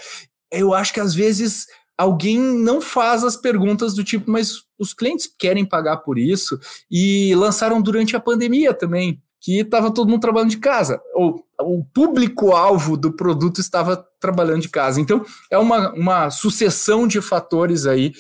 eu 0.51 0.72
acho 0.72 0.92
que 0.92 1.01
às 1.01 1.14
vezes 1.14 1.66
alguém 1.98 2.38
não 2.38 2.81
faz 2.81 3.22
as 3.24 3.37
perguntas 3.37 3.94
do 3.94 4.03
tipo, 4.03 4.31
mas 4.31 4.62
os 4.79 4.94
clientes 4.94 5.29
querem 5.38 5.66
pagar 5.66 5.98
por 5.98 6.18
isso? 6.18 6.59
E 6.90 7.35
lançaram 7.35 7.83
durante 7.83 8.16
a 8.16 8.20
pandemia 8.20 8.72
também 8.72 9.20
que 9.40 9.61
estava 9.61 9.92
todo 9.92 10.09
mundo 10.09 10.20
trabalhando 10.20 10.51
de 10.51 10.59
casa, 10.59 11.01
ou 11.14 11.44
o 11.61 11.85
público-alvo 11.85 12.96
do 12.96 13.12
produto 13.12 13.61
estava 13.61 14.05
trabalhando 14.20 14.62
de 14.62 14.68
casa. 14.68 15.01
Então, 15.01 15.24
é 15.51 15.59
uma, 15.59 15.92
uma 15.92 16.31
sucessão 16.31 17.07
de 17.07 17.20
fatores 17.20 17.87
aí 17.87 18.12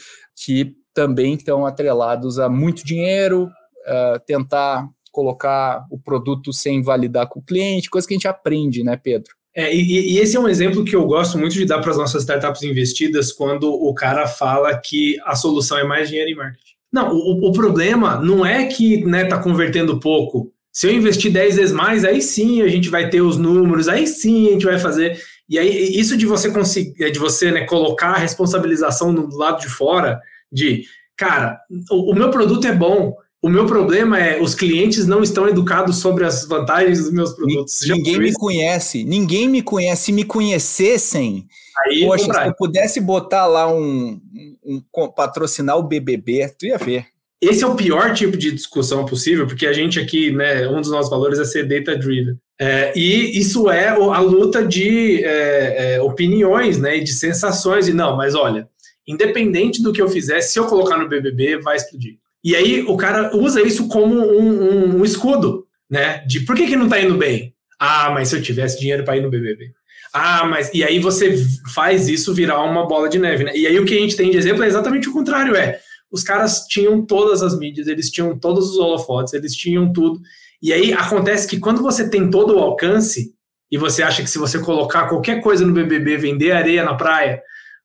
que 0.44 0.74
também 0.94 1.34
estão 1.34 1.66
atrelados 1.66 2.38
a 2.38 2.48
muito 2.48 2.84
dinheiro, 2.84 3.44
uh, 3.44 4.20
tentar 4.26 4.88
colocar 5.10 5.84
o 5.90 5.98
produto 5.98 6.52
sem 6.52 6.82
validar 6.82 7.28
com 7.28 7.40
o 7.40 7.42
cliente, 7.42 7.90
coisa 7.90 8.06
que 8.06 8.14
a 8.14 8.16
gente 8.16 8.28
aprende, 8.28 8.84
né, 8.84 8.96
Pedro? 8.96 9.32
É, 9.54 9.74
e, 9.74 10.14
e, 10.14 10.18
esse 10.18 10.36
é 10.36 10.40
um 10.40 10.48
exemplo 10.48 10.84
que 10.84 10.94
eu 10.94 11.04
gosto 11.06 11.36
muito 11.36 11.54
de 11.54 11.64
dar 11.64 11.80
para 11.80 11.90
as 11.90 11.96
nossas 11.96 12.22
startups 12.22 12.62
investidas 12.62 13.32
quando 13.32 13.72
o 13.72 13.92
cara 13.92 14.28
fala 14.28 14.76
que 14.78 15.16
a 15.24 15.34
solução 15.34 15.78
é 15.78 15.84
mais 15.84 16.08
dinheiro 16.08 16.30
em 16.30 16.36
marketing. 16.36 16.74
Não, 16.92 17.12
o, 17.12 17.48
o 17.48 17.52
problema 17.52 18.16
não 18.20 18.46
é 18.46 18.66
que 18.66 18.94
está 18.94 19.08
né, 19.08 19.24
tá 19.24 19.42
convertendo 19.42 19.98
pouco, 19.98 20.52
se 20.78 20.86
eu 20.86 20.92
investir 20.92 21.32
10 21.32 21.56
vezes 21.56 21.72
mais, 21.72 22.04
aí 22.04 22.22
sim 22.22 22.62
a 22.62 22.68
gente 22.68 22.88
vai 22.88 23.10
ter 23.10 23.20
os 23.20 23.36
números, 23.36 23.88
aí 23.88 24.06
sim 24.06 24.46
a 24.46 24.52
gente 24.52 24.64
vai 24.64 24.78
fazer. 24.78 25.20
E 25.48 25.58
aí, 25.58 25.98
isso 25.98 26.16
de 26.16 26.24
você 26.24 26.52
conseguir, 26.52 27.10
de 27.10 27.18
você 27.18 27.50
né, 27.50 27.64
colocar 27.64 28.10
a 28.10 28.16
responsabilização 28.16 29.10
no 29.10 29.28
lado 29.36 29.60
de 29.60 29.68
fora, 29.68 30.20
de 30.52 30.84
cara, 31.16 31.58
o, 31.90 32.12
o 32.12 32.14
meu 32.14 32.30
produto 32.30 32.64
é 32.64 32.72
bom, 32.72 33.12
o 33.42 33.48
meu 33.48 33.66
problema 33.66 34.20
é 34.20 34.40
os 34.40 34.54
clientes 34.54 35.04
não 35.04 35.20
estão 35.20 35.48
educados 35.48 35.98
sobre 35.98 36.24
as 36.24 36.46
vantagens 36.46 37.00
dos 37.00 37.10
meus 37.10 37.32
produtos. 37.32 37.80
Ninguém 37.84 38.20
me 38.20 38.32
conhece, 38.34 39.02
ninguém 39.02 39.48
me 39.48 39.62
conhece. 39.62 40.04
Se 40.04 40.12
me 40.12 40.22
conhecessem, 40.22 41.48
Aí, 41.86 42.06
poxa, 42.06 42.24
comprar. 42.24 42.42
se 42.42 42.48
eu 42.50 42.54
pudesse 42.54 43.00
botar 43.00 43.46
lá 43.46 43.66
um, 43.66 44.20
um, 44.64 44.80
um, 44.96 45.08
patrocinar 45.08 45.76
o 45.76 45.82
BBB, 45.82 46.54
tu 46.56 46.66
ia 46.66 46.78
ver. 46.78 47.08
Esse 47.40 47.62
é 47.62 47.66
o 47.66 47.76
pior 47.76 48.12
tipo 48.14 48.36
de 48.36 48.50
discussão 48.50 49.06
possível, 49.06 49.46
porque 49.46 49.66
a 49.66 49.72
gente 49.72 50.00
aqui, 50.00 50.32
né, 50.32 50.66
um 50.68 50.80
dos 50.80 50.90
nossos 50.90 51.10
valores 51.10 51.38
é 51.38 51.44
ser 51.44 51.68
data 51.68 51.96
driven. 51.96 52.36
É, 52.60 52.92
e 52.96 53.38
isso 53.38 53.70
é 53.70 53.88
a 53.88 54.18
luta 54.18 54.66
de 54.66 55.22
é, 55.24 55.94
é, 55.94 56.02
opiniões, 56.02 56.78
né, 56.78 56.96
e 56.96 57.04
de 57.04 57.12
sensações. 57.12 57.86
E 57.86 57.92
não, 57.92 58.16
mas 58.16 58.34
olha, 58.34 58.68
independente 59.06 59.80
do 59.80 59.92
que 59.92 60.02
eu 60.02 60.08
fizer, 60.08 60.40
se 60.40 60.58
eu 60.58 60.66
colocar 60.66 60.98
no 60.98 61.08
BBB, 61.08 61.58
vai 61.58 61.76
explodir. 61.76 62.16
E 62.42 62.56
aí 62.56 62.82
o 62.82 62.96
cara 62.96 63.36
usa 63.36 63.62
isso 63.62 63.86
como 63.86 64.16
um, 64.16 64.62
um, 64.62 65.00
um 65.00 65.04
escudo, 65.04 65.64
né? 65.88 66.24
De 66.26 66.40
por 66.40 66.56
que, 66.56 66.66
que 66.66 66.76
não 66.76 66.88
tá 66.88 67.00
indo 67.00 67.16
bem? 67.16 67.54
Ah, 67.78 68.10
mas 68.10 68.28
se 68.28 68.36
eu 68.36 68.42
tivesse 68.42 68.80
dinheiro 68.80 69.04
para 69.04 69.16
ir 69.16 69.22
no 69.22 69.30
BBB. 69.30 69.70
Ah, 70.12 70.44
mas 70.44 70.70
e 70.74 70.82
aí 70.82 70.98
você 70.98 71.36
faz 71.72 72.08
isso 72.08 72.34
virar 72.34 72.62
uma 72.64 72.86
bola 72.86 73.08
de 73.08 73.18
neve, 73.18 73.44
né? 73.44 73.52
E 73.54 73.66
aí 73.66 73.78
o 73.78 73.84
que 73.84 73.94
a 73.94 74.00
gente 74.00 74.16
tem 74.16 74.30
de 74.30 74.36
exemplo 74.36 74.64
é 74.64 74.66
exatamente 74.66 75.08
o 75.08 75.12
contrário, 75.12 75.54
é 75.54 75.80
os 76.10 76.22
caras 76.22 76.66
tinham 76.66 77.04
todas 77.04 77.42
as 77.42 77.58
mídias, 77.58 77.86
eles 77.86 78.10
tinham 78.10 78.38
todos 78.38 78.70
os 78.70 78.78
holofotes, 78.78 79.34
eles 79.34 79.54
tinham 79.54 79.92
tudo. 79.92 80.20
E 80.62 80.72
aí 80.72 80.92
acontece 80.92 81.46
que 81.46 81.58
quando 81.58 81.82
você 81.82 82.08
tem 82.08 82.30
todo 82.30 82.56
o 82.56 82.58
alcance 82.58 83.32
e 83.70 83.76
você 83.76 84.02
acha 84.02 84.22
que 84.22 84.30
se 84.30 84.38
você 84.38 84.58
colocar 84.58 85.08
qualquer 85.08 85.40
coisa 85.42 85.64
no 85.64 85.72
BBB, 85.72 86.16
vender 86.16 86.52
areia 86.52 86.84
na 86.84 86.94
praia, 86.94 87.42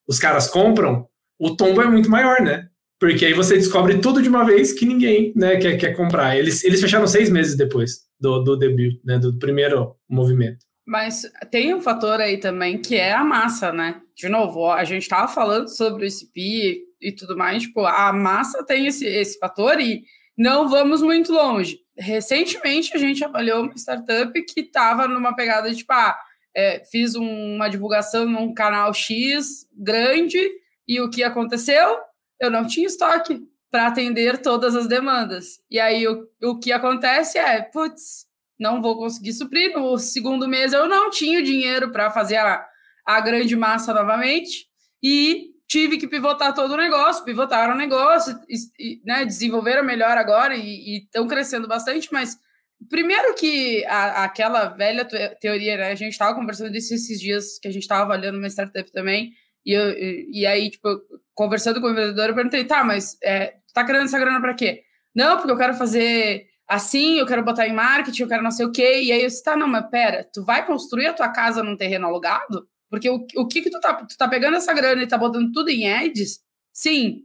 os 0.08 0.18
caras 0.18 0.48
compram, 0.48 1.08
o 1.38 1.56
tombo 1.56 1.82
é 1.82 1.86
muito 1.86 2.10
maior, 2.10 2.42
né? 2.42 2.68
Porque 3.00 3.26
aí 3.26 3.34
você 3.34 3.56
descobre 3.56 4.00
tudo 4.00 4.22
de 4.22 4.30
uma 4.30 4.46
vez 4.46 4.72
que 4.72 4.86
ninguém 4.86 5.34
né, 5.36 5.58
quer, 5.58 5.78
quer 5.78 5.94
comprar. 5.94 6.38
Eles, 6.38 6.64
eles 6.64 6.80
fecharam 6.80 7.06
seis 7.06 7.30
meses 7.30 7.58
depois 7.58 8.04
do, 8.18 8.40
do 8.42 8.58
debut, 8.58 8.98
né, 9.04 9.20
do 9.20 9.38
primeiro 9.38 9.94
movimento. 10.10 10.60
Mas 10.86 11.24
tem 11.52 11.74
um 11.74 11.82
fator 11.82 12.20
aí 12.20 12.38
também 12.38 12.78
que 12.78 12.96
é 12.96 13.14
a 13.14 13.24
massa, 13.24 13.72
né? 13.72 14.02
De 14.16 14.30
novo, 14.30 14.70
a 14.70 14.84
gente 14.84 15.04
estava 15.04 15.28
falando 15.28 15.68
sobre 15.68 16.06
o 16.06 16.08
ICP 16.08 16.82
e 17.04 17.12
tudo 17.12 17.38
mais, 17.38 17.64
tipo, 17.64 17.86
a 17.86 18.12
massa 18.14 18.64
tem 18.66 18.88
esse, 18.88 19.06
esse 19.06 19.38
fator 19.38 19.80
e 19.80 20.04
não 20.38 20.70
vamos 20.70 21.02
muito 21.02 21.32
longe. 21.32 21.80
Recentemente 21.98 22.96
a 22.96 22.98
gente 22.98 23.24
avaliou 23.24 23.64
uma 23.64 23.76
startup 23.76 24.34
que 24.46 24.62
estava 24.62 25.08
numa 25.08 25.36
pegada 25.36 25.70
de, 25.70 25.78
tipo, 25.78 25.94
ah, 25.94 26.18
é, 26.56 26.84
fiz 26.92 27.16
um, 27.16 27.56
uma 27.56 27.70
divulgação 27.70 28.26
num 28.26 28.54
canal 28.54 28.94
X 28.94 29.68
grande 29.76 30.40
e 30.88 31.02
o 31.02 31.10
que 31.10 31.24
aconteceu? 31.24 32.00
eu 32.44 32.52
não 32.52 32.68
tinha 32.68 32.88
estoque 32.88 33.42
para 33.72 33.88
atender 33.88 34.38
todas 34.42 34.76
as 34.76 34.88
demandas. 34.88 35.60
E 35.72 35.80
aí 35.80 36.08
o, 36.08 36.28
o 36.44 36.60
que 36.60 36.72
acontece 36.72 37.38
é, 37.38 37.62
putz, 37.62 38.28
não 38.60 38.82
vou 38.82 38.98
conseguir 38.98 39.34
suprir. 39.34 39.74
No 39.74 39.98
segundo 39.98 40.48
mês 40.48 40.74
eu 40.74 40.88
não 40.88 41.10
tinha 41.10 41.42
dinheiro 41.42 41.92
para 41.92 42.12
fazer 42.12 42.38
a, 42.38 42.66
a 43.06 43.22
grande 43.22 43.56
massa 43.56 43.94
novamente 43.94 44.68
e 45.02 45.53
tive 45.74 45.98
que 45.98 46.08
pivotar 46.08 46.54
todo 46.54 46.76
o 46.76 46.78
negócio, 46.78 47.26
pivotaram 47.26 47.74
o 47.74 47.78
negócio, 47.78 48.40
e, 48.48 49.02
né, 49.04 49.26
desenvolveram 49.26 49.84
melhor 49.84 50.16
agora 50.20 50.56
e 50.56 51.00
estão 51.00 51.28
crescendo 51.28 51.68
bastante, 51.68 52.10
mas 52.12 52.38
primeiro 52.88 53.34
que 53.34 53.84
a, 53.86 54.24
aquela 54.24 54.66
velha 54.66 55.04
teoria, 55.42 55.76
né, 55.76 55.92
a 55.92 55.96
gente 55.96 56.12
estava 56.12 56.36
conversando 56.36 56.72
disso 56.72 56.94
esses 56.94 57.20
dias, 57.20 57.58
que 57.60 57.68
a 57.68 57.72
gente 57.72 57.82
estava 57.82 58.04
avaliando 58.04 58.38
uma 58.38 58.48
startup 58.50 58.92
também, 58.92 59.32
e, 59.66 59.74
eu, 59.74 59.90
e, 59.90 60.42
e 60.42 60.46
aí, 60.46 60.70
tipo, 60.70 60.90
conversando 61.34 61.82
com 61.82 61.88
o 61.88 61.96
vendedor, 61.96 62.30
eu 62.30 62.36
perguntei, 62.36 62.66
tá, 62.66 62.84
mas 62.84 63.18
é, 63.24 63.56
tá 63.74 63.84
querendo 63.84 64.06
essa 64.06 64.20
grana 64.20 64.40
para 64.40 64.54
quê? 64.54 64.84
Não, 65.16 65.38
porque 65.38 65.52
eu 65.52 65.58
quero 65.58 65.74
fazer 65.74 66.46
assim, 66.68 67.18
eu 67.18 67.26
quero 67.26 67.44
botar 67.44 67.68
em 67.68 67.74
marketing, 67.74 68.22
eu 68.22 68.28
quero 68.28 68.44
não 68.44 68.52
sei 68.52 68.66
o 68.66 68.72
quê. 68.72 69.02
E 69.02 69.12
aí 69.12 69.22
eu 69.22 69.28
disse, 69.28 69.44
tá, 69.44 69.56
não, 69.56 69.68
mas 69.68 69.90
pera, 69.90 70.28
tu 70.34 70.44
vai 70.44 70.66
construir 70.66 71.08
a 71.08 71.14
tua 71.14 71.30
casa 71.30 71.64
num 71.64 71.78
terreno 71.78 72.08
alugado? 72.08 72.68
Porque 72.94 73.10
o, 73.10 73.26
o 73.38 73.48
que 73.48 73.64
que 73.64 73.72
tu 73.72 73.80
tá, 73.80 74.06
tu 74.06 74.16
tá 74.16 74.28
pegando 74.28 74.56
essa 74.56 74.72
grana 74.72 75.02
e 75.02 75.08
tá 75.08 75.18
botando 75.18 75.52
tudo 75.52 75.70
em 75.70 75.92
ads? 75.92 76.42
Sim, 76.72 77.24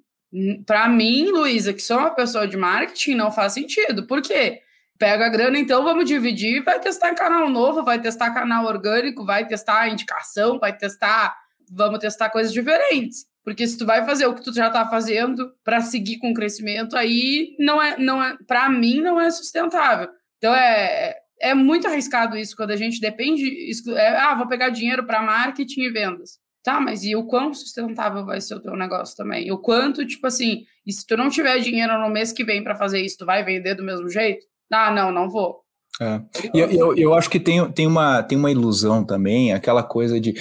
para 0.64 0.88
mim, 0.88 1.28
Luísa, 1.28 1.74
que 1.74 1.82
sou 1.82 1.98
uma 1.98 2.14
pessoa 2.14 2.48
de 2.48 2.56
marketing, 2.56 3.16
não 3.16 3.30
faz 3.30 3.52
sentido. 3.52 4.06
Por 4.06 4.22
quê? 4.22 4.62
Pega 4.98 5.26
a 5.26 5.28
grana, 5.28 5.58
então 5.58 5.84
vamos 5.84 6.06
dividir, 6.06 6.64
vai 6.64 6.80
testar 6.80 7.14
canal 7.14 7.50
novo, 7.50 7.84
vai 7.84 8.00
testar 8.00 8.32
canal 8.32 8.64
orgânico, 8.64 9.26
vai 9.26 9.46
testar 9.46 9.90
indicação, 9.90 10.58
vai 10.58 10.74
testar 10.74 11.36
vamos 11.70 11.98
testar 11.98 12.30
coisas 12.30 12.50
diferentes. 12.50 13.26
Porque 13.44 13.66
se 13.66 13.76
tu 13.76 13.84
vai 13.84 14.06
fazer 14.06 14.24
o 14.24 14.34
que 14.34 14.42
tu 14.42 14.54
já 14.54 14.70
tá 14.70 14.88
fazendo 14.88 15.52
para 15.62 15.82
seguir 15.82 16.16
com 16.16 16.30
o 16.30 16.34
crescimento, 16.34 16.96
aí 16.96 17.54
não 17.58 17.82
é, 17.82 17.98
não 17.98 18.24
é, 18.24 18.38
para 18.46 18.70
mim 18.70 19.02
não 19.02 19.20
é 19.20 19.30
sustentável. 19.30 20.08
Então 20.38 20.54
é, 20.54 21.14
é 21.40 21.54
muito 21.54 21.86
arriscado 21.86 22.36
isso 22.36 22.56
quando 22.56 22.70
a 22.70 22.76
gente 22.76 23.00
depende, 23.00 23.70
é, 23.96 24.16
ah, 24.16 24.34
vou 24.34 24.48
pegar 24.48 24.70
dinheiro 24.70 25.06
para 25.06 25.22
marketing 25.22 25.82
e 25.82 25.90
vendas. 25.90 26.38
Tá, 26.62 26.80
mas 26.80 27.02
e 27.04 27.14
o 27.14 27.24
quão 27.24 27.54
sustentável 27.54 28.26
vai 28.26 28.40
ser 28.40 28.56
o 28.56 28.60
teu 28.60 28.76
negócio 28.76 29.16
também? 29.16 29.46
E 29.46 29.52
o 29.52 29.58
quanto, 29.58 30.06
tipo 30.06 30.26
assim, 30.26 30.64
e 30.86 30.92
se 30.92 31.06
tu 31.06 31.16
não 31.16 31.30
tiver 31.30 31.58
dinheiro 31.60 31.98
no 31.98 32.10
mês 32.10 32.32
que 32.32 32.44
vem 32.44 32.62
para 32.62 32.74
fazer 32.74 33.00
isso, 33.00 33.18
tu 33.18 33.24
vai 33.24 33.44
vender 33.44 33.74
do 33.74 33.82
mesmo 33.82 34.08
jeito? 34.08 34.44
Ah, 34.70 34.90
não, 34.90 35.10
não 35.10 35.30
vou. 35.30 35.60
É. 36.00 36.20
Eu, 36.52 36.70
eu, 36.70 36.96
eu 36.96 37.14
acho 37.14 37.30
que 37.30 37.40
tem, 37.40 37.70
tem, 37.72 37.86
uma, 37.86 38.22
tem 38.22 38.36
uma 38.36 38.50
ilusão 38.50 39.04
também, 39.04 39.52
aquela 39.52 39.82
coisa 39.82 40.20
de 40.20 40.34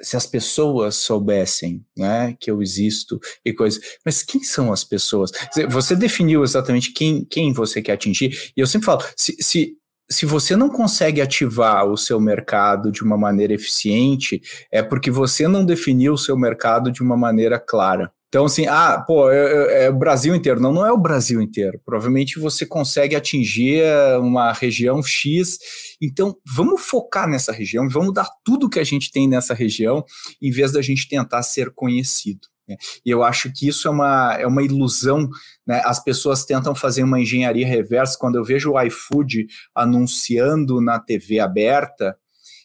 se 0.00 0.16
as 0.16 0.26
pessoas 0.26 0.96
soubessem 0.96 1.84
né, 1.96 2.36
que 2.40 2.50
eu 2.50 2.60
existo 2.60 3.20
e 3.44 3.52
coisas. 3.52 3.80
Mas 4.04 4.22
quem 4.22 4.42
são 4.42 4.72
as 4.72 4.84
pessoas? 4.84 5.30
Você 5.70 5.94
definiu 5.94 6.42
exatamente 6.42 6.92
quem, 6.92 7.24
quem 7.24 7.52
você 7.52 7.80
quer 7.80 7.92
atingir, 7.92 8.52
e 8.56 8.60
eu 8.60 8.66
sempre 8.66 8.86
falo: 8.86 9.02
se, 9.16 9.36
se, 9.40 9.76
se 10.12 10.26
você 10.26 10.54
não 10.54 10.68
consegue 10.68 11.20
ativar 11.20 11.86
o 11.86 11.96
seu 11.96 12.20
mercado 12.20 12.92
de 12.92 13.02
uma 13.02 13.16
maneira 13.16 13.54
eficiente, 13.54 14.40
é 14.70 14.82
porque 14.82 15.10
você 15.10 15.48
não 15.48 15.64
definiu 15.64 16.12
o 16.12 16.18
seu 16.18 16.36
mercado 16.36 16.92
de 16.92 17.02
uma 17.02 17.16
maneira 17.16 17.58
clara. 17.58 18.12
Então, 18.28 18.46
assim, 18.46 18.66
ah, 18.66 18.98
pô, 19.06 19.30
é, 19.30 19.84
é, 19.84 19.90
o 19.90 19.98
Brasil 19.98 20.34
inteiro. 20.34 20.58
Não, 20.58 20.72
não 20.72 20.86
é 20.86 20.90
o 20.90 20.96
Brasil 20.96 21.38
inteiro. 21.42 21.78
Provavelmente 21.84 22.40
você 22.40 22.64
consegue 22.64 23.14
atingir 23.14 23.84
uma 24.20 24.54
região 24.54 25.02
X. 25.02 25.58
Então, 26.00 26.34
vamos 26.46 26.80
focar 26.80 27.28
nessa 27.28 27.52
região, 27.52 27.86
vamos 27.90 28.14
dar 28.14 28.26
tudo 28.42 28.70
que 28.70 28.78
a 28.80 28.84
gente 28.84 29.10
tem 29.12 29.28
nessa 29.28 29.52
região, 29.52 30.02
em 30.40 30.50
vez 30.50 30.72
da 30.72 30.80
gente 30.80 31.06
tentar 31.06 31.42
ser 31.42 31.72
conhecido. 31.74 32.51
Né? 32.68 32.76
E 33.04 33.10
eu 33.10 33.22
acho 33.22 33.52
que 33.52 33.68
isso 33.68 33.88
é 33.88 33.90
uma, 33.90 34.34
é 34.34 34.46
uma 34.46 34.62
ilusão. 34.62 35.28
Né? 35.66 35.80
As 35.84 36.02
pessoas 36.02 36.44
tentam 36.44 36.74
fazer 36.74 37.02
uma 37.02 37.20
engenharia 37.20 37.66
reversa. 37.66 38.18
Quando 38.18 38.36
eu 38.36 38.44
vejo 38.44 38.72
o 38.72 38.82
iFood 38.82 39.46
anunciando 39.74 40.80
na 40.80 40.98
TV 40.98 41.40
aberta, 41.40 42.16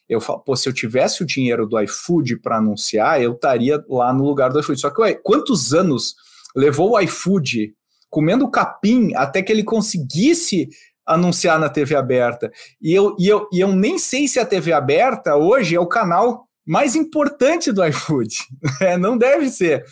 eu 0.08 0.22
falo, 0.22 0.40
pô, 0.40 0.56
se 0.56 0.70
eu 0.70 0.74
tivesse 0.74 1.22
o 1.22 1.26
dinheiro 1.26 1.68
do 1.68 1.80
iFood 1.82 2.40
para 2.40 2.58
anunciar, 2.58 3.22
eu 3.22 3.34
estaria 3.34 3.84
lá 3.90 4.14
no 4.14 4.24
lugar 4.24 4.50
do 4.50 4.60
iFood. 4.60 4.80
Só 4.80 4.90
que, 4.90 5.02
ué, 5.02 5.14
quantos 5.14 5.74
anos 5.74 6.16
levou 6.56 6.92
o 6.92 7.00
iFood 7.02 7.74
comendo 8.10 8.50
capim 8.50 9.14
até 9.16 9.42
que 9.42 9.52
ele 9.52 9.64
conseguisse 9.64 10.70
anunciar 11.06 11.60
na 11.60 11.70
TV 11.70 11.96
aberta? 11.96 12.50
E 12.82 12.94
eu, 12.94 13.16
e 13.20 13.28
eu, 13.28 13.50
e 13.52 13.60
eu 13.60 13.74
nem 13.74 13.98
sei 13.98 14.28
se 14.30 14.40
a 14.40 14.46
TV 14.46 14.72
aberta 14.72 15.36
hoje 15.36 15.76
é 15.76 15.80
o 15.80 15.88
canal 15.88 16.47
mais 16.68 16.96
importante 16.96 17.72
do 17.72 17.84
iFood. 17.86 18.36
É, 18.82 18.98
não 18.98 19.18
deve 19.18 19.50
ser. 19.50 19.84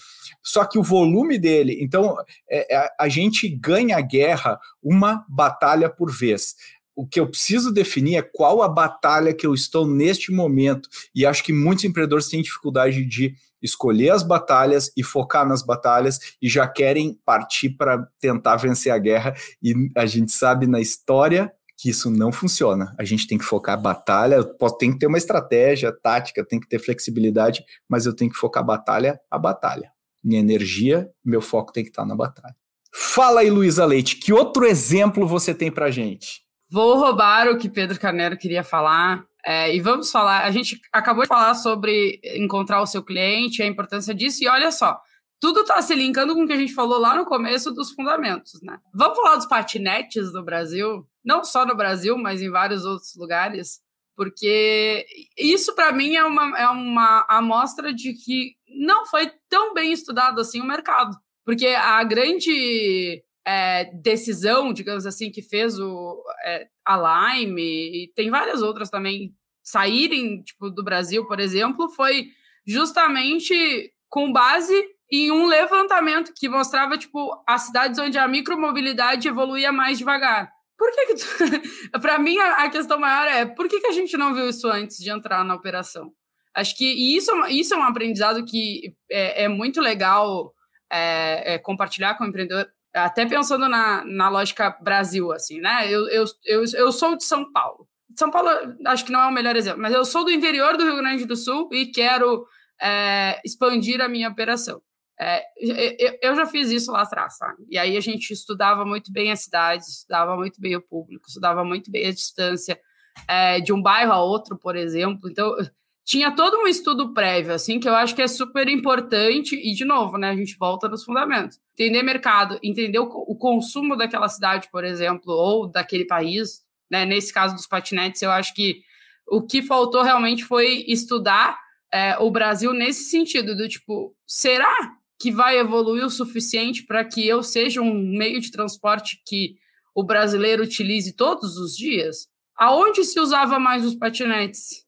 Só 0.43 0.63
que 0.63 0.77
o 0.77 0.83
volume 0.83 1.39
dele, 1.39 1.79
então 1.81 2.15
é, 2.49 2.75
a, 2.75 2.95
a 3.01 3.09
gente 3.09 3.49
ganha 3.49 3.97
a 3.97 4.01
guerra 4.01 4.59
uma 4.83 5.25
batalha 5.27 5.89
por 5.89 6.11
vez 6.11 6.53
o 6.95 7.05
que 7.05 7.19
eu 7.19 7.27
preciso 7.27 7.73
definir 7.73 8.15
é 8.15 8.21
qual 8.21 8.63
a 8.63 8.69
batalha 8.69 9.33
que 9.33 9.45
eu 9.45 9.53
estou 9.53 9.85
neste 9.85 10.31
momento. 10.31 10.87
E 11.13 11.25
acho 11.25 11.43
que 11.43 11.51
muitos 11.51 11.83
empreendedores 11.83 12.29
têm 12.29 12.41
dificuldade 12.41 13.03
de 13.03 13.35
escolher 13.61 14.11
as 14.11 14.23
batalhas 14.23 14.89
e 14.95 15.03
focar 15.03 15.45
nas 15.45 15.61
batalhas 15.61 16.19
e 16.41 16.47
já 16.47 16.67
querem 16.67 17.19
partir 17.25 17.71
para 17.71 18.07
tentar 18.19 18.55
vencer 18.55 18.93
a 18.93 18.97
guerra. 18.97 19.35
E 19.61 19.73
a 19.95 20.05
gente 20.05 20.31
sabe 20.31 20.67
na 20.67 20.79
história 20.79 21.51
que 21.77 21.89
isso 21.89 22.09
não 22.09 22.31
funciona. 22.31 22.95
A 22.97 23.03
gente 23.03 23.27
tem 23.27 23.37
que 23.37 23.43
focar 23.43 23.79
batalha, 23.79 24.43
tem 24.79 24.91
que 24.91 24.99
ter 24.99 25.07
uma 25.07 25.17
estratégia 25.17 25.91
tática, 25.91 26.45
tem 26.45 26.59
que 26.59 26.67
ter 26.67 26.79
flexibilidade, 26.79 27.63
mas 27.89 28.05
eu 28.05 28.15
tenho 28.15 28.31
que 28.31 28.37
focar 28.37 28.63
a 28.63 28.65
batalha 28.65 29.19
a 29.29 29.37
batalha. 29.37 29.91
Minha 30.23 30.39
energia, 30.39 31.09
meu 31.23 31.41
foco 31.41 31.71
tem 31.71 31.83
que 31.83 31.89
estar 31.89 32.05
na 32.05 32.15
batalha. 32.15 32.55
Fala 32.93 33.41
aí, 33.41 33.49
Luísa 33.49 33.85
Leite, 33.85 34.15
que 34.15 34.31
outro 34.31 34.65
exemplo 34.65 35.27
você 35.27 35.53
tem 35.53 35.69
para 35.69 35.91
gente? 35.91 36.45
Vou 36.69 36.97
roubar 36.97 37.49
o 37.49 37.57
que 37.57 37.69
Pedro 37.69 37.99
Carneiro 37.99 38.37
queria 38.37 38.63
falar. 38.63 39.25
É, 39.45 39.75
e 39.75 39.79
vamos 39.79 40.09
falar. 40.09 40.43
A 40.43 40.51
gente 40.51 40.79
acabou 40.91 41.23
de 41.23 41.27
falar 41.27 41.53
sobre 41.55 42.19
encontrar 42.23 42.81
o 42.81 42.87
seu 42.87 43.03
cliente, 43.03 43.61
a 43.61 43.67
importância 43.67 44.15
disso, 44.15 44.43
e 44.43 44.47
olha 44.47 44.71
só, 44.71 44.99
tudo 45.39 45.61
está 45.61 45.81
se 45.81 45.93
linkando 45.93 46.33
com 46.33 46.43
o 46.43 46.47
que 46.47 46.53
a 46.53 46.57
gente 46.57 46.73
falou 46.73 46.97
lá 46.97 47.15
no 47.15 47.25
começo 47.25 47.71
dos 47.71 47.91
fundamentos, 47.91 48.59
né? 48.63 48.79
Vamos 48.93 49.17
falar 49.17 49.35
dos 49.35 49.45
patinetes 49.45 50.33
no 50.33 50.43
Brasil, 50.43 51.05
não 51.25 51.43
só 51.43 51.65
no 51.65 51.75
Brasil, 51.75 52.17
mas 52.17 52.41
em 52.41 52.49
vários 52.49 52.85
outros 52.85 53.15
lugares, 53.15 53.79
porque 54.15 55.05
isso 55.37 55.75
para 55.75 55.91
mim 55.91 56.15
é 56.15 56.23
uma, 56.23 56.57
é 56.57 56.69
uma 56.69 57.25
amostra 57.27 57.93
de 57.93 58.13
que 58.13 58.53
não 58.67 59.05
foi 59.05 59.31
tão 59.49 59.73
bem 59.73 59.91
estudado 59.91 60.39
assim 60.39 60.61
o 60.61 60.65
mercado. 60.65 61.17
Porque 61.43 61.67
a 61.67 62.03
grande 62.03 63.23
é, 63.45 63.85
decisão, 64.01 64.73
digamos 64.73 65.05
assim, 65.05 65.29
que 65.29 65.41
fez 65.41 65.79
o, 65.79 66.23
é, 66.45 66.67
a 66.85 67.35
Lime, 67.37 67.61
e 67.61 68.13
tem 68.15 68.29
várias 68.29 68.61
outras 68.61 68.89
também, 68.89 69.33
saírem 69.63 70.41
tipo, 70.41 70.69
do 70.69 70.83
Brasil, 70.83 71.25
por 71.27 71.39
exemplo, 71.39 71.89
foi 71.89 72.27
justamente 72.65 73.93
com 74.09 74.31
base 74.31 74.73
em 75.11 75.31
um 75.31 75.45
levantamento 75.45 76.33
que 76.35 76.49
mostrava 76.49 76.97
tipo 76.97 77.31
as 77.47 77.63
cidades 77.63 77.99
onde 77.99 78.17
a 78.17 78.27
micromobilidade 78.27 79.27
evoluía 79.27 79.71
mais 79.71 79.99
devagar. 79.99 80.51
Por 80.77 80.91
que, 80.91 81.05
que 81.07 81.15
tu... 81.15 81.99
para 82.01 82.19
mim 82.19 82.37
a, 82.37 82.69
questão 82.69 82.99
maior 82.99 83.27
é 83.27 83.45
por 83.45 83.67
que, 83.67 83.79
que 83.79 83.87
a 83.87 83.91
gente 83.91 84.17
não 84.17 84.33
viu 84.33 84.49
isso 84.49 84.67
antes 84.67 84.97
de 84.97 85.09
entrar 85.09 85.43
na 85.43 85.55
operação? 85.55 86.11
Acho 86.53 86.75
que 86.77 87.15
isso, 87.15 87.31
isso 87.47 87.73
é 87.73 87.77
um 87.77 87.83
aprendizado 87.83 88.45
que 88.45 88.95
é, 89.11 89.43
é 89.43 89.47
muito 89.47 89.81
legal 89.81 90.53
é, 90.91 91.55
é 91.55 91.57
compartilhar 91.57 92.15
com 92.15 92.23
o 92.23 92.27
empreendedor, 92.27 92.67
até 92.93 93.25
pensando 93.25 93.67
na, 93.67 94.05
na 94.05 94.29
lógica 94.29 94.77
Brasil, 94.81 95.31
assim, 95.33 95.59
né? 95.59 95.91
Eu, 95.91 96.07
eu, 96.09 96.25
eu, 96.45 96.63
eu 96.75 96.91
sou 96.91 97.17
de 97.17 97.25
São 97.25 97.51
Paulo. 97.51 97.87
São 98.17 98.31
Paulo, 98.31 98.49
acho 98.85 99.03
que 99.03 99.11
não 99.11 99.21
é 99.21 99.27
o 99.27 99.33
melhor 99.33 99.55
exemplo, 99.55 99.81
mas 99.81 99.93
eu 99.93 100.05
sou 100.05 100.23
do 100.23 100.31
interior 100.31 100.77
do 100.77 100.85
Rio 100.85 100.95
Grande 100.95 101.25
do 101.25 101.35
Sul 101.35 101.67
e 101.73 101.87
quero 101.87 102.45
é, 102.81 103.41
expandir 103.43 103.99
a 103.99 104.07
minha 104.07 104.29
operação. 104.29 104.81
É, 105.19 105.43
eu, 105.57 106.17
eu, 106.21 106.35
já 106.35 106.45
fiz 106.45 106.69
isso 106.69 106.91
lá 106.91 107.01
atrás, 107.01 107.37
sabe? 107.37 107.65
E 107.69 107.77
aí 107.77 107.95
a 107.95 108.01
gente 108.01 108.31
estudava 108.31 108.83
muito 108.85 109.11
bem 109.11 109.31
as 109.31 109.41
cidades, 109.41 109.87
estudava 109.87 110.35
muito 110.35 110.59
bem 110.59 110.75
o 110.75 110.81
público, 110.81 111.27
estudava 111.27 111.63
muito 111.63 111.89
bem 111.89 112.07
a 112.07 112.11
distância 112.11 112.79
é, 113.27 113.61
de 113.61 113.71
um 113.71 113.81
bairro 113.81 114.11
a 114.11 114.21
outro, 114.21 114.57
por 114.57 114.75
exemplo. 114.75 115.29
Então, 115.29 115.55
tinha 116.03 116.35
todo 116.35 116.57
um 116.57 116.67
estudo 116.67 117.13
prévio, 117.13 117.53
assim, 117.53 117.79
que 117.79 117.87
eu 117.87 117.95
acho 117.95 118.13
que 118.13 118.21
é 118.21 118.27
super 118.27 118.67
importante, 118.67 119.55
e 119.55 119.73
de 119.73 119.85
novo, 119.85 120.17
né, 120.17 120.29
a 120.29 120.35
gente 120.35 120.57
volta 120.57 120.87
nos 120.89 121.03
fundamentos. 121.03 121.57
Entender 121.73 122.03
mercado, 122.03 122.59
entender 122.61 122.99
o, 122.99 123.05
o 123.05 123.35
consumo 123.35 123.95
daquela 123.95 124.27
cidade, 124.27 124.69
por 124.69 124.83
exemplo, 124.83 125.33
ou 125.33 125.65
daquele 125.65 126.05
país, 126.05 126.61
né, 126.91 127.05
nesse 127.05 127.33
caso 127.33 127.55
dos 127.55 127.65
patinetes, 127.65 128.21
eu 128.21 128.31
acho 128.31 128.53
que 128.53 128.81
o 129.27 129.41
que 129.41 129.63
faltou 129.63 130.03
realmente 130.03 130.43
foi 130.43 130.83
estudar 130.87 131.57
é, 131.91 132.17
o 132.19 132.29
Brasil 132.29 132.73
nesse 132.73 133.05
sentido, 133.05 133.55
do 133.55 133.67
tipo, 133.67 134.15
será 134.27 134.91
que 135.19 135.31
vai 135.31 135.57
evoluir 135.57 136.05
o 136.05 136.09
suficiente 136.09 136.83
para 136.83 137.03
que 137.05 137.25
eu 137.25 137.41
seja 137.41 137.81
um 137.81 137.93
meio 137.93 138.39
de 138.41 138.51
transporte 138.51 139.21
que 139.25 139.55
o 139.93 140.03
brasileiro 140.03 140.63
utilize 140.63 141.13
todos 141.13 141.57
os 141.57 141.75
dias? 141.75 142.27
Aonde 142.55 143.03
se 143.03 143.19
usava 143.19 143.59
mais 143.59 143.85
os 143.85 143.95
patinetes? 143.95 144.85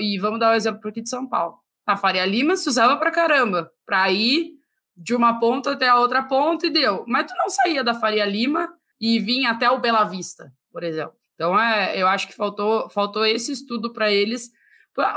e 0.00 0.18
vamos 0.18 0.40
dar 0.40 0.52
um 0.52 0.56
exemplo 0.56 0.88
aqui 0.88 1.00
de 1.00 1.08
São 1.08 1.28
Paulo. 1.28 1.58
Na 1.86 1.96
Faria 1.96 2.24
Lima 2.24 2.56
se 2.56 2.68
usava 2.68 2.96
para 2.96 3.10
caramba, 3.10 3.70
para 3.86 4.10
ir 4.10 4.52
de 4.96 5.14
uma 5.14 5.38
ponta 5.38 5.72
até 5.72 5.88
a 5.88 5.98
outra 5.98 6.22
ponta 6.22 6.66
e 6.66 6.70
deu. 6.70 7.04
Mas 7.06 7.30
tu 7.30 7.34
não 7.36 7.48
saía 7.48 7.82
da 7.82 7.94
Faria 7.94 8.24
Lima 8.24 8.72
e 9.00 9.18
vinha 9.18 9.50
até 9.50 9.70
o 9.70 9.80
Bela 9.80 10.04
Vista, 10.04 10.52
por 10.70 10.82
exemplo. 10.82 11.14
Então, 11.34 11.58
é, 11.58 12.00
eu 12.00 12.06
acho 12.06 12.28
que 12.28 12.34
faltou, 12.34 12.88
faltou 12.90 13.24
esse 13.24 13.52
estudo 13.52 13.92
para 13.92 14.12
eles. 14.12 14.50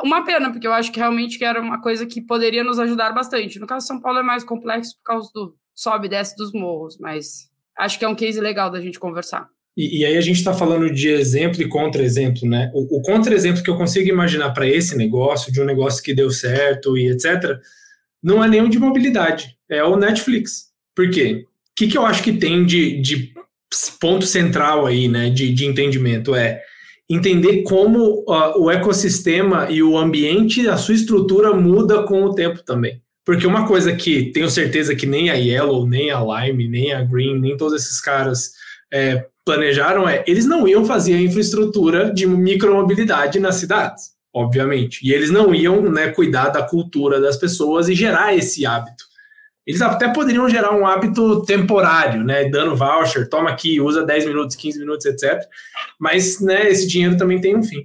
Uma 0.04 0.24
pena, 0.24 0.52
porque 0.52 0.66
eu 0.66 0.74
acho 0.74 0.92
que 0.92 1.00
realmente 1.00 1.44
era 1.44 1.62
uma 1.62 1.82
coisa 1.82 2.06
que 2.06 2.22
poderia 2.22 2.64
nos 2.64 2.80
ajudar 2.80 3.12
bastante. 3.12 3.60
No 3.60 3.68
caso 3.68 3.86
São 3.86 4.00
Paulo 4.00 4.20
é 4.20 4.24
mais 4.24 4.44
complexo 4.44 4.96
por 4.98 5.04
causa 5.04 5.30
do 5.34 5.56
sobe 5.74 6.08
e 6.08 6.10
desce 6.10 6.36
dos 6.38 6.54
morros, 6.54 6.98
mas 6.98 7.50
acho 7.78 8.00
que 8.00 8.06
é 8.06 8.08
um 8.08 8.16
case 8.16 8.40
legal 8.40 8.72
da 8.72 8.80
gente 8.80 9.00
conversar. 9.00 9.50
E, 9.78 10.00
e 10.00 10.06
aí 10.06 10.16
a 10.16 10.22
gente 10.22 10.38
está 10.38 10.54
falando 10.54 10.90
de 10.90 11.10
exemplo 11.10 11.62
e 11.62 11.68
contra-exemplo, 11.68 12.48
né? 12.48 12.72
O, 12.74 13.00
o 13.00 13.02
contra-exemplo 13.02 13.62
que 13.62 13.70
eu 13.70 13.78
consigo 13.78 14.08
imaginar 14.08 14.52
para 14.52 14.68
esse 14.68 14.96
negócio, 14.96 15.52
de 15.52 15.62
um 15.62 15.66
negócio 15.66 16.02
que 16.02 16.14
deu 16.14 16.32
certo 16.32 16.98
e 16.98 17.10
etc., 17.10 17.60
não 18.24 18.44
é 18.44 18.48
nenhum 18.48 18.70
de 18.70 18.80
mobilidade, 18.80 19.58
é 19.70 19.84
o 19.84 19.98
Netflix. 19.98 20.72
Por 20.96 21.10
quê? 21.10 21.46
O 21.46 21.76
que, 21.76 21.88
que 21.88 21.98
eu 21.98 22.06
acho 22.06 22.24
que 22.24 22.32
tem 22.32 22.66
de, 22.66 23.02
de 23.02 23.34
ponto 24.00 24.26
central 24.26 24.86
aí, 24.86 25.10
né, 25.10 25.30
de, 25.30 25.54
de 25.54 25.66
entendimento? 25.66 26.34
É 26.34 26.62
entender 27.10 27.64
como 27.64 28.24
uh, 28.28 28.60
o 28.60 28.72
ecossistema 28.72 29.68
e 29.70 29.82
o 29.84 29.98
ambiente, 29.98 30.68
a 30.68 30.78
sua 30.78 30.96
estrutura 30.96 31.54
muda 31.54 32.04
com 32.04 32.24
o 32.24 32.34
tempo 32.34 32.64
também. 32.64 33.02
Porque 33.24 33.48
uma 33.48 33.68
coisa 33.68 33.96
que 33.96 34.32
tenho 34.32 34.50
certeza 34.50 34.96
que 34.96 35.06
nem 35.06 35.30
a 35.30 35.34
Yellow, 35.34 35.88
nem 35.88 36.12
a 36.12 36.20
Lime, 36.22 36.68
nem 36.68 36.94
a 36.94 37.04
Green, 37.04 37.40
nem 37.40 37.58
todos 37.58 37.82
esses 37.82 38.00
caras 38.00 38.52
é, 38.94 39.26
planejaram 39.44 40.08
é, 40.08 40.24
eles 40.28 40.46
não 40.46 40.68
iam 40.68 40.86
fazer 40.86 41.14
a 41.14 41.22
infraestrutura 41.22 42.14
de 42.14 42.28
micromobilidade 42.28 43.40
nas 43.40 43.56
cidades, 43.56 44.12
obviamente. 44.34 45.00
E 45.04 45.12
eles 45.12 45.32
não 45.32 45.54
iam 45.54 45.82
né, 45.92 46.10
cuidar 46.10 46.50
da 46.50 46.64
cultura 46.64 47.20
das 47.20 47.38
pessoas 47.38 47.90
e 47.90 47.96
gerar 47.96 48.36
esse 48.36 48.66
hábito. 48.66 49.06
Eles 49.66 49.82
até 49.82 50.08
poderiam 50.08 50.48
gerar 50.48 50.76
um 50.76 50.86
hábito 50.86 51.42
temporário, 51.44 52.24
né, 52.24 52.48
dando 52.50 52.76
voucher, 52.76 53.28
toma 53.30 53.50
aqui, 53.50 53.82
usa 53.82 54.06
10 54.06 54.28
minutos, 54.28 54.56
15 54.56 54.80
minutos, 54.80 55.06
etc. 55.06 55.42
Mas 56.00 56.40
né, 56.40 56.70
esse 56.70 56.88
dinheiro 56.88 57.18
também 57.18 57.42
tem 57.42 57.56
um 57.56 57.64
fim. 57.64 57.80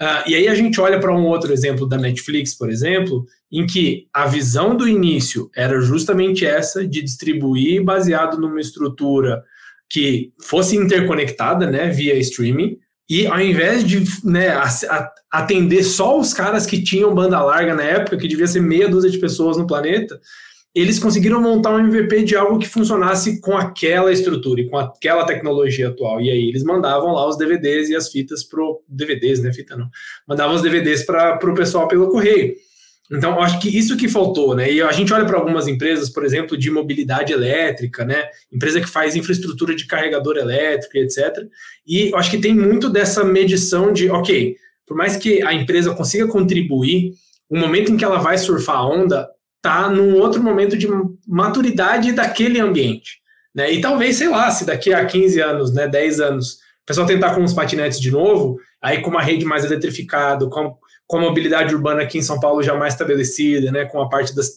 Uh, 0.00 0.28
e 0.28 0.34
aí 0.34 0.48
a 0.48 0.54
gente 0.54 0.80
olha 0.80 0.98
para 0.98 1.14
um 1.14 1.24
outro 1.24 1.52
exemplo 1.52 1.88
da 1.88 1.96
Netflix, 1.96 2.54
por 2.54 2.68
exemplo, 2.68 3.24
em 3.50 3.66
que 3.66 4.08
a 4.12 4.26
visão 4.26 4.76
do 4.76 4.88
início 4.88 5.50
era 5.54 5.80
justamente 5.80 6.44
essa 6.44 6.86
de 6.86 7.00
distribuir 7.02 7.84
baseado 7.84 8.38
numa 8.38 8.60
estrutura 8.60 9.42
que 9.88 10.32
fosse 10.40 10.76
interconectada, 10.76 11.70
né, 11.70 11.88
via 11.88 12.18
streaming, 12.18 12.78
e 13.08 13.26
ao 13.26 13.40
invés 13.40 13.84
de 13.84 14.02
né, 14.24 14.48
atender 15.30 15.84
só 15.84 16.18
os 16.18 16.32
caras 16.32 16.64
que 16.64 16.82
tinham 16.82 17.14
banda 17.14 17.42
larga 17.42 17.74
na 17.74 17.82
época, 17.82 18.16
que 18.16 18.26
devia 18.26 18.46
ser 18.46 18.60
meia 18.60 18.88
dúzia 18.88 19.10
de 19.10 19.18
pessoas 19.18 19.58
no 19.58 19.66
planeta, 19.66 20.18
eles 20.74 20.98
conseguiram 20.98 21.40
montar 21.40 21.74
um 21.74 21.80
MVP 21.80 22.22
de 22.24 22.34
algo 22.34 22.58
que 22.58 22.68
funcionasse 22.68 23.40
com 23.40 23.56
aquela 23.56 24.10
estrutura 24.10 24.62
e 24.62 24.68
com 24.68 24.78
aquela 24.78 25.26
tecnologia 25.26 25.88
atual. 25.88 26.20
E 26.20 26.30
aí 26.30 26.48
eles 26.48 26.64
mandavam 26.64 27.12
lá 27.12 27.28
os 27.28 27.36
DVDs 27.36 27.90
e 27.90 27.96
as 27.96 28.10
fitas 28.10 28.42
pro 28.42 28.82
DVDs, 28.88 29.42
né, 29.42 29.52
fita 29.52 29.76
não. 29.76 29.88
Mandavam 30.26 30.54
os 30.56 30.62
DVDs 30.62 31.04
para 31.04 31.38
o 31.42 31.54
pessoal 31.54 31.88
pelo 31.88 32.08
correio. 32.08 32.54
Então, 33.10 33.38
acho 33.40 33.60
que 33.60 33.68
isso 33.68 33.94
que 33.94 34.08
faltou, 34.08 34.54
né? 34.54 34.72
E 34.72 34.80
a 34.80 34.90
gente 34.90 35.12
olha 35.12 35.26
para 35.26 35.36
algumas 35.36 35.68
empresas, 35.68 36.08
por 36.08 36.24
exemplo, 36.24 36.56
de 36.56 36.70
mobilidade 36.70 37.30
elétrica, 37.30 38.06
né? 38.06 38.24
Empresa 38.50 38.80
que 38.80 38.88
faz 38.88 39.14
infraestrutura 39.14 39.74
de 39.74 39.86
carregador 39.86 40.38
elétrico, 40.38 40.96
etc. 40.96 41.46
E 41.86 42.10
acho 42.14 42.30
que 42.30 42.38
tem 42.38 42.54
muito 42.54 42.88
dessa 42.88 43.22
medição 43.22 43.92
de, 43.92 44.08
ok, 44.08 44.56
por 44.86 44.96
mais 44.96 45.18
que 45.18 45.42
a 45.42 45.52
empresa 45.52 45.94
consiga 45.94 46.26
contribuir, 46.26 47.12
o 47.50 47.58
momento 47.58 47.92
em 47.92 47.98
que 47.98 48.04
ela 48.04 48.18
vai 48.18 48.38
surfar 48.38 48.76
a 48.76 48.88
onda 48.88 49.28
tá 49.62 49.88
num 49.88 50.16
outro 50.16 50.42
momento 50.42 50.76
de 50.76 50.88
maturidade 51.26 52.12
daquele 52.12 52.60
ambiente, 52.60 53.20
né? 53.54 53.72
E 53.72 53.80
talvez, 53.80 54.16
sei 54.16 54.28
lá, 54.28 54.50
se 54.50 54.66
daqui 54.66 54.92
a 54.92 55.06
15 55.06 55.40
anos, 55.40 55.72
né, 55.72 55.86
10 55.86 56.20
anos, 56.20 56.54
o 56.54 56.86
pessoal 56.86 57.06
tentar 57.06 57.34
com 57.34 57.44
os 57.44 57.54
patinetes 57.54 58.00
de 58.00 58.10
novo, 58.10 58.58
aí 58.82 59.00
com 59.00 59.10
uma 59.10 59.22
rede 59.22 59.44
mais 59.44 59.64
eletrificada, 59.64 60.46
com 60.48 60.76
com 61.12 61.18
a 61.18 61.20
mobilidade 61.20 61.74
urbana 61.74 62.02
aqui 62.02 62.16
em 62.16 62.22
São 62.22 62.40
Paulo 62.40 62.62
já 62.62 62.74
mais 62.74 62.94
estabelecida, 62.94 63.70
né, 63.70 63.84
com 63.84 64.00
a 64.00 64.08
parte 64.08 64.34
das, 64.34 64.48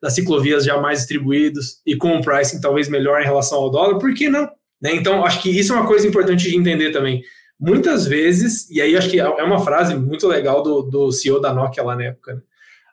das 0.00 0.14
ciclovias 0.14 0.64
já 0.64 0.80
mais 0.80 1.00
distribuídos 1.00 1.80
e 1.84 1.96
com 1.96 2.14
um 2.14 2.20
pricing 2.20 2.60
talvez 2.60 2.88
melhor 2.88 3.20
em 3.20 3.24
relação 3.24 3.58
ao 3.58 3.68
dólar, 3.68 3.98
por 3.98 4.14
que 4.14 4.28
não? 4.28 4.48
Né? 4.80 4.94
Então, 4.94 5.24
acho 5.24 5.42
que 5.42 5.50
isso 5.50 5.72
é 5.72 5.76
uma 5.76 5.88
coisa 5.88 6.06
importante 6.06 6.48
de 6.48 6.56
entender 6.56 6.92
também. 6.92 7.20
Muitas 7.58 8.06
vezes, 8.06 8.70
e 8.70 8.80
aí 8.80 8.96
acho 8.96 9.10
que 9.10 9.18
é 9.18 9.26
uma 9.26 9.58
frase 9.64 9.96
muito 9.96 10.28
legal 10.28 10.62
do, 10.62 10.82
do 10.82 11.10
CEO 11.10 11.40
da 11.40 11.52
Nokia 11.52 11.82
lá 11.82 11.96
na 11.96 12.04
época, 12.04 12.34
né? 12.34 12.40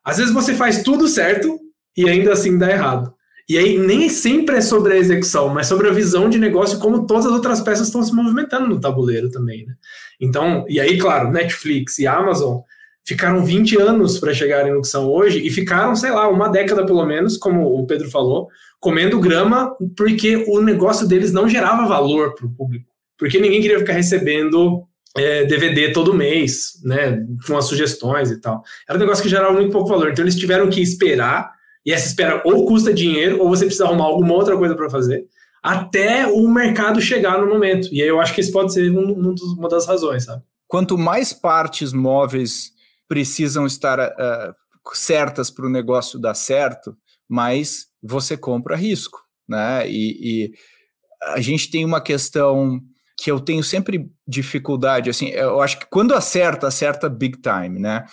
Às 0.04 0.18
vezes 0.18 0.34
você 0.34 0.54
faz 0.54 0.84
tudo 0.84 1.08
certo 1.08 1.60
e 1.96 2.10
ainda 2.10 2.34
assim 2.34 2.58
dá 2.58 2.70
errado. 2.70 3.14
E 3.50 3.58
aí 3.58 3.78
nem 3.78 4.08
sempre 4.08 4.58
é 4.58 4.62
sobre 4.62 4.94
a 4.94 4.98
execução, 4.98 5.50
mas 5.50 5.68
sobre 5.68 5.90
a 5.90 5.92
visão 5.92 6.30
de 6.30 6.40
negócio, 6.40 6.80
como 6.80 7.06
todas 7.06 7.26
as 7.26 7.34
outras 7.34 7.60
peças 7.60 7.88
estão 7.88 8.02
se 8.02 8.14
movimentando 8.14 8.68
no 8.68 8.80
tabuleiro 8.80 9.30
também, 9.30 9.66
né? 9.66 9.74
Então, 10.20 10.66
e 10.70 10.80
aí, 10.80 10.98
claro, 10.98 11.32
Netflix 11.32 12.00
e 12.00 12.08
Amazon 12.08 12.60
ficaram 13.04 13.44
20 13.44 13.78
anos 13.78 14.20
para 14.20 14.34
chegarem 14.34 14.74
no 14.74 14.82
que 14.82 14.88
são 14.88 15.08
hoje 15.08 15.46
e 15.46 15.50
ficaram, 15.50 15.96
sei 15.96 16.12
lá, 16.12 16.30
uma 16.30 16.48
década 16.48 16.86
pelo 16.86 17.06
menos, 17.06 17.38
como 17.38 17.64
o 17.78 17.86
Pedro 17.86 18.10
falou, 18.10 18.48
comendo 18.80 19.20
grama 19.20 19.76
porque 19.98 20.46
o 20.48 20.62
negócio 20.62 21.08
deles 21.08 21.34
não 21.34 21.50
gerava 21.50 21.88
valor 21.88 22.36
para 22.36 22.46
o 22.46 22.52
público. 22.52 22.90
Porque 23.18 23.40
ninguém 23.40 23.62
queria 23.62 23.80
ficar 23.80 23.94
recebendo 23.94 24.84
é, 25.18 25.46
DVD 25.46 25.92
todo 25.92 26.14
mês, 26.14 26.80
né, 26.84 27.26
com 27.46 27.58
as 27.58 27.66
sugestões 27.66 28.32
e 28.32 28.40
tal. 28.40 28.64
Era 28.88 28.98
um 28.98 29.02
negócio 29.02 29.24
que 29.24 29.30
gerava 29.30 29.54
muito 29.54 29.72
pouco 29.72 29.90
valor. 29.90 30.12
Então 30.12 30.24
eles 30.24 30.36
tiveram 30.36 30.70
que 30.70 30.82
esperar, 30.82 31.54
e 31.86 31.92
essa 31.92 32.08
espera 32.08 32.42
ou 32.46 32.66
custa 32.66 32.94
dinheiro, 32.94 33.42
ou 33.42 33.50
você 33.50 33.66
precisa 33.66 33.86
arrumar 33.86 34.06
alguma 34.06 34.34
outra 34.34 34.56
coisa 34.58 34.76
para 34.76 34.90
fazer, 34.90 35.26
até 35.62 36.26
o 36.28 36.48
mercado 36.48 37.02
chegar 37.02 37.40
no 37.40 37.48
momento. 37.48 37.88
E 37.92 38.02
aí 38.02 38.08
eu 38.08 38.20
acho 38.20 38.34
que 38.34 38.42
isso 38.42 38.52
pode 38.52 38.74
ser 38.74 38.92
um, 38.92 39.12
um 39.12 39.34
dos, 39.34 39.54
uma 39.58 39.70
das 39.70 39.86
razões, 39.86 40.24
sabe? 40.24 40.44
Quanto 40.68 40.98
mais 40.98 41.34
partes 41.34 41.92
móveis 41.92 42.72
precisam 43.08 43.66
estar 43.66 44.00
uh, 44.00 44.54
certas 44.94 45.52
para 45.52 45.66
o 45.66 45.70
negócio 45.70 46.20
dar 46.20 46.34
certo, 46.34 46.96
mas 47.28 47.88
você 48.02 48.38
compra 48.38 48.76
risco, 48.76 49.20
né? 49.48 49.90
E, 49.90 50.46
e, 50.48 50.52
a 51.24 51.40
gente 51.40 51.70
tem 51.70 51.86
uma 51.86 52.02
questão 52.02 52.82
que 53.22 53.30
eu 53.30 53.40
tenho 53.40 53.64
sempre 53.64 54.10
dificuldade, 54.28 55.10
assim, 55.10 55.28
eu 55.28 55.62
acho 55.62 55.78
que 55.78 55.86
quando 55.86 56.16
acerta, 56.16 56.68
acerta 56.68 57.08
big 57.08 57.38
time, 57.40 57.80
né? 57.80 58.06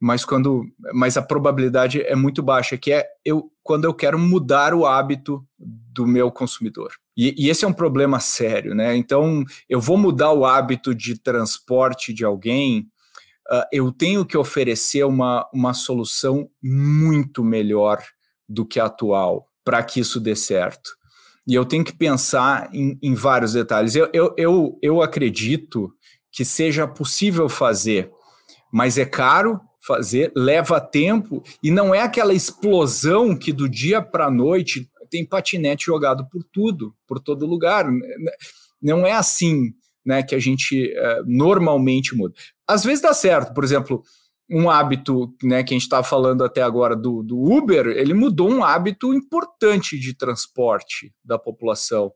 Mas 0.00 0.24
quando, 0.24 0.64
mas 0.94 1.16
a 1.16 1.22
probabilidade 1.22 2.00
é 2.00 2.14
muito 2.14 2.42
baixa, 2.42 2.78
que 2.78 2.92
é 2.92 3.06
eu 3.24 3.50
quando 3.62 3.84
eu 3.84 3.94
quero 3.94 4.18
mudar 4.18 4.74
o 4.74 4.84
hábito 4.84 5.44
do 5.58 6.06
meu 6.06 6.30
consumidor. 6.30 6.92
E, 7.16 7.34
e, 7.38 7.48
esse 7.50 7.64
é 7.64 7.68
um 7.68 7.72
problema 7.72 8.18
sério, 8.18 8.74
né? 8.74 8.96
Então, 8.96 9.44
eu 9.68 9.80
vou 9.80 9.96
mudar 9.96 10.32
o 10.32 10.44
hábito 10.44 10.94
de 10.94 11.18
transporte 11.18 12.12
de 12.12 12.24
alguém, 12.24 12.88
uh, 13.50 13.64
eu 13.72 13.92
tenho 13.92 14.24
que 14.24 14.36
oferecer 14.36 15.04
uma, 15.04 15.48
uma 15.52 15.74
solução 15.74 16.48
muito 16.62 17.44
melhor 17.44 18.02
do 18.48 18.66
que 18.66 18.80
a 18.80 18.86
atual 18.86 19.48
para 19.64 19.82
que 19.82 20.00
isso 20.00 20.18
dê 20.18 20.34
certo. 20.34 20.90
E 21.46 21.54
eu 21.54 21.64
tenho 21.64 21.84
que 21.84 21.92
pensar 21.92 22.70
em, 22.72 22.98
em 23.02 23.14
vários 23.14 23.52
detalhes. 23.52 23.94
Eu, 23.94 24.08
eu, 24.12 24.34
eu, 24.36 24.78
eu 24.80 25.02
acredito 25.02 25.92
que 26.30 26.44
seja 26.44 26.86
possível 26.86 27.48
fazer, 27.48 28.10
mas 28.72 28.96
é 28.96 29.04
caro, 29.04 29.60
fazer, 29.84 30.32
leva 30.36 30.80
tempo 30.80 31.42
e 31.62 31.70
não 31.70 31.94
é 31.94 32.02
aquela 32.02 32.32
explosão 32.32 33.36
que 33.36 33.52
do 33.52 33.68
dia 33.68 34.00
para 34.00 34.26
a 34.26 34.30
noite 34.30 34.88
tem 35.10 35.26
patinete 35.26 35.86
jogado 35.86 36.26
por 36.30 36.42
tudo, 36.44 36.94
por 37.06 37.20
todo 37.20 37.44
lugar. 37.44 37.86
Não 38.80 39.06
é 39.06 39.12
assim 39.12 39.74
né, 40.04 40.22
que 40.22 40.34
a 40.34 40.38
gente 40.38 40.86
uh, 40.86 41.24
normalmente 41.26 42.16
muda. 42.16 42.34
Às 42.66 42.82
vezes 42.82 43.02
dá 43.02 43.12
certo, 43.12 43.52
por 43.52 43.62
exemplo, 43.62 44.02
um 44.52 44.68
hábito 44.68 45.34
né, 45.42 45.62
que 45.62 45.72
a 45.72 45.76
gente 45.76 45.82
estava 45.82 46.04
falando 46.04 46.44
até 46.44 46.62
agora 46.62 46.94
do, 46.94 47.22
do 47.22 47.40
Uber, 47.40 47.86
ele 47.86 48.12
mudou 48.12 48.50
um 48.50 48.62
hábito 48.62 49.14
importante 49.14 49.98
de 49.98 50.14
transporte 50.14 51.12
da 51.24 51.38
população. 51.38 52.12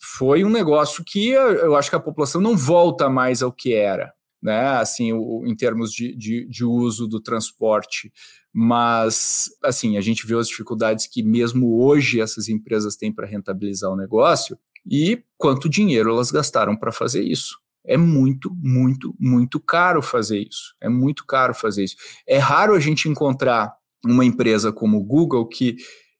Foi 0.00 0.44
um 0.44 0.50
negócio 0.50 1.04
que 1.04 1.28
eu 1.30 1.76
acho 1.76 1.90
que 1.90 1.96
a 1.96 2.00
população 2.00 2.40
não 2.40 2.56
volta 2.56 3.08
mais 3.08 3.42
ao 3.42 3.52
que 3.52 3.74
era 3.74 4.12
né, 4.42 4.68
assim, 4.78 5.12
o, 5.12 5.44
em 5.44 5.56
termos 5.56 5.92
de, 5.92 6.14
de, 6.14 6.46
de, 6.48 6.64
uso 6.64 7.08
do 7.08 7.20
transporte. 7.20 8.12
Mas, 8.52 9.50
assim, 9.62 9.96
a 9.96 10.00
gente 10.00 10.26
vê 10.26 10.36
as 10.36 10.48
dificuldades 10.48 11.06
que 11.06 11.22
mesmo 11.22 11.82
hoje 11.82 12.20
essas 12.20 12.48
empresas 12.48 12.96
têm 12.96 13.12
para 13.12 13.26
rentabilizar 13.26 13.90
o 13.90 13.96
negócio 13.96 14.56
e 14.88 15.20
quanto 15.36 15.68
dinheiro 15.68 16.10
elas 16.10 16.30
gastaram 16.30 16.76
para 16.76 16.92
fazer 16.92 17.22
isso. 17.22 17.58
É 17.86 17.96
muito, 17.96 18.54
muito, 18.60 19.14
muito 19.18 19.60
caro 19.60 20.02
fazer 20.02 20.40
isso. 20.40 20.74
É 20.80 20.88
muito 20.88 21.24
caro 21.24 21.54
fazer 21.54 21.84
isso. 21.84 21.96
É 22.26 22.38
raro 22.38 22.74
a 22.74 22.80
gente 22.80 23.08
encontrar 23.08 23.74
uma 24.04 24.24
empresa 24.24 24.72
como 24.72 24.98
o 24.98 25.04
Google 25.04 25.46
que 25.46 25.76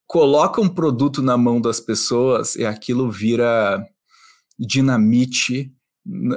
coloca 0.07 0.61
um 0.61 0.69
produto 0.69 1.21
na 1.23 1.37
mão 1.37 1.61
das 1.61 1.81
pessoas 1.81 2.57
e 2.57 2.65
aquilo 2.65 3.11
vira 3.11 3.85
dinamite 4.59 5.73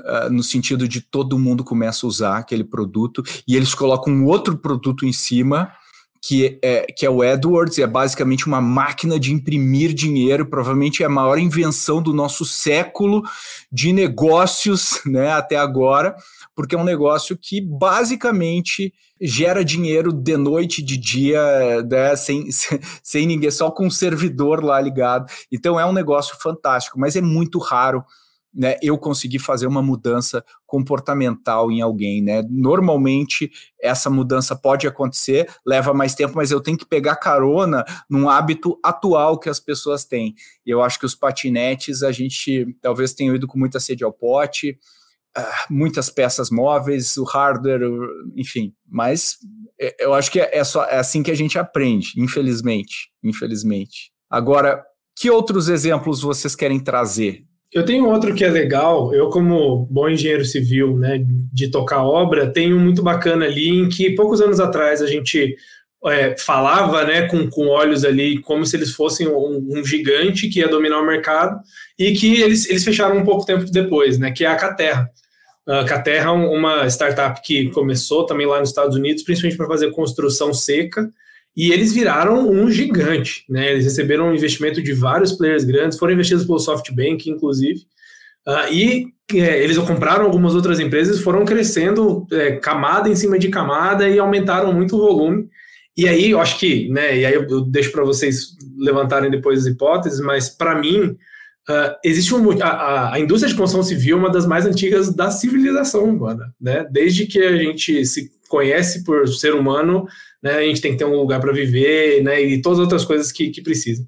ah, 0.05 0.29
no 0.29 0.41
sentido 0.41 0.87
de 0.87 0.99
todo 0.99 1.37
mundo 1.37 1.63
começa 1.63 2.05
a 2.05 2.09
usar 2.09 2.37
aquele 2.37 2.63
produto 2.63 3.23
e 3.47 3.55
eles 3.55 3.75
colocam 3.75 4.11
um 4.11 4.25
outro 4.25 4.57
produto 4.57 5.05
em 5.05 5.13
cima 5.13 5.71
que 6.21 6.59
é, 6.61 6.85
que 6.95 7.05
é 7.05 7.09
o 7.09 7.23
Edwards, 7.23 7.79
é 7.79 7.87
basicamente 7.87 8.47
uma 8.47 8.61
máquina 8.61 9.19
de 9.19 9.33
imprimir 9.33 9.93
dinheiro, 9.93 10.45
provavelmente 10.45 11.01
é 11.01 11.05
a 11.05 11.09
maior 11.09 11.39
invenção 11.39 12.01
do 12.01 12.13
nosso 12.13 12.45
século 12.45 13.23
de 13.71 13.93
negócios, 13.93 15.01
né, 15.07 15.31
até 15.31 15.55
agora, 15.55 16.15
porque 16.55 16.75
é 16.75 16.77
um 16.77 16.83
negócio 16.83 17.37
que 17.37 17.61
basicamente 17.61 18.93
gera 19.21 19.63
dinheiro 19.63 20.13
de 20.13 20.37
noite, 20.37 20.81
de 20.81 20.97
dia, 20.97 21.41
né, 21.83 22.15
sem, 22.17 22.47
sem 23.01 23.25
ninguém, 23.25 23.51
só 23.51 23.71
com 23.71 23.87
um 23.87 23.91
servidor 23.91 24.63
lá 24.63 24.79
ligado. 24.79 25.25
Então 25.51 25.79
é 25.79 25.85
um 25.85 25.93
negócio 25.93 26.35
fantástico, 26.41 26.99
mas 26.99 27.15
é 27.15 27.21
muito 27.21 27.59
raro 27.59 28.03
né, 28.53 28.75
eu 28.81 28.97
conseguir 28.97 29.39
fazer 29.39 29.67
uma 29.67 29.81
mudança 29.81 30.43
comportamental 30.65 31.71
em 31.71 31.81
alguém, 31.81 32.21
né? 32.21 32.41
Normalmente 32.49 33.51
essa 33.81 34.09
mudança 34.09 34.55
pode 34.55 34.87
acontecer, 34.87 35.49
leva 35.65 35.93
mais 35.93 36.15
tempo, 36.15 36.33
mas 36.35 36.51
eu 36.51 36.61
tenho 36.61 36.77
que 36.77 36.85
pegar 36.85 37.15
carona 37.15 37.83
num 38.09 38.29
hábito 38.29 38.79
atual 38.83 39.39
que 39.39 39.49
as 39.49 39.59
pessoas 39.59 40.05
têm. 40.05 40.33
Eu 40.65 40.81
acho 40.81 40.99
que 40.99 41.05
os 41.05 41.15
patinetes 41.15 42.03
a 42.03 42.11
gente 42.11 42.65
talvez 42.81 43.13
tenha 43.13 43.33
ido 43.33 43.47
com 43.47 43.57
muita 43.57 43.79
sede 43.79 44.03
ao 44.03 44.11
pote, 44.11 44.77
uh, 45.37 45.73
muitas 45.73 46.09
peças 46.09 46.49
móveis, 46.49 47.17
o 47.17 47.23
hardware, 47.23 47.81
enfim. 48.35 48.73
Mas 48.87 49.37
é, 49.79 49.95
eu 49.99 50.13
acho 50.13 50.31
que 50.31 50.39
é, 50.39 50.57
é, 50.57 50.63
só, 50.63 50.83
é 50.85 50.97
assim 50.97 51.23
que 51.23 51.31
a 51.31 51.35
gente 51.35 51.57
aprende, 51.57 52.13
infelizmente, 52.17 53.09
infelizmente. 53.23 54.11
Agora, 54.29 54.83
que 55.15 55.29
outros 55.29 55.69
exemplos 55.69 56.21
vocês 56.21 56.55
querem 56.55 56.79
trazer 56.79 57.48
eu 57.71 57.85
tenho 57.85 58.07
outro 58.07 58.33
que 58.33 58.43
é 58.43 58.49
legal. 58.49 59.13
Eu, 59.13 59.29
como 59.29 59.85
bom 59.89 60.09
engenheiro 60.09 60.45
civil, 60.45 60.97
né, 60.97 61.23
de 61.53 61.69
tocar 61.69 62.03
obra, 62.03 62.51
tenho 62.51 62.75
um 62.75 62.79
muito 62.79 63.03
bacana 63.03 63.45
ali 63.45 63.69
em 63.69 63.89
que 63.89 64.15
poucos 64.15 64.41
anos 64.41 64.59
atrás 64.59 65.01
a 65.01 65.07
gente 65.07 65.55
é, 66.07 66.35
falava, 66.37 67.03
né, 67.05 67.27
com, 67.27 67.47
com 67.49 67.67
olhos 67.67 68.03
ali, 68.03 68.39
como 68.41 68.65
se 68.65 68.75
eles 68.75 68.93
fossem 68.93 69.27
um, 69.27 69.67
um, 69.77 69.85
gigante 69.85 70.47
que 70.47 70.59
ia 70.59 70.67
dominar 70.67 70.99
o 70.99 71.05
mercado 71.05 71.59
e 71.97 72.13
que 72.13 72.41
eles, 72.41 72.67
eles 72.69 72.83
fecharam 72.83 73.17
um 73.17 73.25
pouco 73.25 73.45
tempo 73.45 73.65
depois, 73.69 74.17
né, 74.17 74.31
que 74.31 74.45
é 74.45 74.47
a 74.47 74.55
Caterra. 74.55 75.09
A 75.67 75.83
Caterra 75.83 76.29
é 76.29 76.33
uma 76.33 76.87
startup 76.87 77.39
que 77.43 77.69
começou 77.69 78.25
também 78.25 78.47
lá 78.47 78.59
nos 78.59 78.69
Estados 78.69 78.95
Unidos, 78.95 79.21
principalmente 79.21 79.57
para 79.57 79.67
fazer 79.67 79.91
construção 79.91 80.51
seca 80.51 81.07
e 81.59 81.73
eles 81.73 81.91
viraram 81.91 82.49
um 82.49 82.71
gigante, 82.71 83.43
né? 83.49 83.69
Eles 83.69 83.83
receberam 83.83 84.29
um 84.29 84.33
investimento 84.33 84.81
de 84.81 84.93
vários 84.93 85.33
players 85.33 85.65
grandes, 85.65 85.99
foram 85.99 86.13
investidos 86.13 86.45
pelo 86.45 86.57
SoftBank, 86.57 87.29
inclusive, 87.29 87.81
uh, 88.47 88.71
e 88.71 89.07
é, 89.33 89.61
eles 89.61 89.77
compraram 89.77 90.23
algumas 90.23 90.55
outras 90.55 90.79
empresas, 90.79 91.19
foram 91.19 91.43
crescendo 91.43 92.25
é, 92.31 92.53
camada 92.53 93.09
em 93.09 93.15
cima 93.15 93.37
de 93.37 93.49
camada 93.49 94.07
e 94.07 94.17
aumentaram 94.17 94.71
muito 94.71 94.95
o 94.95 94.99
volume. 94.99 95.49
E 95.97 96.07
aí, 96.07 96.31
eu 96.31 96.39
acho 96.39 96.57
que, 96.57 96.87
né? 96.87 97.17
E 97.17 97.25
aí 97.25 97.33
eu, 97.33 97.59
deixo 97.65 97.91
para 97.91 98.05
vocês 98.05 98.55
levantarem 98.77 99.29
depois 99.29 99.59
as 99.59 99.65
hipóteses, 99.65 100.21
mas 100.21 100.47
para 100.47 100.79
mim 100.79 101.17
Uh, 101.67 101.93
existe 102.03 102.33
um, 102.33 102.63
a, 102.63 103.13
a, 103.13 103.19
indústria 103.19 103.47
de 103.47 103.55
construção 103.55 103.83
civil 103.83 104.17
é 104.17 104.19
uma 104.19 104.31
das 104.31 104.47
mais 104.47 104.65
antigas 104.65 105.13
da 105.13 105.29
civilização 105.29 106.03
humana, 106.03 106.51
né? 106.59 106.83
Desde 106.89 107.27
que 107.27 107.37
a 107.37 107.55
gente 107.57 108.03
se 108.07 108.31
conhece 108.49 109.03
por 109.03 109.27
ser 109.27 109.53
humano, 109.53 110.07
né? 110.41 110.55
A 110.55 110.61
gente 110.61 110.81
tem 110.81 110.91
que 110.91 110.97
ter 110.97 111.05
um 111.05 111.15
lugar 111.15 111.39
para 111.39 111.53
viver, 111.53 112.23
né? 112.23 112.41
E 112.41 112.61
todas 112.61 112.79
as 112.79 112.83
outras 112.83 113.05
coisas 113.05 113.31
que, 113.31 113.49
que 113.49 113.61
precisam. 113.61 114.05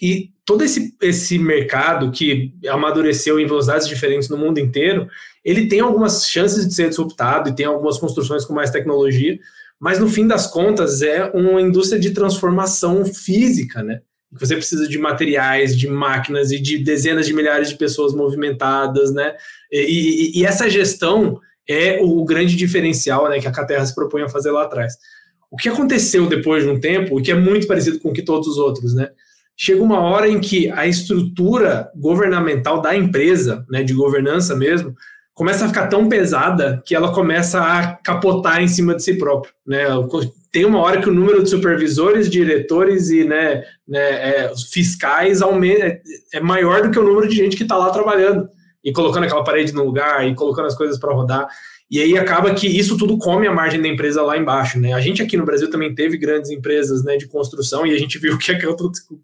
E 0.00 0.30
todo 0.44 0.62
esse, 0.62 0.94
esse 1.02 1.38
mercado 1.38 2.10
que 2.10 2.54
amadureceu 2.68 3.38
em 3.40 3.46
velocidades 3.46 3.88
diferentes 3.88 4.28
no 4.28 4.36
mundo 4.36 4.58
inteiro, 4.58 5.08
ele 5.44 5.66
tem 5.66 5.80
algumas 5.80 6.28
chances 6.28 6.66
de 6.66 6.74
ser 6.74 6.88
disruptado 6.88 7.48
e 7.48 7.54
tem 7.54 7.66
algumas 7.66 7.98
construções 7.98 8.44
com 8.44 8.54
mais 8.54 8.70
tecnologia, 8.70 9.38
mas 9.78 9.98
no 9.98 10.08
fim 10.08 10.26
das 10.26 10.46
contas 10.46 11.02
é 11.02 11.24
uma 11.34 11.60
indústria 11.60 12.00
de 12.00 12.10
transformação 12.10 13.04
física, 13.04 13.82
né? 13.82 14.00
Você 14.32 14.54
precisa 14.54 14.86
de 14.86 14.98
materiais, 14.98 15.76
de 15.76 15.88
máquinas 15.88 16.52
e 16.52 16.60
de 16.60 16.78
dezenas 16.78 17.26
de 17.26 17.32
milhares 17.32 17.70
de 17.70 17.76
pessoas 17.76 18.12
movimentadas, 18.12 19.12
né? 19.12 19.34
E, 19.72 19.80
e, 20.36 20.40
e 20.40 20.44
essa 20.44 20.68
gestão 20.68 21.40
é 21.68 21.98
o 22.00 22.24
grande 22.24 22.56
diferencial 22.56 23.28
né, 23.28 23.40
que 23.40 23.46
a 23.46 23.52
Caterra 23.52 23.84
se 23.84 23.94
propõe 23.94 24.22
a 24.22 24.28
fazer 24.28 24.50
lá 24.50 24.64
atrás. 24.64 24.94
O 25.50 25.56
que 25.56 25.68
aconteceu 25.68 26.26
depois 26.26 26.64
de 26.64 26.70
um 26.70 26.78
tempo, 26.78 27.20
que 27.22 27.30
é 27.30 27.34
muito 27.34 27.66
parecido 27.66 27.98
com 27.98 28.10
o 28.10 28.12
que 28.12 28.22
todos 28.22 28.48
os 28.48 28.58
outros, 28.58 28.94
né? 28.94 29.10
Chega 29.56 29.82
uma 29.82 30.00
hora 30.00 30.28
em 30.28 30.38
que 30.38 30.70
a 30.70 30.86
estrutura 30.86 31.90
governamental 31.96 32.80
da 32.80 32.94
empresa, 32.94 33.66
né, 33.68 33.82
de 33.82 33.92
governança 33.92 34.54
mesmo, 34.54 34.94
começa 35.34 35.64
a 35.64 35.68
ficar 35.68 35.88
tão 35.88 36.08
pesada 36.08 36.82
que 36.84 36.94
ela 36.94 37.12
começa 37.12 37.60
a 37.60 37.94
capotar 37.96 38.62
em 38.62 38.68
cima 38.68 38.94
de 38.94 39.02
si 39.02 39.14
próprio, 39.14 39.52
né? 39.66 39.86
tem 40.50 40.64
uma 40.64 40.80
hora 40.80 41.00
que 41.00 41.08
o 41.08 41.14
número 41.14 41.42
de 41.42 41.50
supervisores, 41.50 42.30
diretores 42.30 43.10
e 43.10 43.24
né, 43.24 43.62
né, 43.86 44.00
é, 44.00 44.52
fiscais 44.70 45.42
aumenta, 45.42 45.86
é, 45.86 46.00
é 46.34 46.40
maior 46.40 46.82
do 46.82 46.90
que 46.90 46.98
o 46.98 47.04
número 47.04 47.28
de 47.28 47.36
gente 47.36 47.56
que 47.56 47.62
está 47.62 47.76
lá 47.76 47.90
trabalhando 47.90 48.48
e 48.82 48.92
colocando 48.92 49.24
aquela 49.24 49.44
parede 49.44 49.72
no 49.72 49.84
lugar 49.84 50.26
e 50.26 50.34
colocando 50.34 50.66
as 50.66 50.74
coisas 50.74 50.98
para 50.98 51.14
rodar. 51.14 51.48
E 51.90 52.00
aí 52.00 52.18
acaba 52.18 52.54
que 52.54 52.66
isso 52.66 52.98
tudo 52.98 53.16
come 53.16 53.46
a 53.46 53.52
margem 53.52 53.80
da 53.80 53.88
empresa 53.88 54.22
lá 54.22 54.36
embaixo, 54.36 54.78
né? 54.78 54.92
A 54.92 55.00
gente 55.00 55.22
aqui 55.22 55.36
no 55.36 55.44
Brasil 55.44 55.70
também 55.70 55.94
teve 55.94 56.18
grandes 56.18 56.50
empresas 56.50 57.02
né, 57.02 57.16
de 57.16 57.26
construção 57.26 57.86
e 57.86 57.94
a 57.94 57.98
gente 57.98 58.18
viu 58.20 58.34
o 58.34 58.38
que, 58.38 58.54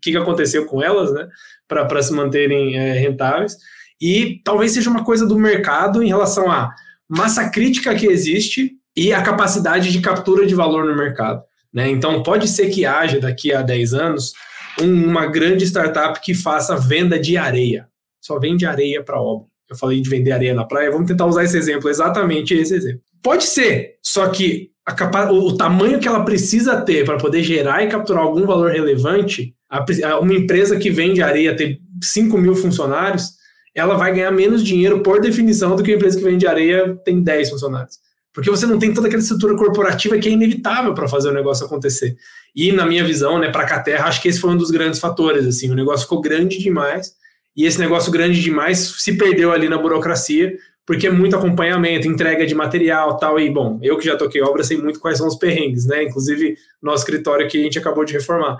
que 0.00 0.16
aconteceu 0.16 0.64
com 0.64 0.82
elas, 0.82 1.12
né? 1.12 1.28
Para 1.68 2.02
se 2.02 2.12
manterem 2.12 2.78
é, 2.78 2.92
rentáveis. 2.92 3.56
E 4.00 4.40
talvez 4.44 4.72
seja 4.72 4.90
uma 4.90 5.04
coisa 5.04 5.26
do 5.26 5.38
mercado 5.38 6.02
em 6.02 6.08
relação 6.08 6.50
à 6.50 6.74
massa 7.08 7.48
crítica 7.50 7.94
que 7.94 8.06
existe 8.06 8.72
e 8.96 9.12
a 9.12 9.22
capacidade 9.22 9.92
de 9.92 10.00
captura 10.00 10.46
de 10.46 10.54
valor 10.54 10.84
no 10.84 10.96
mercado. 10.96 11.42
Né? 11.72 11.90
Então, 11.90 12.22
pode 12.22 12.48
ser 12.48 12.70
que 12.70 12.86
haja 12.86 13.20
daqui 13.20 13.52
a 13.52 13.60
10 13.60 13.94
anos 13.94 14.32
uma 14.80 15.26
grande 15.26 15.64
startup 15.64 16.20
que 16.20 16.34
faça 16.34 16.76
venda 16.76 17.18
de 17.18 17.36
areia. 17.36 17.88
Só 18.20 18.38
vende 18.38 18.64
areia 18.64 19.02
para 19.02 19.20
obra. 19.20 19.46
Eu 19.74 19.78
falei 19.78 20.00
de 20.00 20.08
vender 20.08 20.32
areia 20.32 20.54
na 20.54 20.64
praia, 20.64 20.90
vamos 20.90 21.06
tentar 21.06 21.26
usar 21.26 21.44
esse 21.44 21.56
exemplo, 21.56 21.90
exatamente 21.90 22.54
esse 22.54 22.74
exemplo. 22.74 23.00
Pode 23.22 23.44
ser, 23.44 23.96
só 24.02 24.28
que 24.28 24.70
capa- 24.86 25.30
o 25.30 25.56
tamanho 25.56 25.98
que 25.98 26.08
ela 26.08 26.24
precisa 26.24 26.80
ter 26.80 27.04
para 27.04 27.16
poder 27.18 27.42
gerar 27.42 27.82
e 27.82 27.88
capturar 27.88 28.22
algum 28.22 28.46
valor 28.46 28.70
relevante, 28.70 29.54
uma 30.20 30.34
empresa 30.34 30.76
que 30.76 30.90
vende 30.90 31.22
areia 31.22 31.56
ter 31.56 31.78
5 32.02 32.36
mil 32.38 32.54
funcionários, 32.54 33.30
ela 33.74 33.96
vai 33.96 34.14
ganhar 34.14 34.30
menos 34.30 34.62
dinheiro 34.62 35.00
por 35.00 35.20
definição 35.20 35.74
do 35.74 35.82
que 35.82 35.90
uma 35.90 35.96
empresa 35.96 36.16
que 36.18 36.24
vende 36.24 36.46
areia 36.46 36.96
tem 37.04 37.22
10 37.22 37.50
funcionários 37.50 37.98
porque 38.32 38.50
você 38.50 38.66
não 38.66 38.80
tem 38.80 38.92
toda 38.92 39.06
aquela 39.06 39.22
estrutura 39.22 39.56
corporativa 39.56 40.18
que 40.18 40.28
é 40.28 40.32
inevitável 40.32 40.92
para 40.92 41.06
fazer 41.06 41.28
o 41.28 41.32
negócio 41.32 41.64
acontecer. 41.64 42.16
E 42.54 42.72
na 42.72 42.84
minha 42.84 43.04
visão, 43.04 43.38
né, 43.38 43.48
para 43.48 43.64
a 43.64 43.78
Terra, 43.80 44.08
acho 44.08 44.20
que 44.20 44.26
esse 44.26 44.40
foi 44.40 44.50
um 44.50 44.56
dos 44.56 44.72
grandes 44.72 44.98
fatores. 44.98 45.46
Assim, 45.46 45.70
o 45.70 45.74
negócio 45.76 46.02
ficou 46.02 46.20
grande 46.20 46.58
demais 46.58 47.12
e 47.56 47.64
esse 47.64 47.78
negócio 47.78 48.10
grande 48.10 48.40
demais 48.40 48.78
se 48.98 49.16
perdeu 49.16 49.52
ali 49.52 49.68
na 49.68 49.78
burocracia, 49.78 50.56
porque 50.86 51.06
é 51.06 51.10
muito 51.10 51.36
acompanhamento, 51.36 52.06
entrega 52.06 52.46
de 52.46 52.54
material, 52.54 53.16
tal. 53.16 53.38
E 53.40 53.48
bom, 53.50 53.78
eu 53.82 53.96
que 53.96 54.04
já 54.04 54.16
toquei 54.16 54.42
obra 54.42 54.62
sei 54.62 54.76
muito 54.76 55.00
quais 55.00 55.18
são 55.18 55.26
os 55.26 55.36
perrengues, 55.36 55.86
né? 55.86 56.02
Inclusive 56.02 56.56
nosso 56.82 57.04
escritório 57.04 57.48
que 57.48 57.58
a 57.58 57.62
gente 57.62 57.78
acabou 57.78 58.04
de 58.04 58.12
reformar. 58.12 58.56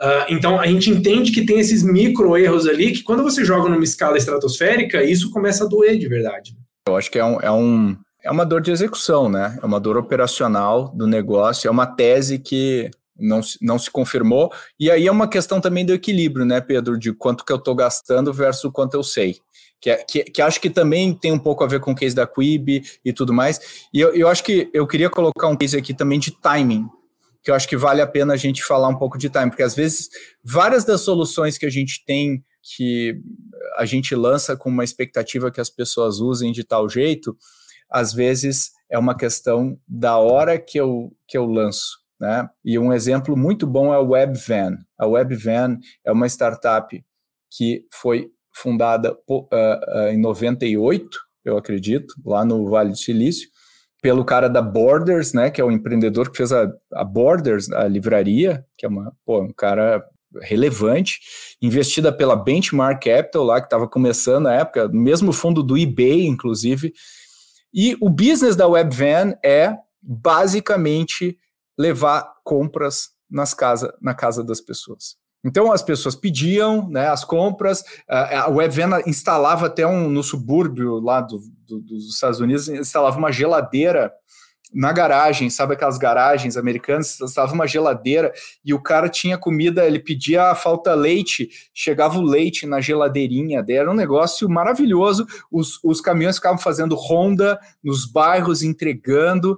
Uh, 0.00 0.24
então 0.28 0.60
a 0.60 0.66
gente 0.66 0.90
entende 0.90 1.32
que 1.32 1.44
tem 1.44 1.58
esses 1.58 1.82
micro 1.82 2.36
erros 2.36 2.66
ali 2.66 2.92
que 2.92 3.02
quando 3.02 3.22
você 3.22 3.44
joga 3.44 3.68
numa 3.68 3.84
escala 3.84 4.16
estratosférica, 4.16 5.02
isso 5.02 5.30
começa 5.30 5.64
a 5.64 5.68
doer 5.68 5.98
de 5.98 6.08
verdade. 6.08 6.54
Eu 6.86 6.96
acho 6.96 7.10
que 7.10 7.18
é 7.18 7.24
um, 7.24 7.40
é 7.40 7.50
um 7.50 7.96
é 8.22 8.30
uma 8.30 8.44
dor 8.44 8.60
de 8.60 8.72
execução, 8.72 9.28
né? 9.28 9.56
É 9.62 9.64
uma 9.64 9.78
dor 9.78 9.96
operacional 9.96 10.88
do 10.88 11.06
negócio, 11.06 11.68
é 11.68 11.70
uma 11.70 11.86
tese 11.86 12.38
que 12.38 12.90
não, 13.18 13.40
não 13.60 13.78
se 13.78 13.90
confirmou. 13.90 14.52
E 14.78 14.90
aí 14.90 15.06
é 15.06 15.12
uma 15.12 15.28
questão 15.28 15.60
também 15.60 15.84
do 15.84 15.92
equilíbrio, 15.92 16.44
né, 16.44 16.60
Pedro, 16.60 16.98
de 16.98 17.12
quanto 17.12 17.44
que 17.44 17.52
eu 17.52 17.56
estou 17.56 17.74
gastando 17.74 18.32
versus 18.32 18.70
quanto 18.72 18.94
eu 18.94 19.02
sei. 19.02 19.36
Que, 19.80 19.90
é, 19.90 19.96
que, 19.96 20.24
que, 20.24 20.42
acho 20.42 20.60
que 20.60 20.70
também 20.70 21.14
tem 21.14 21.32
um 21.32 21.38
pouco 21.38 21.62
a 21.62 21.66
ver 21.66 21.80
com 21.80 21.92
o 21.92 21.94
case 21.94 22.14
da 22.14 22.26
Quib 22.26 22.82
e 23.04 23.12
tudo 23.12 23.32
mais. 23.32 23.86
E 23.92 24.00
eu, 24.00 24.14
eu 24.14 24.28
acho 24.28 24.42
que 24.42 24.70
eu 24.72 24.86
queria 24.86 25.10
colocar 25.10 25.48
um 25.48 25.56
case 25.56 25.76
aqui 25.76 25.92
também 25.92 26.18
de 26.18 26.30
timing, 26.30 26.86
que 27.42 27.50
eu 27.50 27.54
acho 27.54 27.68
que 27.68 27.76
vale 27.76 28.00
a 28.00 28.06
pena 28.06 28.34
a 28.34 28.36
gente 28.36 28.64
falar 28.64 28.88
um 28.88 28.96
pouco 28.96 29.18
de 29.18 29.28
timing, 29.28 29.50
porque 29.50 29.62
às 29.62 29.74
vezes 29.74 30.08
várias 30.42 30.84
das 30.84 31.02
soluções 31.02 31.58
que 31.58 31.66
a 31.66 31.70
gente 31.70 32.04
tem 32.04 32.42
que 32.76 33.20
a 33.76 33.84
gente 33.84 34.14
lança 34.14 34.56
com 34.56 34.68
uma 34.68 34.82
expectativa 34.82 35.52
que 35.52 35.60
as 35.60 35.70
pessoas 35.70 36.18
usem 36.18 36.50
de 36.50 36.64
tal 36.64 36.88
jeito, 36.88 37.36
às 37.88 38.12
vezes 38.12 38.72
é 38.90 38.98
uma 38.98 39.16
questão 39.16 39.78
da 39.86 40.18
hora 40.18 40.58
que 40.58 40.78
eu, 40.78 41.12
que 41.28 41.38
eu 41.38 41.46
lanço. 41.46 41.98
Né? 42.20 42.48
E 42.64 42.78
um 42.78 42.92
exemplo 42.92 43.36
muito 43.36 43.66
bom 43.66 43.92
é 43.92 43.96
a 43.96 44.00
WebVan. 44.00 44.78
A 44.98 45.06
WebVan 45.06 45.78
é 46.04 46.12
uma 46.12 46.26
startup 46.26 47.04
que 47.50 47.84
foi 47.92 48.30
fundada 48.54 49.16
uh, 49.28 49.48
uh, 49.52 50.08
em 50.10 50.18
98, 50.18 51.08
eu 51.44 51.56
acredito, 51.56 52.14
lá 52.24 52.44
no 52.44 52.68
Vale 52.68 52.90
do 52.90 52.96
Silício, 52.96 53.48
pelo 54.02 54.24
cara 54.24 54.48
da 54.48 54.62
Borders, 54.62 55.32
né, 55.32 55.50
que 55.50 55.60
é 55.60 55.64
o 55.64 55.70
empreendedor 55.70 56.30
que 56.30 56.36
fez 56.36 56.52
a, 56.52 56.70
a 56.92 57.04
Borders, 57.04 57.70
a 57.70 57.86
livraria, 57.86 58.64
que 58.76 58.86
é 58.86 58.88
uma, 58.88 59.12
pô, 59.24 59.42
um 59.42 59.52
cara 59.52 60.02
relevante, 60.42 61.20
investida 61.62 62.12
pela 62.12 62.36
Benchmark 62.36 63.02
Capital, 63.04 63.44
lá 63.44 63.60
que 63.60 63.66
estava 63.66 63.88
começando 63.88 64.44
na 64.44 64.54
época, 64.54 64.88
mesmo 64.88 65.32
fundo 65.32 65.62
do 65.62 65.76
eBay, 65.76 66.26
inclusive, 66.26 66.92
e 67.72 67.96
o 68.00 68.08
business 68.08 68.56
da 68.56 68.66
Webvan 68.66 69.34
é 69.44 69.74
basicamente 70.02 71.36
levar 71.78 72.32
compras 72.44 73.10
nas 73.30 73.54
casa, 73.54 73.94
na 74.00 74.14
casa 74.14 74.42
das 74.42 74.60
pessoas. 74.60 75.16
Então 75.44 75.70
as 75.70 75.82
pessoas 75.82 76.16
pediam 76.16 76.88
né, 76.88 77.08
as 77.08 77.24
compras, 77.24 77.84
a 78.08 78.48
Webvan 78.48 79.00
instalava 79.06 79.66
até 79.66 79.86
um 79.86 80.08
no 80.08 80.22
subúrbio 80.22 80.98
lá 80.98 81.20
do, 81.20 81.40
do, 81.66 81.80
dos 81.80 82.12
Estados 82.12 82.40
Unidos, 82.40 82.68
instalava 82.68 83.16
uma 83.16 83.30
geladeira 83.30 84.12
na 84.74 84.92
garagem, 84.92 85.48
sabe 85.48 85.74
aquelas 85.74 85.96
garagens 85.96 86.56
americanas, 86.56 87.20
estava 87.20 87.52
uma 87.52 87.66
geladeira 87.66 88.32
e 88.64 88.74
o 88.74 88.82
cara 88.82 89.08
tinha 89.08 89.38
comida, 89.38 89.86
ele 89.86 89.98
pedia 89.98 90.54
falta 90.54 90.92
leite, 90.94 91.48
chegava 91.72 92.18
o 92.18 92.22
leite 92.22 92.66
na 92.66 92.80
geladeirinha, 92.80 93.64
era 93.68 93.90
um 93.90 93.94
negócio 93.94 94.48
maravilhoso. 94.48 95.26
Os, 95.50 95.82
os 95.84 96.00
caminhões 96.00 96.36
ficavam 96.36 96.58
fazendo 96.58 96.94
ronda 96.96 97.58
nos 97.82 98.04
bairros, 98.04 98.62
entregando. 98.62 99.56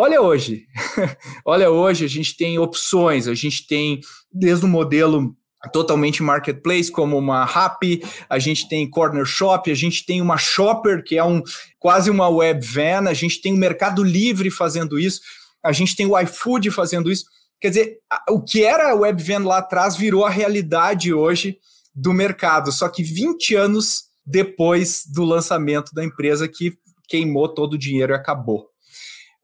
Olha 0.00 0.22
hoje, 0.22 0.64
olha 1.44 1.72
hoje, 1.72 2.04
a 2.04 2.08
gente 2.08 2.36
tem 2.36 2.56
opções, 2.56 3.26
a 3.26 3.34
gente 3.34 3.66
tem 3.66 4.00
desde 4.32 4.64
o 4.64 4.68
modelo 4.68 5.36
totalmente 5.72 6.22
marketplace, 6.22 6.88
como 6.88 7.18
uma 7.18 7.44
Rappi, 7.44 8.00
a 8.30 8.38
gente 8.38 8.68
tem 8.68 8.88
Corner 8.88 9.24
Shop, 9.24 9.68
a 9.68 9.74
gente 9.74 10.06
tem 10.06 10.22
uma 10.22 10.36
Shopper, 10.38 11.02
que 11.02 11.18
é 11.18 11.24
um 11.24 11.42
quase 11.80 12.10
uma 12.10 12.28
web 12.28 12.64
van, 12.64 13.08
a 13.08 13.12
gente 13.12 13.40
tem 13.40 13.52
o 13.52 13.56
Mercado 13.56 14.04
Livre 14.04 14.52
fazendo 14.52 15.00
isso, 15.00 15.20
a 15.64 15.72
gente 15.72 15.96
tem 15.96 16.06
o 16.06 16.16
iFood 16.16 16.70
fazendo 16.70 17.10
isso. 17.10 17.24
Quer 17.60 17.70
dizer, 17.70 17.98
o 18.30 18.40
que 18.40 18.62
era 18.62 18.92
a 18.92 18.94
web 18.94 19.20
van 19.20 19.44
lá 19.44 19.58
atrás 19.58 19.96
virou 19.96 20.24
a 20.24 20.30
realidade 20.30 21.12
hoje 21.12 21.58
do 21.92 22.12
mercado, 22.12 22.70
só 22.70 22.88
que 22.88 23.02
20 23.02 23.56
anos 23.56 24.04
depois 24.24 25.02
do 25.12 25.24
lançamento 25.24 25.92
da 25.92 26.04
empresa 26.04 26.46
que 26.46 26.74
queimou 27.08 27.52
todo 27.52 27.72
o 27.72 27.78
dinheiro 27.78 28.12
e 28.12 28.14
acabou. 28.14 28.68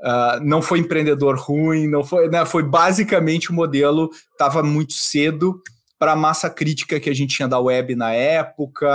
Uh, 0.00 0.42
não 0.42 0.60
foi 0.60 0.80
empreendedor 0.80 1.38
ruim, 1.38 1.88
não 1.88 2.04
foi, 2.04 2.28
né, 2.28 2.44
foi 2.44 2.62
basicamente 2.62 3.50
o 3.50 3.54
modelo 3.54 4.10
estava 4.32 4.62
muito 4.62 4.92
cedo 4.92 5.62
para 5.98 6.12
a 6.12 6.16
massa 6.16 6.50
crítica 6.50 7.00
que 7.00 7.08
a 7.08 7.14
gente 7.14 7.36
tinha 7.36 7.48
da 7.48 7.58
web 7.58 7.94
na 7.94 8.12
época 8.12 8.86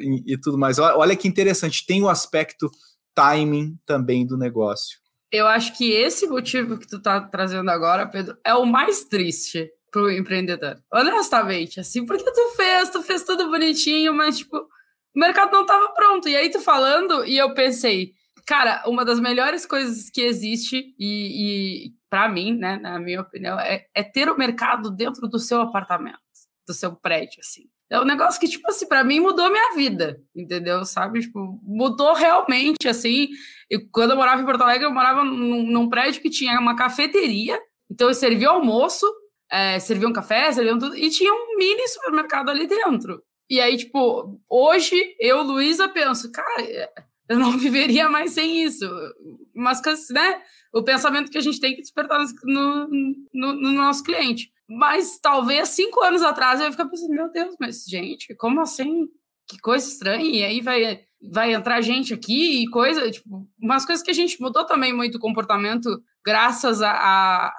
e, 0.00 0.34
e 0.34 0.38
tudo 0.38 0.58
mais. 0.58 0.78
Olha 0.78 1.16
que 1.16 1.26
interessante, 1.26 1.86
tem 1.86 2.02
o 2.02 2.08
aspecto 2.08 2.70
timing 3.14 3.76
também 3.84 4.26
do 4.26 4.36
negócio. 4.36 4.98
Eu 5.32 5.46
acho 5.46 5.76
que 5.76 5.90
esse 5.90 6.26
motivo 6.26 6.78
que 6.78 6.86
tu 6.86 6.98
está 6.98 7.20
trazendo 7.20 7.70
agora, 7.70 8.06
Pedro, 8.06 8.36
é 8.44 8.54
o 8.54 8.64
mais 8.64 9.04
triste 9.04 9.68
para 9.90 10.02
o 10.02 10.10
empreendedor. 10.10 10.76
Honestamente, 10.92 11.80
assim, 11.80 12.04
porque 12.04 12.30
tu 12.30 12.50
fez, 12.54 12.90
tu 12.90 13.02
fez 13.02 13.22
tudo 13.24 13.50
bonitinho, 13.50 14.14
mas 14.14 14.38
tipo, 14.38 14.56
o 14.56 15.18
mercado 15.18 15.50
não 15.52 15.62
estava 15.62 15.88
pronto. 15.88 16.28
E 16.28 16.36
aí 16.36 16.50
tu 16.50 16.60
falando, 16.60 17.24
e 17.24 17.36
eu 17.36 17.54
pensei, 17.54 18.12
cara, 18.46 18.82
uma 18.86 19.04
das 19.04 19.20
melhores 19.20 19.66
coisas 19.66 20.08
que 20.08 20.22
existe, 20.22 20.94
e, 20.98 21.88
e 21.88 21.94
para 22.08 22.28
mim, 22.28 22.56
né, 22.56 22.76
na 22.76 22.98
minha 22.98 23.20
opinião, 23.20 23.58
é, 23.58 23.86
é 23.94 24.02
ter 24.02 24.28
o 24.28 24.38
mercado 24.38 24.90
dentro 24.90 25.28
do 25.28 25.38
seu 25.38 25.60
apartamento 25.60 26.20
do 26.66 26.74
seu 26.74 26.94
prédio, 26.94 27.38
assim. 27.40 27.68
É 27.88 28.00
um 28.00 28.04
negócio 28.04 28.40
que, 28.40 28.48
tipo 28.48 28.68
assim, 28.68 28.86
para 28.86 29.04
mim 29.04 29.20
mudou 29.20 29.48
minha 29.48 29.74
vida, 29.76 30.20
entendeu? 30.34 30.84
Sabe? 30.84 31.20
Tipo, 31.20 31.60
mudou 31.62 32.14
realmente, 32.14 32.88
assim. 32.88 33.28
E 33.70 33.78
quando 33.78 34.10
eu 34.10 34.16
morava 34.16 34.42
em 34.42 34.44
Porto 34.44 34.62
Alegre, 34.62 34.86
eu 34.86 34.92
morava 34.92 35.22
num, 35.22 35.62
num 35.62 35.88
prédio 35.88 36.20
que 36.20 36.28
tinha 36.28 36.58
uma 36.58 36.74
cafeteria, 36.74 37.56
então 37.88 38.08
eu 38.08 38.14
servia 38.14 38.48
almoço, 38.48 39.06
é, 39.50 39.78
um 40.04 40.12
café, 40.12 40.52
tudo, 40.52 40.96
e 40.96 41.08
tinha 41.10 41.32
um 41.32 41.56
mini 41.56 41.86
supermercado 41.86 42.48
ali 42.48 42.66
dentro. 42.66 43.22
E 43.48 43.60
aí, 43.60 43.76
tipo, 43.76 44.40
hoje 44.50 45.14
eu, 45.20 45.42
Luísa, 45.42 45.88
penso, 45.88 46.32
cara, 46.32 46.90
eu 47.28 47.38
não 47.38 47.52
viveria 47.58 48.08
mais 48.08 48.32
sem 48.32 48.62
isso. 48.62 48.88
Mas, 49.54 49.80
né? 50.10 50.40
O 50.72 50.82
pensamento 50.82 51.30
que 51.30 51.38
a 51.38 51.42
gente 51.42 51.60
tem 51.60 51.74
que 51.74 51.82
despertar 51.82 52.22
no, 52.44 52.88
no, 53.32 53.52
no 53.54 53.72
nosso 53.72 54.02
cliente. 54.02 54.50
Mas 54.68 55.18
talvez 55.20 55.68
cinco 55.70 56.02
anos 56.02 56.22
atrás 56.22 56.60
eu 56.60 56.66
ia 56.66 56.72
ficar 56.72 56.86
pensando, 56.86 57.14
meu 57.14 57.30
Deus, 57.30 57.54
mas 57.60 57.84
gente, 57.84 58.34
como 58.34 58.60
assim? 58.60 59.06
Que 59.48 59.58
coisa 59.58 59.88
estranha. 59.88 60.24
E 60.24 60.44
aí 60.44 60.60
vai, 60.60 61.00
vai 61.32 61.54
entrar 61.54 61.80
gente 61.80 62.12
aqui 62.12 62.62
e 62.62 62.70
coisa, 62.70 63.10
tipo, 63.10 63.48
umas 63.60 63.86
coisas 63.86 64.04
que 64.04 64.10
a 64.10 64.14
gente 64.14 64.40
mudou 64.40 64.66
também 64.66 64.92
muito 64.92 65.16
o 65.16 65.20
comportamento, 65.20 65.88
graças 66.24 66.82
a, 66.82 66.90
a 66.90 67.52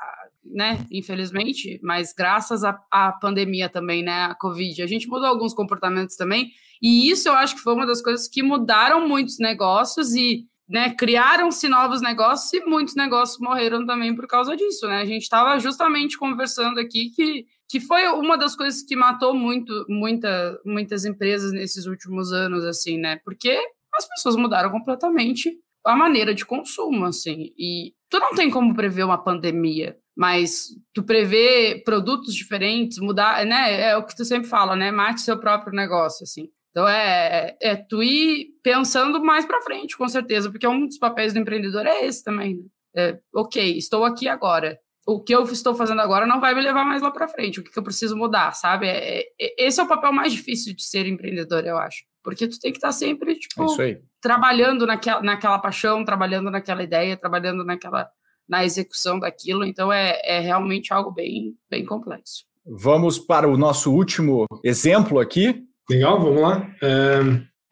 né, 0.44 0.86
infelizmente, 0.92 1.80
mas 1.84 2.14
graças 2.14 2.64
à 2.64 3.12
pandemia 3.22 3.70
também, 3.70 4.04
né, 4.04 4.26
a 4.26 4.36
Covid, 4.36 4.82
a 4.82 4.88
gente 4.88 5.08
mudou 5.08 5.28
alguns 5.28 5.54
comportamentos 5.54 6.16
também, 6.16 6.52
e 6.82 7.10
isso 7.10 7.28
eu 7.28 7.34
acho 7.34 7.56
que 7.56 7.62
foi 7.62 7.74
uma 7.74 7.86
das 7.86 8.02
coisas 8.02 8.28
que 8.28 8.44
mudaram 8.44 9.08
muitos 9.08 9.40
negócios 9.40 10.14
e 10.14 10.46
né, 10.70 10.94
criaram-se 10.94 11.70
novos 11.70 12.02
negócios 12.02 12.52
e 12.54 12.66
muitos 12.66 12.96
negócios 12.96 13.40
morreram 13.40 13.86
também 13.86 14.14
por 14.14 14.28
causa 14.28 14.56
disso, 14.56 14.86
né? 14.88 15.00
A 15.00 15.06
gente 15.06 15.24
estava 15.24 15.58
justamente 15.60 16.18
conversando 16.18 16.80
aqui 16.80 17.10
que, 17.12 17.46
que 17.70 17.80
foi 17.80 18.06
uma 18.10 18.38
das 18.38 18.56
coisas 18.56 18.84
que 18.84 18.96
matou 18.96 19.34
muito, 19.34 19.86
muita, 19.88 20.60
muitas 20.66 21.06
empresas 21.06 21.54
nesses 21.54 21.86
últimos 21.86 22.34
anos, 22.34 22.66
assim, 22.66 22.98
né? 22.98 23.20
Porque 23.24 23.58
as 23.96 24.08
pessoas 24.10 24.36
mudaram 24.36 24.70
completamente 24.70 25.58
a 25.86 25.96
maneira 25.96 26.34
de 26.36 26.46
consumo, 26.46 27.06
assim. 27.06 27.54
E 27.58 27.94
tu 28.10 28.20
não 28.20 28.36
tem 28.36 28.50
como 28.50 28.76
prever 28.76 29.04
uma 29.04 29.18
pandemia, 29.18 29.98
mas 30.16 30.68
tu 30.94 31.02
prevê 31.02 31.82
produtos 31.86 32.36
diferentes, 32.36 32.98
mudar, 33.00 33.46
né? 33.46 33.92
É 33.92 33.98
o 33.98 34.06
que 34.06 34.16
tu 34.16 34.26
sempre 34.26 34.50
fala, 34.50 34.76
né? 34.76 34.92
Mate 34.92 35.22
seu 35.22 35.40
próprio 35.40 35.74
negócio, 35.74 36.24
assim. 36.24 36.50
Então 36.78 36.88
é, 36.88 37.58
é 37.60 37.76
tu 37.76 38.04
ir 38.04 38.50
pensando 38.62 39.20
mais 39.20 39.48
para 39.48 39.64
frente, 39.64 39.98
com 39.98 40.08
certeza, 40.08 40.52
porque 40.52 40.68
um 40.68 40.86
dos 40.86 41.00
papéis 41.00 41.34
do 41.34 41.40
empreendedor 41.40 41.88
é 41.88 42.06
esse 42.06 42.24
também. 42.24 42.58
Né? 42.94 43.10
É, 43.10 43.20
ok, 43.34 43.76
estou 43.76 44.06
aqui 44.06 44.28
agora. 44.28 44.78
O 45.04 45.20
que 45.20 45.34
eu 45.34 45.42
estou 45.46 45.74
fazendo 45.74 46.02
agora 46.02 46.28
não 46.28 46.40
vai 46.40 46.54
me 46.54 46.62
levar 46.62 46.86
mais 46.86 47.02
lá 47.02 47.10
para 47.10 47.28
frente. 47.28 47.60
O 47.60 47.64
que, 47.64 47.72
que, 47.72 47.80
eu 47.80 47.84
preciso 47.84 48.16
mudar, 48.16 48.52
sabe? 48.52 48.86
É, 48.86 49.22
é, 49.42 49.66
esse 49.66 49.80
é 49.80 49.84
o 49.84 49.88
papel 49.88 50.14
mais 50.14 50.32
difícil 50.32 50.76
de 50.76 50.84
ser 50.84 51.08
empreendedor, 51.08 51.66
eu 51.66 51.80
acho. 51.80 52.06
Porque 52.24 52.48
tu 52.48 52.60
tem 52.60 52.72
que 52.72 52.78
estar 52.78 52.90
tá 52.90 52.92
sempre, 52.92 53.34
tipo, 53.34 53.82
é 53.82 54.00
trabalhando 54.22 54.86
naquela, 54.86 55.24
naquela 55.24 55.58
paixão, 55.58 56.06
trabalhando 56.06 56.52
naquela 56.52 56.84
ideia, 56.84 57.18
trabalhando 57.18 57.64
naquela 57.66 58.08
na 58.48 58.64
execução 58.64 59.18
daquilo. 59.18 59.66
Então 59.66 59.92
é, 59.92 60.22
é 60.24 60.40
realmente 60.42 60.94
algo 60.94 61.10
bem, 61.10 61.56
bem 61.68 61.84
complexo. 61.84 62.46
Vamos 62.64 63.18
para 63.18 63.50
o 63.50 63.58
nosso 63.58 63.92
último 63.92 64.46
exemplo 64.64 65.20
aqui, 65.20 65.66
Legal, 65.90 66.20
vamos 66.20 66.42
lá. 66.42 66.70
É... 66.82 67.20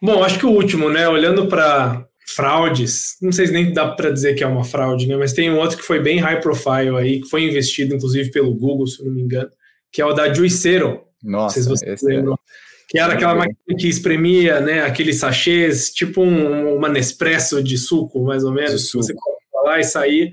Bom, 0.01 0.23
acho 0.23 0.39
que 0.39 0.45
o 0.45 0.51
último, 0.51 0.89
né? 0.89 1.07
Olhando 1.07 1.47
para 1.47 2.07
fraudes. 2.27 3.17
Não 3.21 3.31
sei 3.31 3.47
se 3.47 3.53
nem 3.53 3.71
dá 3.71 3.87
para 3.87 4.09
dizer 4.09 4.35
que 4.35 4.43
é 4.43 4.47
uma 4.47 4.63
fraude, 4.63 5.07
né? 5.07 5.15
Mas 5.15 5.33
tem 5.33 5.49
um 5.49 5.57
outro 5.57 5.77
que 5.77 5.83
foi 5.83 5.99
bem 5.99 6.19
high 6.19 6.41
profile 6.41 6.97
aí, 6.97 7.21
que 7.21 7.29
foi 7.29 7.43
investido 7.43 7.95
inclusive 7.95 8.31
pelo 8.31 8.53
Google, 8.53 8.87
se 8.87 9.03
não 9.03 9.11
me 9.11 9.21
engano, 9.21 9.49
que 9.91 10.01
é 10.01 10.05
o 10.05 10.13
da 10.13 10.33
Juicero. 10.33 11.01
Nossa, 11.23 11.59
não 11.59 11.63
sei 11.63 11.63
se 11.63 11.69
vocês 11.69 12.03
é 12.03 12.15
lembram. 12.15 12.33
É... 12.33 12.37
Que 12.87 12.99
era 12.99 13.13
aquela 13.13 13.33
máquina 13.33 13.57
que 13.77 13.87
espremia, 13.87 14.59
né, 14.59 14.81
aqueles 14.81 15.17
sachês, 15.17 15.91
tipo 15.91 16.21
um, 16.21 16.75
uma 16.75 16.87
Nespresso 16.87 17.63
de 17.63 17.77
suco, 17.79 18.23
mais 18.23 18.43
ou 18.43 18.51
menos. 18.51 18.89
Suco. 18.89 19.03
Você 19.03 19.13
coloca 19.13 19.69
lá 19.69 19.79
e 19.79 19.83
sair. 19.83 20.31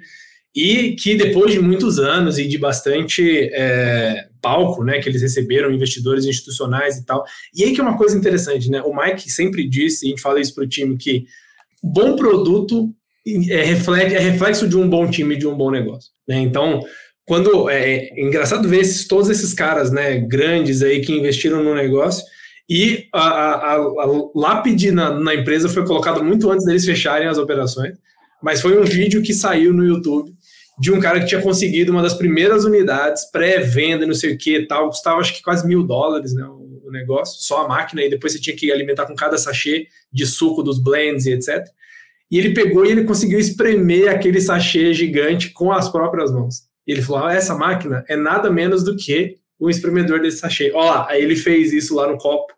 E 0.55 0.95
que 0.97 1.15
depois 1.15 1.51
de 1.51 1.61
muitos 1.61 1.99
anos 1.99 2.39
e 2.39 2.47
de 2.47 2.59
bastante 2.59 3.51
é, 3.55 4.29
palco, 4.43 4.85
né, 4.85 4.99
que 5.01 5.09
eles 5.09 5.23
receberam 5.23 5.73
investidores 5.73 6.27
institucionais 6.27 6.99
e 6.99 7.07
tal. 7.07 7.25
E 7.55 7.65
aí 7.65 7.73
que 7.73 7.81
é 7.81 7.85
uma 7.85 7.97
coisa 7.97 8.19
interessante, 8.19 8.69
né? 8.69 8.83
O 8.83 8.95
Mike 8.95 9.31
sempre 9.31 9.67
disse, 9.67 10.05
e 10.05 10.09
a 10.09 10.11
gente 10.11 10.21
fala 10.21 10.41
isso 10.41 10.55
para 10.55 10.65
o 10.65 10.69
time, 10.69 10.97
que 10.99 11.25
bom 11.83 12.17
produto 12.17 12.93
é, 13.49 13.63
reflexo, 13.63 14.17
é 14.17 14.19
reflexo 14.19 14.69
de 14.69 14.77
um 14.77 14.89
bom 14.89 15.09
time, 15.09 15.37
de 15.37 15.47
um 15.47 15.57
bom 15.57 15.71
negócio. 15.71 16.11
Né? 16.29 16.41
Então, 16.41 16.81
quando 17.25 17.71
é, 17.71 18.09
é, 18.09 18.21
engraçado 18.21 18.69
ver 18.69 18.81
esses, 18.81 19.07
todos 19.07 19.31
esses 19.31 19.55
caras, 19.55 19.91
né, 19.91 20.19
grandes 20.19 20.83
aí 20.83 21.01
que 21.01 21.13
investiram 21.13 21.63
no 21.63 21.75
negócio 21.75 22.25
e 22.69 23.07
a, 23.13 23.21
a, 23.21 23.75
a 23.75 24.31
lápide 24.35 24.91
na, 24.91 25.19
na, 25.19 25.35
empresa 25.35 25.69
foi 25.69 25.85
colocada 25.85 26.23
muito 26.23 26.51
antes 26.51 26.65
deles 26.65 26.85
fecharem 26.85 27.29
as 27.29 27.39
operações, 27.39 27.97
mas 28.43 28.61
foi 28.61 28.81
um 28.81 28.85
vídeo 28.85 29.23
que 29.23 29.35
saiu 29.35 29.73
no 29.73 29.85
YouTube 29.85 30.33
de 30.79 30.91
um 30.91 31.01
cara 31.01 31.21
que 31.21 31.27
tinha 31.27 31.43
conseguido 31.43 31.93
uma 31.93 32.03
das 32.03 32.15
primeiras 32.15 32.65
unidades 32.65 33.31
pré-venda, 33.31 34.07
não 34.07 34.15
sei 34.15 34.35
o 34.35 34.39
que, 34.39 34.67
tal, 34.67 34.89
custava 34.89 35.21
acho 35.21 35.35
que 35.35 35.43
quase 35.43 35.67
mil 35.67 35.83
dólares, 35.83 36.35
né, 36.35 36.45
o, 36.45 36.91
negócio, 36.93 37.43
só 37.43 37.65
a 37.65 37.69
máquina 37.69 38.03
e 38.03 38.11
depois 38.11 38.35
você 38.35 38.39
tinha 38.39 38.55
que 38.55 38.71
alimentar 38.71 39.07
com 39.07 39.15
cada 39.15 39.39
sachê 39.39 39.87
de 40.13 40.27
suco 40.27 40.63
dos 40.63 40.79
blends 40.79 41.25
e 41.25 41.33
etc. 41.33 41.67
E 42.31 42.39
ele 42.39 42.53
pegou 42.53 42.85
e 42.85 42.91
ele 42.91 43.05
conseguiu 43.05 43.39
espremer 43.39 44.11
aquele 44.11 44.41
sachê 44.41 44.93
gigante 44.93 45.51
com 45.51 45.73
as 45.73 45.89
próprias 45.89 46.31
mãos. 46.31 46.65
E 46.87 46.93
ele 46.93 47.03
falou: 47.03 47.25
ah, 47.25 47.35
essa 47.35 47.55
máquina 47.55 48.05
é 48.09 48.17
nada 48.17 48.51
menos 48.51 48.85
do 48.85 48.97
que 48.97 49.37
um 49.61 49.71
espremedor 49.71 50.21
desse 50.21 50.39
sachê. 50.39 50.71
Olha 50.75 50.91
lá, 50.91 51.07
aí 51.09 51.23
ele 51.23 51.37
fez 51.37 51.73
isso 51.73 51.95
lá 51.95 52.07
no 52.07 52.19
copo 52.19 52.53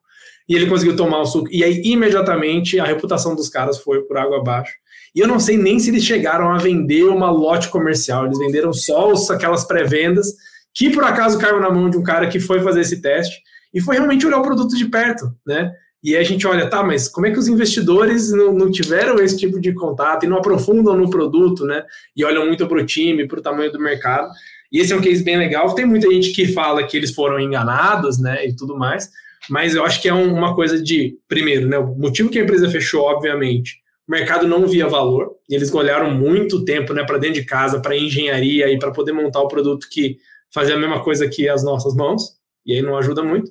e 0.48 0.54
ele 0.54 0.66
conseguiu 0.66 0.96
tomar 0.96 1.20
o 1.20 1.26
suco. 1.26 1.48
E 1.50 1.62
aí, 1.62 1.82
imediatamente, 1.84 2.78
a 2.78 2.84
reputação 2.84 3.34
dos 3.34 3.48
caras 3.48 3.78
foi 3.78 4.02
por 4.02 4.16
água 4.16 4.38
abaixo. 4.38 4.74
E 5.14 5.20
eu 5.20 5.28
não 5.28 5.38
sei 5.38 5.56
nem 5.56 5.78
se 5.78 5.90
eles 5.90 6.04
chegaram 6.04 6.50
a 6.50 6.58
vender 6.58 7.04
uma 7.04 7.30
lote 7.30 7.68
comercial. 7.68 8.26
Eles 8.26 8.38
venderam 8.38 8.72
só 8.72 9.12
os, 9.12 9.30
aquelas 9.30 9.64
pré-vendas, 9.64 10.34
que 10.74 10.90
por 10.90 11.04
acaso 11.04 11.38
caiu 11.38 11.60
na 11.60 11.70
mão 11.70 11.88
de 11.88 11.96
um 11.96 12.02
cara 12.02 12.28
que 12.28 12.40
foi 12.40 12.60
fazer 12.60 12.80
esse 12.80 13.00
teste 13.00 13.40
e 13.72 13.80
foi 13.80 13.96
realmente 13.96 14.26
olhar 14.26 14.38
o 14.38 14.42
produto 14.42 14.76
de 14.76 14.86
perto, 14.86 15.32
né? 15.46 15.72
E 16.02 16.16
a 16.16 16.22
gente 16.22 16.46
olha, 16.46 16.68
tá, 16.68 16.82
mas 16.82 17.08
como 17.08 17.26
é 17.26 17.30
que 17.30 17.38
os 17.38 17.48
investidores 17.48 18.30
não, 18.30 18.52
não 18.52 18.70
tiveram 18.70 19.18
esse 19.20 19.38
tipo 19.38 19.58
de 19.58 19.72
contato 19.72 20.24
e 20.24 20.28
não 20.28 20.36
aprofundam 20.36 20.94
no 20.96 21.08
produto, 21.08 21.64
né? 21.64 21.82
E 22.14 22.24
olham 22.24 22.46
muito 22.46 22.66
para 22.66 22.82
o 22.82 22.84
time, 22.84 23.26
para 23.26 23.38
o 23.38 23.42
tamanho 23.42 23.72
do 23.72 23.80
mercado. 23.80 24.28
E 24.70 24.80
esse 24.80 24.92
é 24.92 24.96
um 24.96 25.00
case 25.00 25.24
bem 25.24 25.38
legal. 25.38 25.74
Tem 25.74 25.86
muita 25.86 26.10
gente 26.10 26.32
que 26.32 26.48
fala 26.48 26.84
que 26.84 26.96
eles 26.96 27.14
foram 27.14 27.40
enganados, 27.40 28.18
né? 28.20 28.46
E 28.46 28.54
tudo 28.54 28.76
mais. 28.76 29.08
Mas 29.48 29.74
eu 29.74 29.84
acho 29.84 30.02
que 30.02 30.08
é 30.08 30.12
um, 30.12 30.34
uma 30.34 30.54
coisa 30.54 30.82
de, 30.82 31.16
primeiro, 31.26 31.66
né? 31.68 31.78
O 31.78 31.94
motivo 31.94 32.28
que 32.28 32.38
a 32.38 32.42
empresa 32.42 32.68
fechou, 32.68 33.02
obviamente, 33.02 33.76
o 34.06 34.10
mercado 34.10 34.46
não 34.46 34.66
via 34.66 34.86
valor. 34.86 35.36
E 35.48 35.54
eles 35.54 35.72
olharam 35.72 36.10
muito 36.10 36.64
tempo, 36.64 36.92
né, 36.92 37.04
para 37.04 37.18
dentro 37.18 37.40
de 37.40 37.46
casa, 37.46 37.80
para 37.80 37.96
engenharia 37.96 38.70
e 38.70 38.78
para 38.78 38.92
poder 38.92 39.12
montar 39.12 39.40
o 39.40 39.48
produto 39.48 39.88
que 39.90 40.18
fazia 40.52 40.74
a 40.74 40.78
mesma 40.78 41.02
coisa 41.02 41.28
que 41.28 41.48
as 41.48 41.64
nossas 41.64 41.94
mãos. 41.94 42.34
E 42.64 42.74
aí 42.74 42.82
não 42.82 42.96
ajuda 42.96 43.22
muito. 43.22 43.50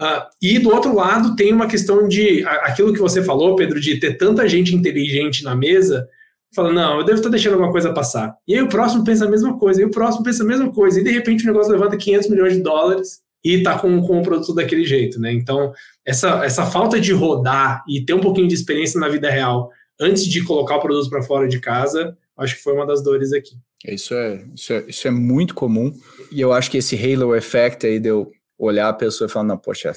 Uh, 0.00 0.26
e 0.40 0.58
do 0.58 0.70
outro 0.70 0.94
lado, 0.94 1.36
tem 1.36 1.52
uma 1.52 1.68
questão 1.68 2.08
de 2.08 2.44
aquilo 2.44 2.92
que 2.92 2.98
você 2.98 3.22
falou, 3.22 3.54
Pedro, 3.54 3.80
de 3.80 4.00
ter 4.00 4.14
tanta 4.14 4.48
gente 4.48 4.74
inteligente 4.74 5.44
na 5.44 5.54
mesa, 5.54 6.08
falando, 6.54 6.74
não, 6.74 6.98
eu 6.98 7.04
devo 7.04 7.18
estar 7.18 7.30
deixando 7.30 7.54
alguma 7.54 7.70
coisa 7.70 7.92
passar. 7.92 8.34
E 8.48 8.54
aí 8.54 8.62
o 8.62 8.68
próximo 8.68 9.04
pensa 9.04 9.26
a 9.26 9.30
mesma 9.30 9.56
coisa, 9.58 9.80
e 9.80 9.84
o 9.84 9.90
próximo 9.90 10.24
pensa 10.24 10.42
a 10.42 10.46
mesma 10.46 10.72
coisa, 10.72 11.00
e 11.00 11.04
de 11.04 11.10
repente 11.10 11.44
o 11.44 11.46
negócio 11.46 11.72
levanta 11.72 11.96
500 11.96 12.28
milhões 12.28 12.54
de 12.54 12.62
dólares 12.62 13.20
e 13.44 13.54
está 13.54 13.78
com, 13.78 14.02
com 14.02 14.20
o 14.20 14.22
produto 14.22 14.54
daquele 14.54 14.84
jeito, 14.84 15.20
né? 15.20 15.32
Então, 15.32 15.72
essa, 16.04 16.44
essa 16.44 16.66
falta 16.66 17.00
de 17.00 17.12
rodar 17.12 17.84
e 17.88 18.04
ter 18.04 18.14
um 18.14 18.20
pouquinho 18.20 18.48
de 18.48 18.54
experiência 18.54 19.00
na 19.00 19.08
vida 19.08 19.30
real 19.30 19.70
antes 20.02 20.26
de 20.26 20.44
colocar 20.44 20.76
o 20.76 20.80
produto 20.80 21.08
para 21.08 21.22
fora 21.22 21.48
de 21.48 21.60
casa, 21.60 22.16
acho 22.36 22.56
que 22.56 22.62
foi 22.62 22.74
uma 22.74 22.86
das 22.86 23.02
dores 23.02 23.32
aqui. 23.32 23.54
Isso 23.86 24.14
é, 24.14 24.44
isso 24.54 24.72
é, 24.72 24.84
isso 24.88 25.08
é 25.08 25.10
muito 25.10 25.54
comum, 25.54 25.92
e 26.30 26.40
eu 26.40 26.52
acho 26.52 26.70
que 26.70 26.78
esse 26.78 26.96
halo 26.96 27.34
effect 27.34 27.86
aí 27.86 27.98
deu 27.98 28.30
olhar 28.58 28.88
a 28.88 28.92
pessoa 28.92 29.26
e 29.26 29.30
falar, 29.30 29.46
não, 29.46 29.58
poxa, 29.58 29.92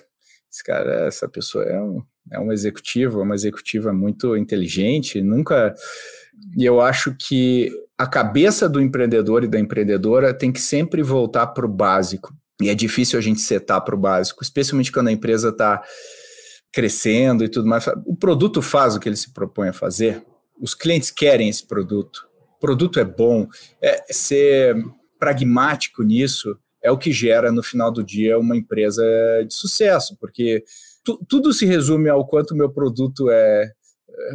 esse 0.51 0.63
cara, 0.63 1.05
essa 1.05 1.27
pessoa 1.27 1.65
é 1.65 1.79
um, 1.79 2.01
é 2.31 2.39
um 2.39 2.51
executivo, 2.51 3.19
é 3.19 3.23
uma 3.23 3.35
executiva 3.35 3.91
muito 3.91 4.37
inteligente, 4.37 5.21
nunca... 5.21 5.73
E 6.57 6.65
eu 6.65 6.81
acho 6.81 7.15
que 7.17 7.71
a 7.97 8.05
cabeça 8.05 8.67
do 8.67 8.81
empreendedor 8.81 9.43
e 9.43 9.47
da 9.47 9.59
empreendedora 9.59 10.33
tem 10.33 10.51
que 10.51 10.59
sempre 10.59 11.01
voltar 11.01 11.47
para 11.47 11.65
o 11.65 11.69
básico. 11.69 12.33
E 12.61 12.69
é 12.69 12.75
difícil 12.75 13.19
a 13.19 13.21
gente 13.21 13.39
setar 13.39 13.83
para 13.83 13.95
o 13.95 13.97
básico, 13.97 14.43
especialmente 14.43 14.91
quando 14.91 15.09
a 15.09 15.11
empresa 15.11 15.49
está 15.49 15.81
crescendo 16.75 17.45
e 17.45 17.49
tudo 17.49 17.69
mais. 17.69 17.87
O 18.05 18.13
produto 18.13 18.61
faz 18.61 18.95
o 18.95 18.99
que 18.99 19.07
ele 19.07 19.15
se 19.15 19.31
propõe 19.33 19.69
a 19.69 19.73
fazer, 19.73 20.21
os 20.59 20.73
clientes 20.73 21.09
querem 21.09 21.47
esse 21.47 21.65
produto, 21.65 22.27
o 22.57 22.59
produto 22.59 22.99
é 22.99 23.05
bom, 23.05 23.47
é 23.81 24.03
ser 24.11 24.75
pragmático 25.17 26.03
nisso 26.03 26.59
é 26.83 26.91
o 26.91 26.97
que 26.99 27.11
gera, 27.11 27.51
no 27.51 27.63
final 27.63 27.91
do 27.91 28.03
dia, 28.03 28.37
uma 28.37 28.55
empresa 28.55 29.03
de 29.47 29.53
sucesso, 29.55 30.15
porque 30.19 30.63
tu, 31.03 31.19
tudo 31.27 31.51
se 31.51 31.65
resume 31.65 32.09
ao 32.09 32.27
quanto 32.27 32.55
meu 32.55 32.69
produto 32.69 33.27
é, 33.31 33.71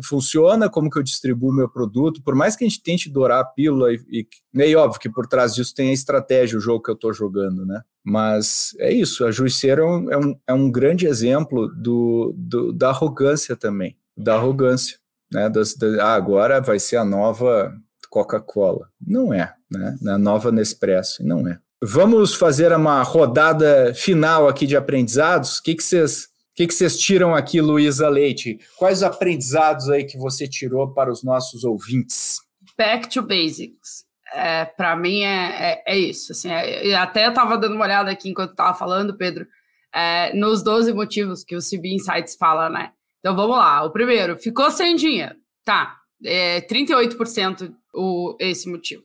funciona, 0.05 0.69
como 0.69 0.91
que 0.91 0.99
eu 0.99 1.03
distribuo 1.03 1.53
meu 1.53 1.69
produto, 1.69 2.23
por 2.23 2.35
mais 2.35 2.57
que 2.57 2.65
a 2.65 2.69
gente 2.69 2.83
tente 2.83 3.11
dourar 3.11 3.41
a 3.41 3.45
pílula, 3.45 3.93
e, 3.93 4.01
e, 4.11 4.27
né, 4.53 4.69
e 4.69 4.77
óbvio 4.77 5.01
que 5.01 5.11
por 5.11 5.27
trás 5.27 5.55
disso 5.55 5.75
tem 5.75 5.91
a 5.91 5.95
estratégia, 5.95 6.59
o 6.59 6.61
jogo 6.61 6.83
que 6.83 6.91
eu 6.91 6.95
estou 6.95 7.13
jogando, 7.13 7.65
né? 7.67 7.83
Mas 8.05 8.75
é 8.79 8.93
isso, 8.93 9.25
a 9.25 9.31
Juiceira 9.31 9.83
é 9.83 9.85
um, 9.85 10.11
é 10.11 10.19
um, 10.19 10.35
é 10.49 10.53
um 10.55 10.71
grande 10.71 11.07
exemplo 11.07 11.69
do, 11.69 12.35
do, 12.37 12.73
da 12.73 12.91
arrogância 12.91 13.57
também, 13.57 13.97
da 14.17 14.35
arrogância, 14.37 14.99
né? 15.33 15.49
Das, 15.49 15.75
da, 15.75 16.05
ah, 16.05 16.15
agora 16.15 16.61
vai 16.61 16.79
ser 16.79 16.97
a 16.97 17.05
nova 17.05 17.75
Coca-Cola. 18.09 18.89
Não 19.01 19.33
é, 19.33 19.55
né? 19.71 19.97
A 20.09 20.19
nova 20.19 20.51
Nespresso, 20.51 21.25
não 21.25 21.47
é. 21.47 21.59
Vamos 21.83 22.35
fazer 22.35 22.73
uma 22.73 23.03
rodada 23.03 23.95
final 23.95 24.47
aqui 24.47 24.67
de 24.67 24.77
aprendizados. 24.77 25.59
O 25.59 25.63
que, 25.63 25.75
que 25.75 25.83
vocês 25.83 26.30
que, 26.55 26.67
que 26.67 26.75
vocês 26.75 26.99
tiram 26.99 27.35
aqui, 27.35 27.61
Luísa 27.61 28.09
Leite? 28.09 28.59
Quais 28.77 28.99
os 28.99 29.05
aprendizados 29.05 29.89
aí 29.89 30.05
que 30.05 30.19
você 30.19 30.49
tirou 30.49 30.93
para 30.93 31.11
os 31.11 31.23
nossos 31.23 31.65
ouvintes? 31.65 32.39
Back 32.77 33.09
to 33.09 33.23
basics. 33.23 34.05
É, 34.33 34.65
para 34.65 34.95
mim 34.95 35.23
é, 35.23 35.73
é, 35.73 35.83
é, 35.87 35.99
isso. 35.99 36.33
Assim, 36.33 36.51
é, 36.51 36.95
até 36.95 37.27
eu 37.27 37.31
estava 37.31 37.57
dando 37.59 37.75
uma 37.75 37.85
olhada 37.85 38.11
aqui 38.11 38.29
enquanto 38.29 38.53
estava 38.53 38.77
falando, 38.77 39.17
Pedro, 39.17 39.47
é, 39.93 40.35
nos 40.35 40.63
12 40.63 40.93
motivos 40.93 41.43
que 41.43 41.57
o 41.57 41.61
CB 41.61 41.95
Insights 41.95 42.37
fala, 42.37 42.69
né? 42.69 42.93
Então 43.19 43.35
vamos 43.35 43.57
lá. 43.57 43.83
O 43.85 43.91
primeiro, 43.91 44.37
ficou 44.37 44.71
sem 44.71 44.97
dinheiro. 44.97 45.35
Tá, 45.65 45.97
é 46.25 46.61
38% 46.63 47.75
o, 47.95 48.37
esse 48.39 48.69
motivo. 48.69 49.03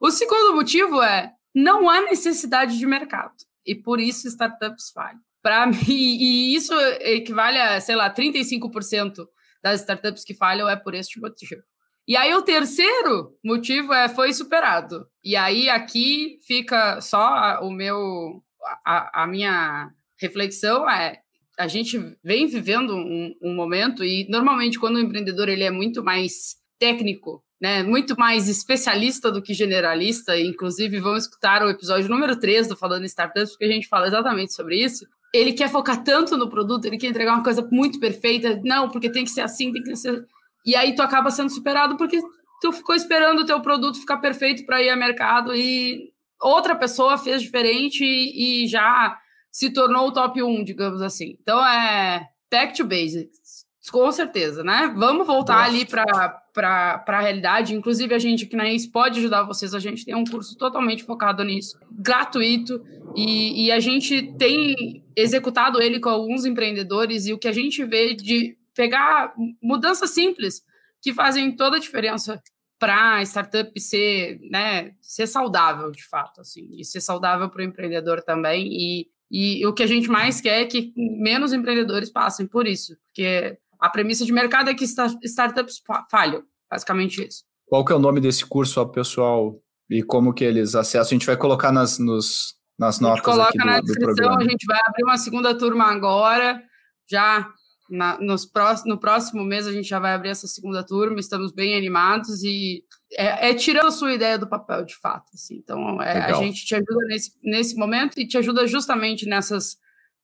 O 0.00 0.10
segundo 0.10 0.54
motivo 0.54 1.02
é 1.02 1.32
não 1.54 1.88
há 1.88 2.00
necessidade 2.02 2.78
de 2.78 2.86
mercado 2.86 3.34
e 3.64 3.74
por 3.74 4.00
isso 4.00 4.26
startups 4.26 4.90
falham. 4.90 5.20
Para 5.44 5.66
mim, 5.66 5.76
e 5.86 6.54
isso 6.54 6.72
equivale 7.00 7.58
a, 7.58 7.78
sei 7.78 7.94
lá, 7.94 8.12
35% 8.12 9.26
das 9.62 9.80
startups 9.80 10.24
que 10.24 10.32
falham 10.32 10.66
é 10.66 10.74
por 10.74 10.94
este 10.94 11.20
motivo. 11.20 11.62
E 12.08 12.16
aí 12.16 12.34
o 12.34 12.40
terceiro 12.40 13.36
motivo 13.44 13.92
é 13.92 14.08
foi 14.08 14.32
superado. 14.32 15.06
E 15.22 15.36
aí 15.36 15.68
aqui 15.68 16.38
fica 16.46 16.98
só 17.02 17.60
o 17.62 17.70
meu 17.70 18.42
a, 18.86 19.24
a 19.24 19.26
minha 19.26 19.90
reflexão 20.18 20.88
é 20.88 21.20
a 21.58 21.68
gente 21.68 21.98
vem 22.22 22.46
vivendo 22.46 22.96
um, 22.96 23.34
um, 23.42 23.54
momento 23.54 24.02
e 24.02 24.26
normalmente 24.28 24.78
quando 24.78 24.96
o 24.96 25.00
empreendedor 25.00 25.48
ele 25.48 25.62
é 25.62 25.70
muito 25.70 26.02
mais 26.02 26.56
técnico 26.78 27.44
né, 27.60 27.82
muito 27.82 28.18
mais 28.18 28.48
especialista 28.48 29.30
do 29.30 29.40
que 29.40 29.54
generalista, 29.54 30.38
inclusive 30.38 31.00
vamos 31.00 31.24
escutar 31.24 31.62
o 31.62 31.70
episódio 31.70 32.10
número 32.10 32.38
3 32.38 32.68
do 32.68 32.76
Falando 32.76 33.04
Startups, 33.06 33.52
porque 33.52 33.64
a 33.64 33.72
gente 33.72 33.88
fala 33.88 34.06
exatamente 34.06 34.52
sobre 34.52 34.82
isso. 34.82 35.06
Ele 35.34 35.52
quer 35.52 35.68
focar 35.68 36.04
tanto 36.04 36.36
no 36.36 36.48
produto, 36.48 36.84
ele 36.84 36.96
quer 36.96 37.08
entregar 37.08 37.34
uma 37.34 37.42
coisa 37.42 37.68
muito 37.72 37.98
perfeita, 37.98 38.60
não, 38.64 38.88
porque 38.88 39.10
tem 39.10 39.24
que 39.24 39.30
ser 39.30 39.40
assim, 39.40 39.72
tem 39.72 39.82
que 39.82 39.96
ser. 39.96 40.24
E 40.64 40.76
aí 40.76 40.94
tu 40.94 41.02
acaba 41.02 41.28
sendo 41.32 41.50
superado 41.50 41.96
porque 41.96 42.22
tu 42.60 42.70
ficou 42.70 42.94
esperando 42.94 43.40
o 43.40 43.44
teu 43.44 43.60
produto 43.60 43.98
ficar 43.98 44.18
perfeito 44.18 44.64
para 44.64 44.80
ir 44.80 44.90
ao 44.90 44.96
mercado 44.96 45.52
e 45.52 46.12
outra 46.40 46.76
pessoa 46.76 47.18
fez 47.18 47.42
diferente 47.42 48.04
e, 48.04 48.64
e 48.64 48.68
já 48.68 49.18
se 49.50 49.72
tornou 49.72 50.06
o 50.06 50.12
top 50.12 50.40
1, 50.40 50.62
digamos 50.62 51.02
assim. 51.02 51.36
Então 51.42 51.66
é 51.66 52.28
back 52.48 52.76
to 52.76 52.84
basics, 52.84 53.63
com 53.90 54.10
certeza, 54.10 54.64
né? 54.64 54.92
Vamos 54.96 55.26
voltar 55.26 55.58
Nossa. 55.58 55.68
ali 55.68 55.84
para 55.84 57.04
a 57.06 57.20
realidade. 57.20 57.74
Inclusive, 57.74 58.14
a 58.14 58.18
gente 58.18 58.44
aqui 58.44 58.56
na 58.56 58.68
IS 58.68 58.86
pode 58.86 59.18
ajudar 59.18 59.42
vocês. 59.42 59.74
A 59.74 59.78
gente 59.78 60.04
tem 60.04 60.14
um 60.14 60.24
curso 60.24 60.56
totalmente 60.56 61.04
focado 61.04 61.44
nisso, 61.44 61.78
gratuito, 61.90 62.82
e, 63.14 63.66
e, 63.66 63.72
a 63.72 63.78
gente 63.78 64.32
tem 64.38 65.04
executado 65.14 65.80
ele 65.80 66.00
com 66.00 66.08
alguns 66.08 66.44
empreendedores. 66.44 67.26
E 67.26 67.32
o 67.32 67.38
que 67.38 67.46
a 67.46 67.52
gente 67.52 67.84
vê 67.84 68.14
de 68.14 68.56
pegar 68.74 69.34
mudanças 69.62 70.10
simples, 70.10 70.62
que 71.00 71.12
fazem 71.12 71.54
toda 71.54 71.76
a 71.76 71.80
diferença 71.80 72.42
para 72.78 73.16
a 73.16 73.22
startup 73.22 73.80
ser, 73.80 74.40
né, 74.50 74.94
ser 75.00 75.26
saudável 75.26 75.90
de 75.90 76.04
fato, 76.04 76.40
assim, 76.40 76.68
e 76.72 76.84
ser 76.84 77.00
saudável 77.00 77.48
para 77.48 77.60
o 77.60 77.64
empreendedor 77.64 78.22
também. 78.22 78.68
E, 78.72 79.08
e 79.30 79.66
o 79.66 79.72
que 79.72 79.82
a 79.82 79.86
gente 79.86 80.08
mais 80.08 80.40
quer 80.40 80.62
é 80.62 80.66
que 80.66 80.92
menos 80.96 81.52
empreendedores 81.52 82.10
passem 82.10 82.46
por 82.46 82.66
isso, 82.66 82.96
porque 83.06 83.58
a 83.84 83.88
premissa 83.90 84.24
de 84.24 84.32
mercado 84.32 84.70
é 84.70 84.74
que 84.74 84.84
startups 84.84 85.82
falham, 86.10 86.42
basicamente 86.70 87.22
isso. 87.22 87.44
Qual 87.66 87.84
que 87.84 87.92
é 87.92 87.94
o 87.94 87.98
nome 87.98 88.18
desse 88.18 88.46
curso, 88.46 88.84
pessoal? 88.88 89.60
E 89.90 90.02
como 90.02 90.32
que 90.32 90.42
eles 90.42 90.74
acessam? 90.74 91.10
A 91.10 91.18
gente 91.18 91.26
vai 91.26 91.36
colocar 91.36 91.70
nas, 91.70 91.98
nos, 91.98 92.54
nas 92.78 92.98
notas 92.98 93.22
coloca 93.22 93.62
na 93.62 93.80
do, 93.80 93.84
descrição, 93.84 94.38
a 94.38 94.42
gente 94.42 94.64
vai 94.64 94.78
abrir 94.86 95.04
uma 95.04 95.18
segunda 95.18 95.56
turma 95.56 95.84
agora, 95.84 96.62
já 97.06 97.46
na, 97.90 98.18
nos 98.18 98.46
próximo, 98.46 98.94
no 98.94 98.98
próximo 98.98 99.44
mês 99.44 99.66
a 99.66 99.72
gente 99.72 99.86
já 99.86 99.98
vai 99.98 100.14
abrir 100.14 100.30
essa 100.30 100.46
segunda 100.46 100.82
turma, 100.82 101.20
estamos 101.20 101.52
bem 101.52 101.76
animados 101.76 102.42
e 102.42 102.82
é, 103.12 103.50
é 103.50 103.54
tirando 103.54 103.88
a 103.88 103.90
sua 103.90 104.14
ideia 104.14 104.38
do 104.38 104.48
papel, 104.48 104.86
de 104.86 104.96
fato. 104.96 105.26
Assim. 105.34 105.56
Então, 105.56 106.00
é, 106.00 106.22
a 106.22 106.32
gente 106.32 106.64
te 106.64 106.74
ajuda 106.74 107.06
nesse, 107.06 107.32
nesse 107.42 107.76
momento 107.76 108.18
e 108.18 108.26
te 108.26 108.38
ajuda 108.38 108.66
justamente 108.66 109.26
nessas 109.26 109.76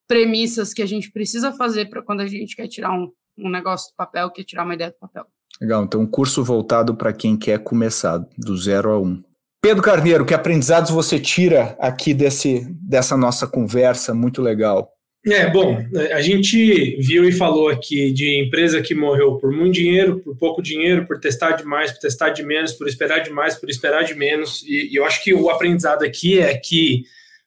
premissas 0.09 0.73
que 0.73 0.81
a 0.81 0.87
gente 0.87 1.13
precisa 1.13 1.53
fazer 1.53 1.91
para 1.91 2.03
quando 2.03 2.21
a 2.21 2.27
gente 2.27 2.57
quer 2.57 2.67
tirar 2.67 2.93
um, 2.93 3.13
um 3.43 3.51
negócio 3.51 3.93
do 3.93 3.97
papel, 3.97 4.31
quer 4.31 4.45
tirar 4.45 4.65
uma 4.65 4.75
ideia 4.75 4.91
do 4.91 4.97
papel. 4.99 5.27
Legal, 5.61 5.85
então 5.85 6.01
um 6.01 6.07
curso 6.07 6.43
voltado 6.43 6.95
para 6.95 7.13
quem 7.13 7.37
quer 7.37 7.59
começar 7.59 8.19
do 8.39 8.57
zero 8.57 8.91
a 8.91 8.99
um. 8.99 9.23
Pedro 9.63 9.83
Carneiro, 9.83 10.25
que 10.25 10.33
aprendizados 10.33 10.91
você 10.91 11.21
tira 11.21 11.77
aqui 11.79 12.15
desse, 12.15 12.67
dessa 12.83 13.17
nossa 13.17 13.47
conversa 13.47 14.15
muito 14.15 14.41
legal? 14.41 14.91
É, 15.27 15.51
bom, 15.51 15.77
a 16.15 16.23
gente 16.23 16.97
viu 16.99 17.29
e 17.29 17.33
falou 17.33 17.69
aqui 17.69 18.11
de 18.11 18.43
empresa 18.43 18.81
que 18.81 18.95
morreu 18.95 19.37
por 19.37 19.53
muito 19.53 19.75
dinheiro, 19.75 20.19
por 20.21 20.35
pouco 20.35 20.63
dinheiro, 20.63 21.07
por 21.07 21.21
testar 21.21 21.53
demais, 21.53 21.93
por 21.93 22.01
testar 22.01 22.31
de 22.31 22.43
menos, 22.43 22.73
por 22.73 22.89
esperar 22.89 23.19
demais, 23.19 23.55
por 23.55 23.69
esperar 23.69 24.03
de 24.03 24.15
menos. 24.15 24.63
E, 24.63 24.93
e 24.93 24.97
eu 24.97 25.05
acho 25.05 25.23
que 25.23 25.35
o 25.35 25.51
aprendizado 25.51 26.05
aqui 26.05 26.41
é 26.41 26.57
que 26.57 27.03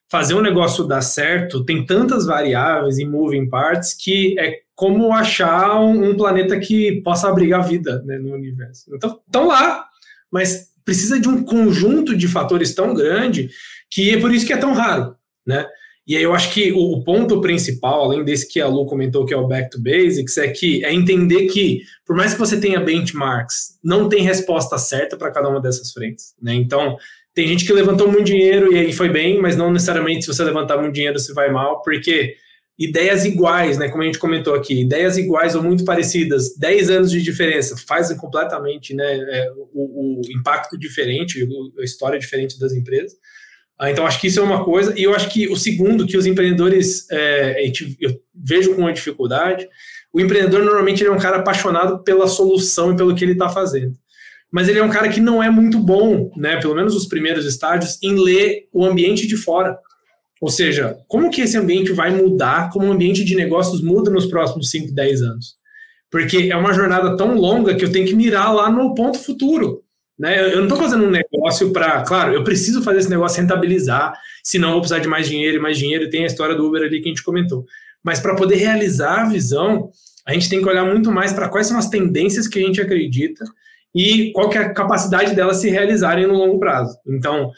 fazer 0.08 0.34
um 0.34 0.40
negócio 0.40 0.86
dar 0.86 1.02
certo 1.02 1.64
tem 1.64 1.84
tantas 1.84 2.26
variáveis 2.26 2.98
e 2.98 3.04
moving 3.04 3.48
parts 3.48 3.92
que 3.92 4.38
é 4.38 4.60
como 4.74 5.12
achar 5.12 5.80
um, 5.80 6.10
um 6.10 6.16
planeta 6.16 6.58
que 6.58 7.00
possa 7.02 7.28
abrigar 7.28 7.66
vida 7.66 8.02
né, 8.04 8.18
no 8.18 8.32
universo. 8.32 8.90
Então, 8.94 9.20
estão 9.26 9.46
lá, 9.46 9.86
mas 10.30 10.68
precisa 10.84 11.18
de 11.18 11.28
um 11.28 11.44
conjunto 11.44 12.16
de 12.16 12.28
fatores 12.28 12.74
tão 12.74 12.92
grande 12.92 13.50
que 13.90 14.14
é 14.14 14.20
por 14.20 14.32
isso 14.32 14.46
que 14.46 14.52
é 14.52 14.56
tão 14.56 14.72
raro, 14.72 15.14
né? 15.46 15.66
E 16.06 16.16
aí 16.16 16.22
eu 16.22 16.34
acho 16.34 16.52
que 16.52 16.70
o, 16.70 17.02
ponto 17.02 17.40
principal, 17.40 18.02
além 18.04 18.22
desse 18.22 18.46
que 18.46 18.60
a 18.60 18.66
Lu 18.66 18.84
comentou, 18.84 19.24
que 19.24 19.32
é 19.32 19.36
o 19.36 19.46
back 19.46 19.70
to 19.70 19.80
basics, 19.80 20.36
é 20.36 20.48
que 20.48 20.84
é 20.84 20.92
entender 20.92 21.46
que, 21.46 21.80
por 22.04 22.14
mais 22.14 22.34
que 22.34 22.38
você 22.38 22.60
tenha 22.60 22.78
benchmarks, 22.78 23.78
não 23.82 24.06
tem 24.06 24.22
resposta 24.22 24.76
certa 24.76 25.16
para 25.16 25.30
cada 25.30 25.48
uma 25.48 25.62
dessas 25.62 25.92
frentes. 25.92 26.34
Né? 26.42 26.52
Então, 26.54 26.98
tem 27.32 27.48
gente 27.48 27.64
que 27.64 27.72
levantou 27.72 28.12
muito 28.12 28.26
dinheiro 28.26 28.70
e 28.70 28.78
aí 28.78 28.92
foi 28.92 29.08
bem, 29.08 29.40
mas 29.40 29.56
não 29.56 29.72
necessariamente 29.72 30.26
se 30.26 30.32
você 30.32 30.44
levantar 30.44 30.76
muito 30.76 30.92
dinheiro 30.92 31.18
você 31.18 31.32
vai 31.32 31.50
mal, 31.50 31.80
porque 31.82 32.36
ideias 32.78 33.24
iguais, 33.24 33.78
né, 33.78 33.88
como 33.88 34.02
a 34.02 34.06
gente 34.06 34.18
comentou 34.18 34.54
aqui, 34.54 34.80
ideias 34.80 35.16
iguais 35.16 35.54
ou 35.54 35.62
muito 35.62 35.84
parecidas, 35.84 36.56
10 36.56 36.90
anos 36.90 37.10
de 37.10 37.22
diferença, 37.22 37.76
fazem 37.86 38.16
completamente 38.16 38.94
né, 38.94 39.04
é, 39.04 39.52
o, 39.72 40.20
o 40.20 40.32
impacto 40.32 40.76
diferente, 40.76 41.46
a 41.78 41.84
história 41.84 42.18
diferente 42.18 42.58
das 42.58 42.72
empresas. 42.72 43.16
Ah, 43.78 43.90
então, 43.90 44.06
acho 44.06 44.20
que 44.20 44.28
isso 44.28 44.38
é 44.38 44.42
uma 44.42 44.64
coisa. 44.64 44.94
E 44.96 45.02
eu 45.02 45.14
acho 45.14 45.28
que 45.28 45.48
o 45.48 45.56
segundo, 45.56 46.06
que 46.06 46.16
os 46.16 46.26
empreendedores, 46.26 47.10
é, 47.10 47.66
eu 48.00 48.20
vejo 48.34 48.74
com 48.74 48.82
uma 48.82 48.92
dificuldade, 48.92 49.68
o 50.12 50.20
empreendedor 50.20 50.64
normalmente 50.64 51.04
é 51.04 51.10
um 51.10 51.18
cara 51.18 51.38
apaixonado 51.38 52.02
pela 52.04 52.28
solução 52.28 52.92
e 52.92 52.96
pelo 52.96 53.14
que 53.14 53.24
ele 53.24 53.32
está 53.32 53.48
fazendo. 53.48 53.94
Mas 54.50 54.68
ele 54.68 54.78
é 54.78 54.82
um 54.84 54.90
cara 54.90 55.08
que 55.08 55.18
não 55.18 55.42
é 55.42 55.50
muito 55.50 55.80
bom, 55.80 56.30
né, 56.36 56.60
pelo 56.60 56.76
menos 56.76 56.94
os 56.94 57.06
primeiros 57.06 57.44
estágios, 57.44 57.98
em 58.00 58.14
ler 58.14 58.68
o 58.72 58.84
ambiente 58.84 59.26
de 59.26 59.36
fora. 59.36 59.76
Ou 60.44 60.50
seja, 60.50 60.98
como 61.08 61.30
que 61.30 61.40
esse 61.40 61.56
ambiente 61.56 61.90
vai 61.90 62.10
mudar, 62.10 62.68
como 62.68 62.86
o 62.86 62.92
ambiente 62.92 63.24
de 63.24 63.34
negócios 63.34 63.80
muda 63.80 64.10
nos 64.10 64.26
próximos 64.26 64.70
5, 64.70 64.94
10 64.94 65.22
anos? 65.22 65.54
Porque 66.10 66.50
é 66.52 66.56
uma 66.56 66.74
jornada 66.74 67.16
tão 67.16 67.34
longa 67.34 67.74
que 67.74 67.82
eu 67.82 67.90
tenho 67.90 68.06
que 68.06 68.14
mirar 68.14 68.54
lá 68.54 68.70
no 68.70 68.94
ponto 68.94 69.18
futuro. 69.18 69.82
Né? 70.18 70.52
Eu 70.52 70.56
não 70.56 70.64
estou 70.64 70.76
fazendo 70.76 71.06
um 71.06 71.10
negócio 71.10 71.72
para. 71.72 72.02
Claro, 72.02 72.34
eu 72.34 72.44
preciso 72.44 72.82
fazer 72.82 72.98
esse 72.98 73.08
negócio 73.08 73.40
rentabilizar, 73.40 74.12
senão 74.42 74.68
eu 74.68 74.72
vou 74.72 74.80
precisar 74.82 75.00
de 75.00 75.08
mais 75.08 75.26
dinheiro 75.26 75.56
e 75.56 75.60
mais 75.60 75.78
dinheiro. 75.78 76.10
Tem 76.10 76.24
a 76.24 76.26
história 76.26 76.54
do 76.54 76.66
Uber 76.66 76.82
ali 76.82 77.00
que 77.00 77.08
a 77.08 77.12
gente 77.12 77.24
comentou. 77.24 77.64
Mas 78.02 78.20
para 78.20 78.36
poder 78.36 78.56
realizar 78.56 79.22
a 79.22 79.28
visão, 79.30 79.88
a 80.26 80.34
gente 80.34 80.50
tem 80.50 80.60
que 80.60 80.68
olhar 80.68 80.84
muito 80.84 81.10
mais 81.10 81.32
para 81.32 81.48
quais 81.48 81.68
são 81.68 81.78
as 81.78 81.88
tendências 81.88 82.46
que 82.46 82.58
a 82.58 82.66
gente 82.66 82.82
acredita 82.82 83.42
e 83.94 84.30
qual 84.32 84.50
que 84.50 84.58
é 84.58 84.60
a 84.60 84.74
capacidade 84.74 85.34
delas 85.34 85.56
se 85.56 85.70
realizarem 85.70 86.26
no 86.26 86.34
longo 86.34 86.58
prazo. 86.58 86.98
Então, 87.06 87.50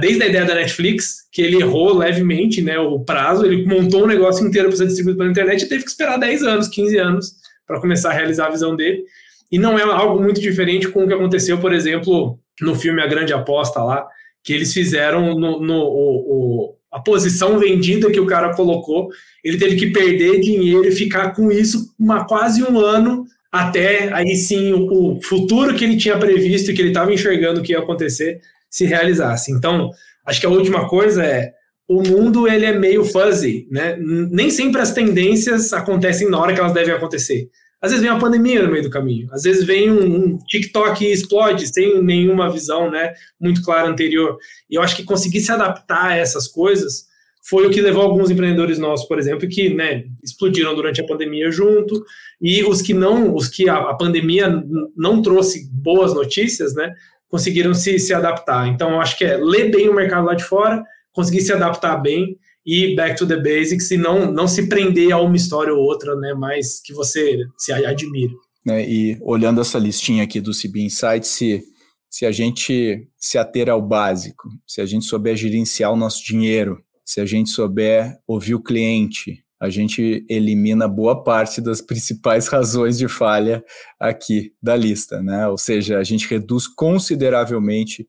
desde 0.00 0.22
a 0.22 0.26
ideia 0.26 0.44
da 0.44 0.54
Netflix, 0.54 1.26
que 1.32 1.40
ele 1.40 1.56
errou 1.56 1.96
levemente 1.96 2.60
né, 2.60 2.78
o 2.78 3.00
prazo, 3.00 3.46
ele 3.46 3.64
montou 3.64 4.04
um 4.04 4.06
negócio 4.06 4.46
inteiro 4.46 4.68
para 4.68 4.76
ser 4.76 4.86
distribuído 4.86 5.18
pela 5.18 5.30
internet 5.30 5.62
e 5.62 5.68
teve 5.68 5.84
que 5.84 5.90
esperar 5.90 6.18
10 6.18 6.42
anos, 6.42 6.68
15 6.68 6.98
anos 6.98 7.32
para 7.66 7.80
começar 7.80 8.10
a 8.10 8.12
realizar 8.12 8.46
a 8.46 8.50
visão 8.50 8.76
dele. 8.76 9.04
E 9.50 9.58
não 9.58 9.78
é 9.78 9.82
algo 9.82 10.22
muito 10.22 10.40
diferente 10.40 10.88
com 10.88 11.04
o 11.04 11.08
que 11.08 11.14
aconteceu, 11.14 11.58
por 11.58 11.72
exemplo, 11.72 12.38
no 12.60 12.74
filme 12.74 13.00
A 13.02 13.06
Grande 13.06 13.32
Aposta 13.32 13.82
lá, 13.82 14.06
que 14.44 14.52
eles 14.52 14.72
fizeram 14.72 15.34
no, 15.38 15.60
no 15.60 15.74
o, 15.74 16.16
o, 16.18 16.74
a 16.92 17.00
posição 17.00 17.58
vendida 17.58 18.10
que 18.10 18.20
o 18.20 18.26
cara 18.26 18.54
colocou, 18.54 19.08
ele 19.42 19.58
teve 19.58 19.76
que 19.76 19.90
perder 19.90 20.40
dinheiro 20.40 20.86
e 20.86 20.92
ficar 20.92 21.34
com 21.34 21.50
isso 21.50 21.94
uma, 21.98 22.26
quase 22.26 22.62
um 22.62 22.78
ano 22.78 23.24
até 23.50 24.12
aí 24.12 24.36
sim 24.36 24.72
o, 24.72 25.16
o 25.16 25.22
futuro 25.22 25.74
que 25.74 25.84
ele 25.84 25.96
tinha 25.96 26.18
previsto 26.18 26.72
que 26.72 26.80
ele 26.80 26.90
estava 26.90 27.12
enxergando 27.12 27.62
que 27.62 27.72
ia 27.72 27.80
acontecer 27.80 28.40
se 28.70 28.86
realizasse. 28.86 29.50
Então, 29.50 29.90
acho 30.24 30.40
que 30.40 30.46
a 30.46 30.50
última 30.50 30.88
coisa 30.88 31.24
é 31.24 31.52
o 31.88 32.02
mundo 32.04 32.46
ele 32.46 32.64
é 32.64 32.78
meio 32.78 33.04
fuzzy, 33.04 33.66
né? 33.68 33.96
Nem 33.98 34.48
sempre 34.48 34.80
as 34.80 34.92
tendências 34.92 35.72
acontecem 35.72 36.30
na 36.30 36.38
hora 36.38 36.54
que 36.54 36.60
elas 36.60 36.72
devem 36.72 36.94
acontecer. 36.94 37.50
Às 37.82 37.90
vezes 37.90 38.02
vem 38.02 38.12
uma 38.12 38.20
pandemia 38.20 38.62
no 38.62 38.70
meio 38.70 38.84
do 38.84 38.90
caminho, 38.90 39.26
às 39.32 39.42
vezes 39.42 39.64
vem 39.64 39.90
um, 39.90 40.16
um 40.16 40.38
TikTok 40.38 41.04
e 41.04 41.12
explode 41.12 41.66
sem 41.66 42.00
nenhuma 42.00 42.48
visão 42.52 42.90
né, 42.90 43.12
muito 43.40 43.62
clara 43.64 43.88
anterior. 43.88 44.36
E 44.70 44.76
eu 44.76 44.82
acho 44.82 44.94
que 44.94 45.02
conseguir 45.02 45.40
se 45.40 45.50
adaptar 45.50 46.10
a 46.10 46.16
essas 46.16 46.46
coisas 46.46 47.06
foi 47.42 47.66
o 47.66 47.70
que 47.70 47.80
levou 47.80 48.02
alguns 48.02 48.30
empreendedores 48.30 48.78
nossos, 48.78 49.08
por 49.08 49.18
exemplo, 49.18 49.48
que 49.48 49.74
né, 49.74 50.04
explodiram 50.22 50.74
durante 50.74 51.00
a 51.00 51.06
pandemia 51.06 51.50
junto, 51.50 52.04
e 52.40 52.62
os 52.62 52.82
que 52.82 52.92
não, 52.94 53.34
os 53.34 53.48
que 53.48 53.68
a, 53.68 53.76
a 53.76 53.94
pandemia 53.94 54.62
não 54.94 55.22
trouxe 55.22 55.68
boas 55.72 56.14
notícias, 56.14 56.74
né, 56.74 56.92
conseguiram 57.30 57.72
se, 57.72 57.98
se 57.98 58.12
adaptar. 58.12 58.66
Então, 58.68 58.90
eu 58.90 59.00
acho 59.00 59.16
que 59.16 59.24
é 59.24 59.36
ler 59.36 59.70
bem 59.70 59.88
o 59.88 59.94
mercado 59.94 60.26
lá 60.26 60.34
de 60.34 60.44
fora, 60.44 60.82
conseguir 61.12 61.40
se 61.40 61.52
adaptar 61.52 61.96
bem 61.96 62.36
e 62.66 62.94
back 62.94 63.16
to 63.16 63.26
the 63.26 63.36
basics 63.36 63.90
e 63.90 63.96
não, 63.96 64.30
não 64.30 64.46
se 64.46 64.68
prender 64.68 65.12
a 65.12 65.20
uma 65.20 65.36
história 65.36 65.72
ou 65.72 65.80
outra, 65.80 66.14
né, 66.16 66.34
mas 66.34 66.80
que 66.80 66.92
você 66.92 67.38
se 67.56 67.72
admire. 67.72 68.34
Né, 68.66 68.86
e 68.86 69.18
olhando 69.22 69.60
essa 69.60 69.78
listinha 69.78 70.24
aqui 70.24 70.40
do 70.40 70.52
CB 70.52 70.82
Insights, 70.82 71.30
se, 71.30 71.62
se 72.10 72.26
a 72.26 72.32
gente 72.32 73.08
se 73.16 73.38
ater 73.38 73.70
ao 73.70 73.80
básico, 73.80 74.48
se 74.66 74.80
a 74.80 74.86
gente 74.86 75.06
souber 75.06 75.36
gerenciar 75.36 75.92
o 75.92 75.96
nosso 75.96 76.22
dinheiro, 76.24 76.82
se 77.04 77.20
a 77.20 77.26
gente 77.26 77.50
souber 77.50 78.18
ouvir 78.26 78.54
o 78.54 78.62
cliente, 78.62 79.42
a 79.60 79.68
gente 79.68 80.24
elimina 80.28 80.88
boa 80.88 81.22
parte 81.22 81.60
das 81.60 81.82
principais 81.82 82.48
razões 82.48 82.96
de 82.96 83.06
falha 83.06 83.62
aqui 83.98 84.54
da 84.62 84.74
lista, 84.74 85.22
né? 85.22 85.46
Ou 85.46 85.58
seja, 85.58 85.98
a 85.98 86.04
gente 86.04 86.26
reduz 86.26 86.66
consideravelmente 86.66 88.08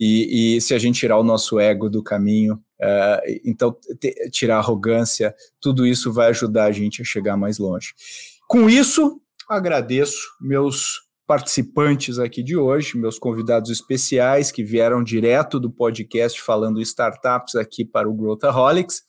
e, 0.00 0.56
e 0.56 0.60
se 0.60 0.74
a 0.74 0.78
gente 0.78 1.00
tirar 1.00 1.18
o 1.18 1.24
nosso 1.24 1.58
ego 1.58 1.88
do 1.88 2.02
caminho, 2.02 2.54
uh, 2.54 3.40
então 3.44 3.76
tirar 4.30 4.58
arrogância, 4.58 5.34
tudo 5.60 5.86
isso 5.86 6.12
vai 6.12 6.28
ajudar 6.28 6.64
a 6.64 6.72
gente 6.72 7.02
a 7.02 7.04
chegar 7.04 7.36
mais 7.36 7.58
longe. 7.58 7.94
Com 8.48 8.68
isso, 8.68 9.20
agradeço 9.48 10.18
meus 10.40 11.08
participantes 11.26 12.18
aqui 12.18 12.42
de 12.42 12.56
hoje, 12.56 12.96
meus 12.96 13.18
convidados 13.18 13.70
especiais 13.70 14.50
que 14.50 14.64
vieram 14.64 15.04
direto 15.04 15.60
do 15.60 15.70
podcast 15.70 16.40
falando 16.40 16.80
startups 16.80 17.54
aqui 17.54 17.84
para 17.84 18.08
o 18.08 18.14
Growthaholics. 18.14 19.02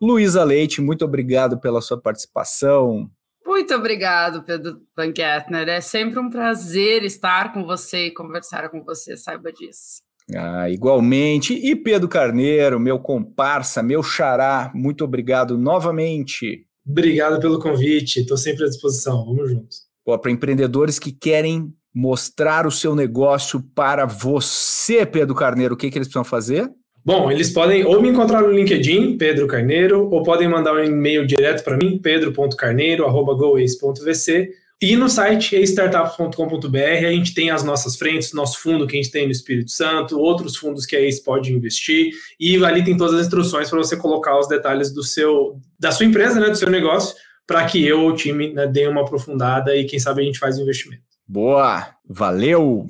Luísa 0.00 0.44
Leite, 0.44 0.80
muito 0.80 1.04
obrigado 1.04 1.58
pela 1.58 1.80
sua 1.80 2.00
participação. 2.00 3.10
Muito 3.44 3.74
obrigado, 3.74 4.42
Pedro 4.44 4.80
Van 4.96 5.06
Gettner. 5.06 5.68
É 5.68 5.80
sempre 5.80 6.18
um 6.18 6.28
prazer 6.28 7.02
estar 7.02 7.52
com 7.52 7.64
você 7.64 8.06
e 8.06 8.10
conversar 8.10 8.68
com 8.68 8.84
você, 8.84 9.16
saiba 9.16 9.52
disso. 9.52 10.02
Ah, 10.36 10.68
igualmente. 10.68 11.54
E 11.54 11.74
Pedro 11.74 12.08
Carneiro, 12.08 12.78
meu 12.78 12.98
comparsa, 12.98 13.82
meu 13.82 14.02
xará, 14.02 14.70
muito 14.74 15.02
obrigado 15.02 15.56
novamente. 15.56 16.66
Obrigado 16.86 17.40
pelo 17.40 17.58
convite, 17.58 18.20
estou 18.20 18.36
sempre 18.36 18.64
à 18.64 18.68
disposição. 18.68 19.24
Vamos 19.24 19.50
juntos. 19.50 19.88
Para 20.04 20.30
empreendedores 20.30 20.98
que 20.98 21.12
querem 21.12 21.72
mostrar 21.94 22.66
o 22.66 22.70
seu 22.70 22.94
negócio 22.94 23.62
para 23.74 24.06
você, 24.06 25.04
Pedro 25.04 25.34
Carneiro, 25.34 25.74
o 25.74 25.76
que, 25.76 25.90
que 25.90 25.98
eles 25.98 26.08
precisam 26.08 26.24
fazer? 26.24 26.70
Bom, 27.04 27.30
eles 27.30 27.50
podem 27.50 27.84
ou 27.84 28.02
me 28.02 28.08
encontrar 28.08 28.42
no 28.42 28.50
LinkedIn, 28.52 29.16
Pedro 29.16 29.46
Carneiro, 29.46 30.08
ou 30.10 30.22
podem 30.22 30.48
mandar 30.48 30.74
um 30.74 30.84
e-mail 30.84 31.26
direto 31.26 31.62
para 31.64 31.76
mim, 31.76 31.98
pedro.carneiro.goace.vc, 31.98 34.50
E 34.80 34.94
no 34.94 35.08
site 35.08 35.60
startups.com.br 35.62 37.06
a 37.06 37.10
gente 37.10 37.34
tem 37.34 37.50
as 37.50 37.64
nossas 37.64 37.96
frentes, 37.96 38.32
nosso 38.32 38.60
fundo 38.60 38.86
que 38.86 38.96
a 38.96 39.00
gente 39.00 39.10
tem 39.10 39.26
no 39.26 39.32
Espírito 39.32 39.70
Santo, 39.70 40.20
outros 40.20 40.56
fundos 40.56 40.84
que 40.84 40.96
a 40.96 41.00
Ace 41.00 41.24
pode 41.24 41.50
investir, 41.52 42.10
e 42.38 42.62
ali 42.64 42.84
tem 42.84 42.96
todas 42.96 43.14
as 43.14 43.22
instruções 43.22 43.68
para 43.70 43.78
você 43.78 43.96
colocar 43.96 44.38
os 44.38 44.46
detalhes 44.46 44.92
do 44.92 45.02
seu, 45.02 45.58
da 45.80 45.90
sua 45.90 46.06
empresa, 46.06 46.38
né, 46.38 46.50
do 46.50 46.56
seu 46.56 46.70
negócio, 46.70 47.16
para 47.46 47.64
que 47.64 47.84
eu 47.84 48.02
ou 48.02 48.10
o 48.10 48.14
time 48.14 48.52
né, 48.52 48.66
dê 48.66 48.86
uma 48.86 49.00
aprofundada 49.00 49.74
e 49.74 49.86
quem 49.86 49.98
sabe 49.98 50.20
a 50.20 50.24
gente 50.24 50.38
faz 50.38 50.58
o 50.58 50.62
investimento. 50.62 51.02
Boa, 51.26 51.88
valeu! 52.06 52.86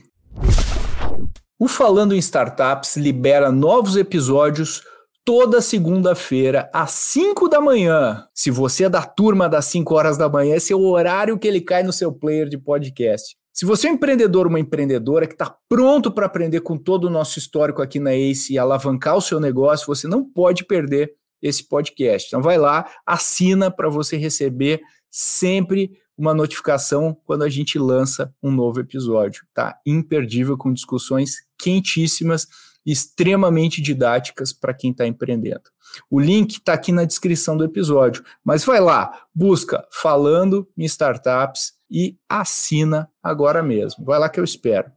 O 1.61 1.67
Falando 1.67 2.15
em 2.15 2.19
Startups 2.19 2.97
libera 2.97 3.51
novos 3.51 3.97
episódios 3.97 4.85
toda 5.25 5.61
segunda-feira, 5.61 6.71
às 6.73 6.93
5 6.93 7.49
da 7.49 7.61
manhã. 7.61 8.25
Se 8.33 8.49
você 8.49 8.85
é 8.85 8.89
da 8.89 9.03
turma 9.03 9.49
das 9.49 9.65
5 9.65 9.93
horas 9.93 10.17
da 10.17 10.29
manhã, 10.29 10.55
esse 10.55 10.73
é 10.73 10.77
o 10.77 10.87
horário 10.87 11.37
que 11.37 11.49
ele 11.49 11.61
cai 11.61 11.83
no 11.83 11.93
seu 11.93 12.13
player 12.13 12.49
de 12.49 12.57
podcast. 12.57 13.37
Se 13.53 13.67
você 13.67 13.89
é 13.89 13.91
um 13.91 13.95
empreendedor 13.95 14.47
ou 14.47 14.51
uma 14.51 14.61
empreendedora 14.61 15.27
que 15.27 15.35
está 15.35 15.53
pronto 15.69 16.13
para 16.13 16.27
aprender 16.27 16.61
com 16.61 16.79
todo 16.79 17.07
o 17.07 17.11
nosso 17.11 17.41
histórico 17.41 17.83
aqui 17.83 17.99
na 17.99 18.15
ACE 18.15 18.53
e 18.53 18.59
alavancar 18.59 19.17
o 19.17 19.21
seu 19.21 19.41
negócio, 19.41 19.89
você 19.89 20.07
não 20.07 20.25
pode 20.25 20.65
perder 20.65 21.13
esse 21.43 21.67
podcast. 21.67 22.29
Então 22.29 22.41
vai 22.41 22.57
lá, 22.57 22.89
assina 23.05 23.69
para 23.69 23.89
você 23.89 24.17
receber 24.17 24.81
sempre 25.11 25.91
uma 26.17 26.33
notificação 26.33 27.17
quando 27.25 27.43
a 27.43 27.49
gente 27.49 27.81
lança 27.81 28.33
um 28.41 28.53
novo 28.53 28.79
episódio, 28.79 29.45
tá? 29.53 29.77
Imperdível 29.85 30.57
com 30.57 30.73
discussões 30.73 31.48
quentíssimas 31.59 32.47
extremamente 32.87 33.83
didáticas 33.83 34.53
para 34.53 34.73
quem 34.73 34.93
está 34.93 35.05
empreendendo. 35.07 35.65
O 36.11 36.19
link 36.19 36.53
está 36.53 36.73
aqui 36.73 36.91
na 36.93 37.05
descrição 37.05 37.55
do 37.57 37.65
episódio, 37.65 38.25
mas 38.45 38.65
vai 38.65 38.81
lá, 38.81 39.27
busca 39.35 39.87
Falando 39.93 40.69
em 40.77 40.85
Startups 40.85 41.75
e 41.91 42.17
assina 42.29 43.09
agora 43.23 43.63
mesmo. 43.63 44.05
Vai 44.05 44.19
lá 44.19 44.29
que 44.29 44.41
eu 44.41 44.45
espero. 44.45 44.91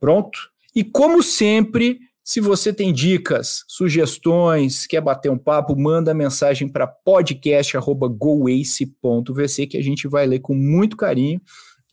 Pronto? 0.00 0.38
E 0.74 0.82
como 0.82 1.22
sempre, 1.22 2.00
se 2.22 2.40
você 2.40 2.72
tem 2.72 2.90
dicas, 2.92 3.64
sugestões, 3.68 4.86
quer 4.86 5.00
bater 5.00 5.30
um 5.30 5.38
papo, 5.38 5.78
manda 5.78 6.12
mensagem 6.12 6.68
para 6.68 6.86
podcast@goace.vc 6.86 9.66
que 9.66 9.76
a 9.76 9.82
gente 9.82 10.08
vai 10.08 10.26
ler 10.26 10.40
com 10.40 10.54
muito 10.54 10.96
carinho 10.96 11.40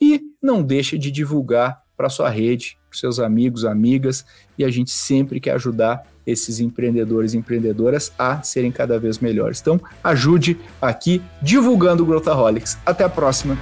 e 0.01 0.21
não 0.41 0.63
deixa 0.63 0.97
de 0.97 1.11
divulgar 1.11 1.83
para 1.95 2.09
sua 2.09 2.29
rede, 2.29 2.77
para 2.91 2.99
seus 2.99 3.19
amigos, 3.19 3.63
amigas, 3.63 4.25
e 4.57 4.65
a 4.65 4.69
gente 4.69 4.91
sempre 4.91 5.39
quer 5.39 5.53
ajudar 5.53 6.05
esses 6.27 6.59
empreendedores 6.59 7.33
e 7.33 7.37
empreendedoras 7.37 8.11
a 8.19 8.43
serem 8.43 8.71
cada 8.71 8.99
vez 8.99 9.17
melhores. 9.17 9.59
Então, 9.59 9.81
ajude 10.03 10.59
aqui 10.81 11.21
divulgando 11.41 12.03
o 12.03 12.05
Growthaholics. 12.05 12.77
Até 12.85 13.03
a 13.03 13.09
próxima. 13.09 13.57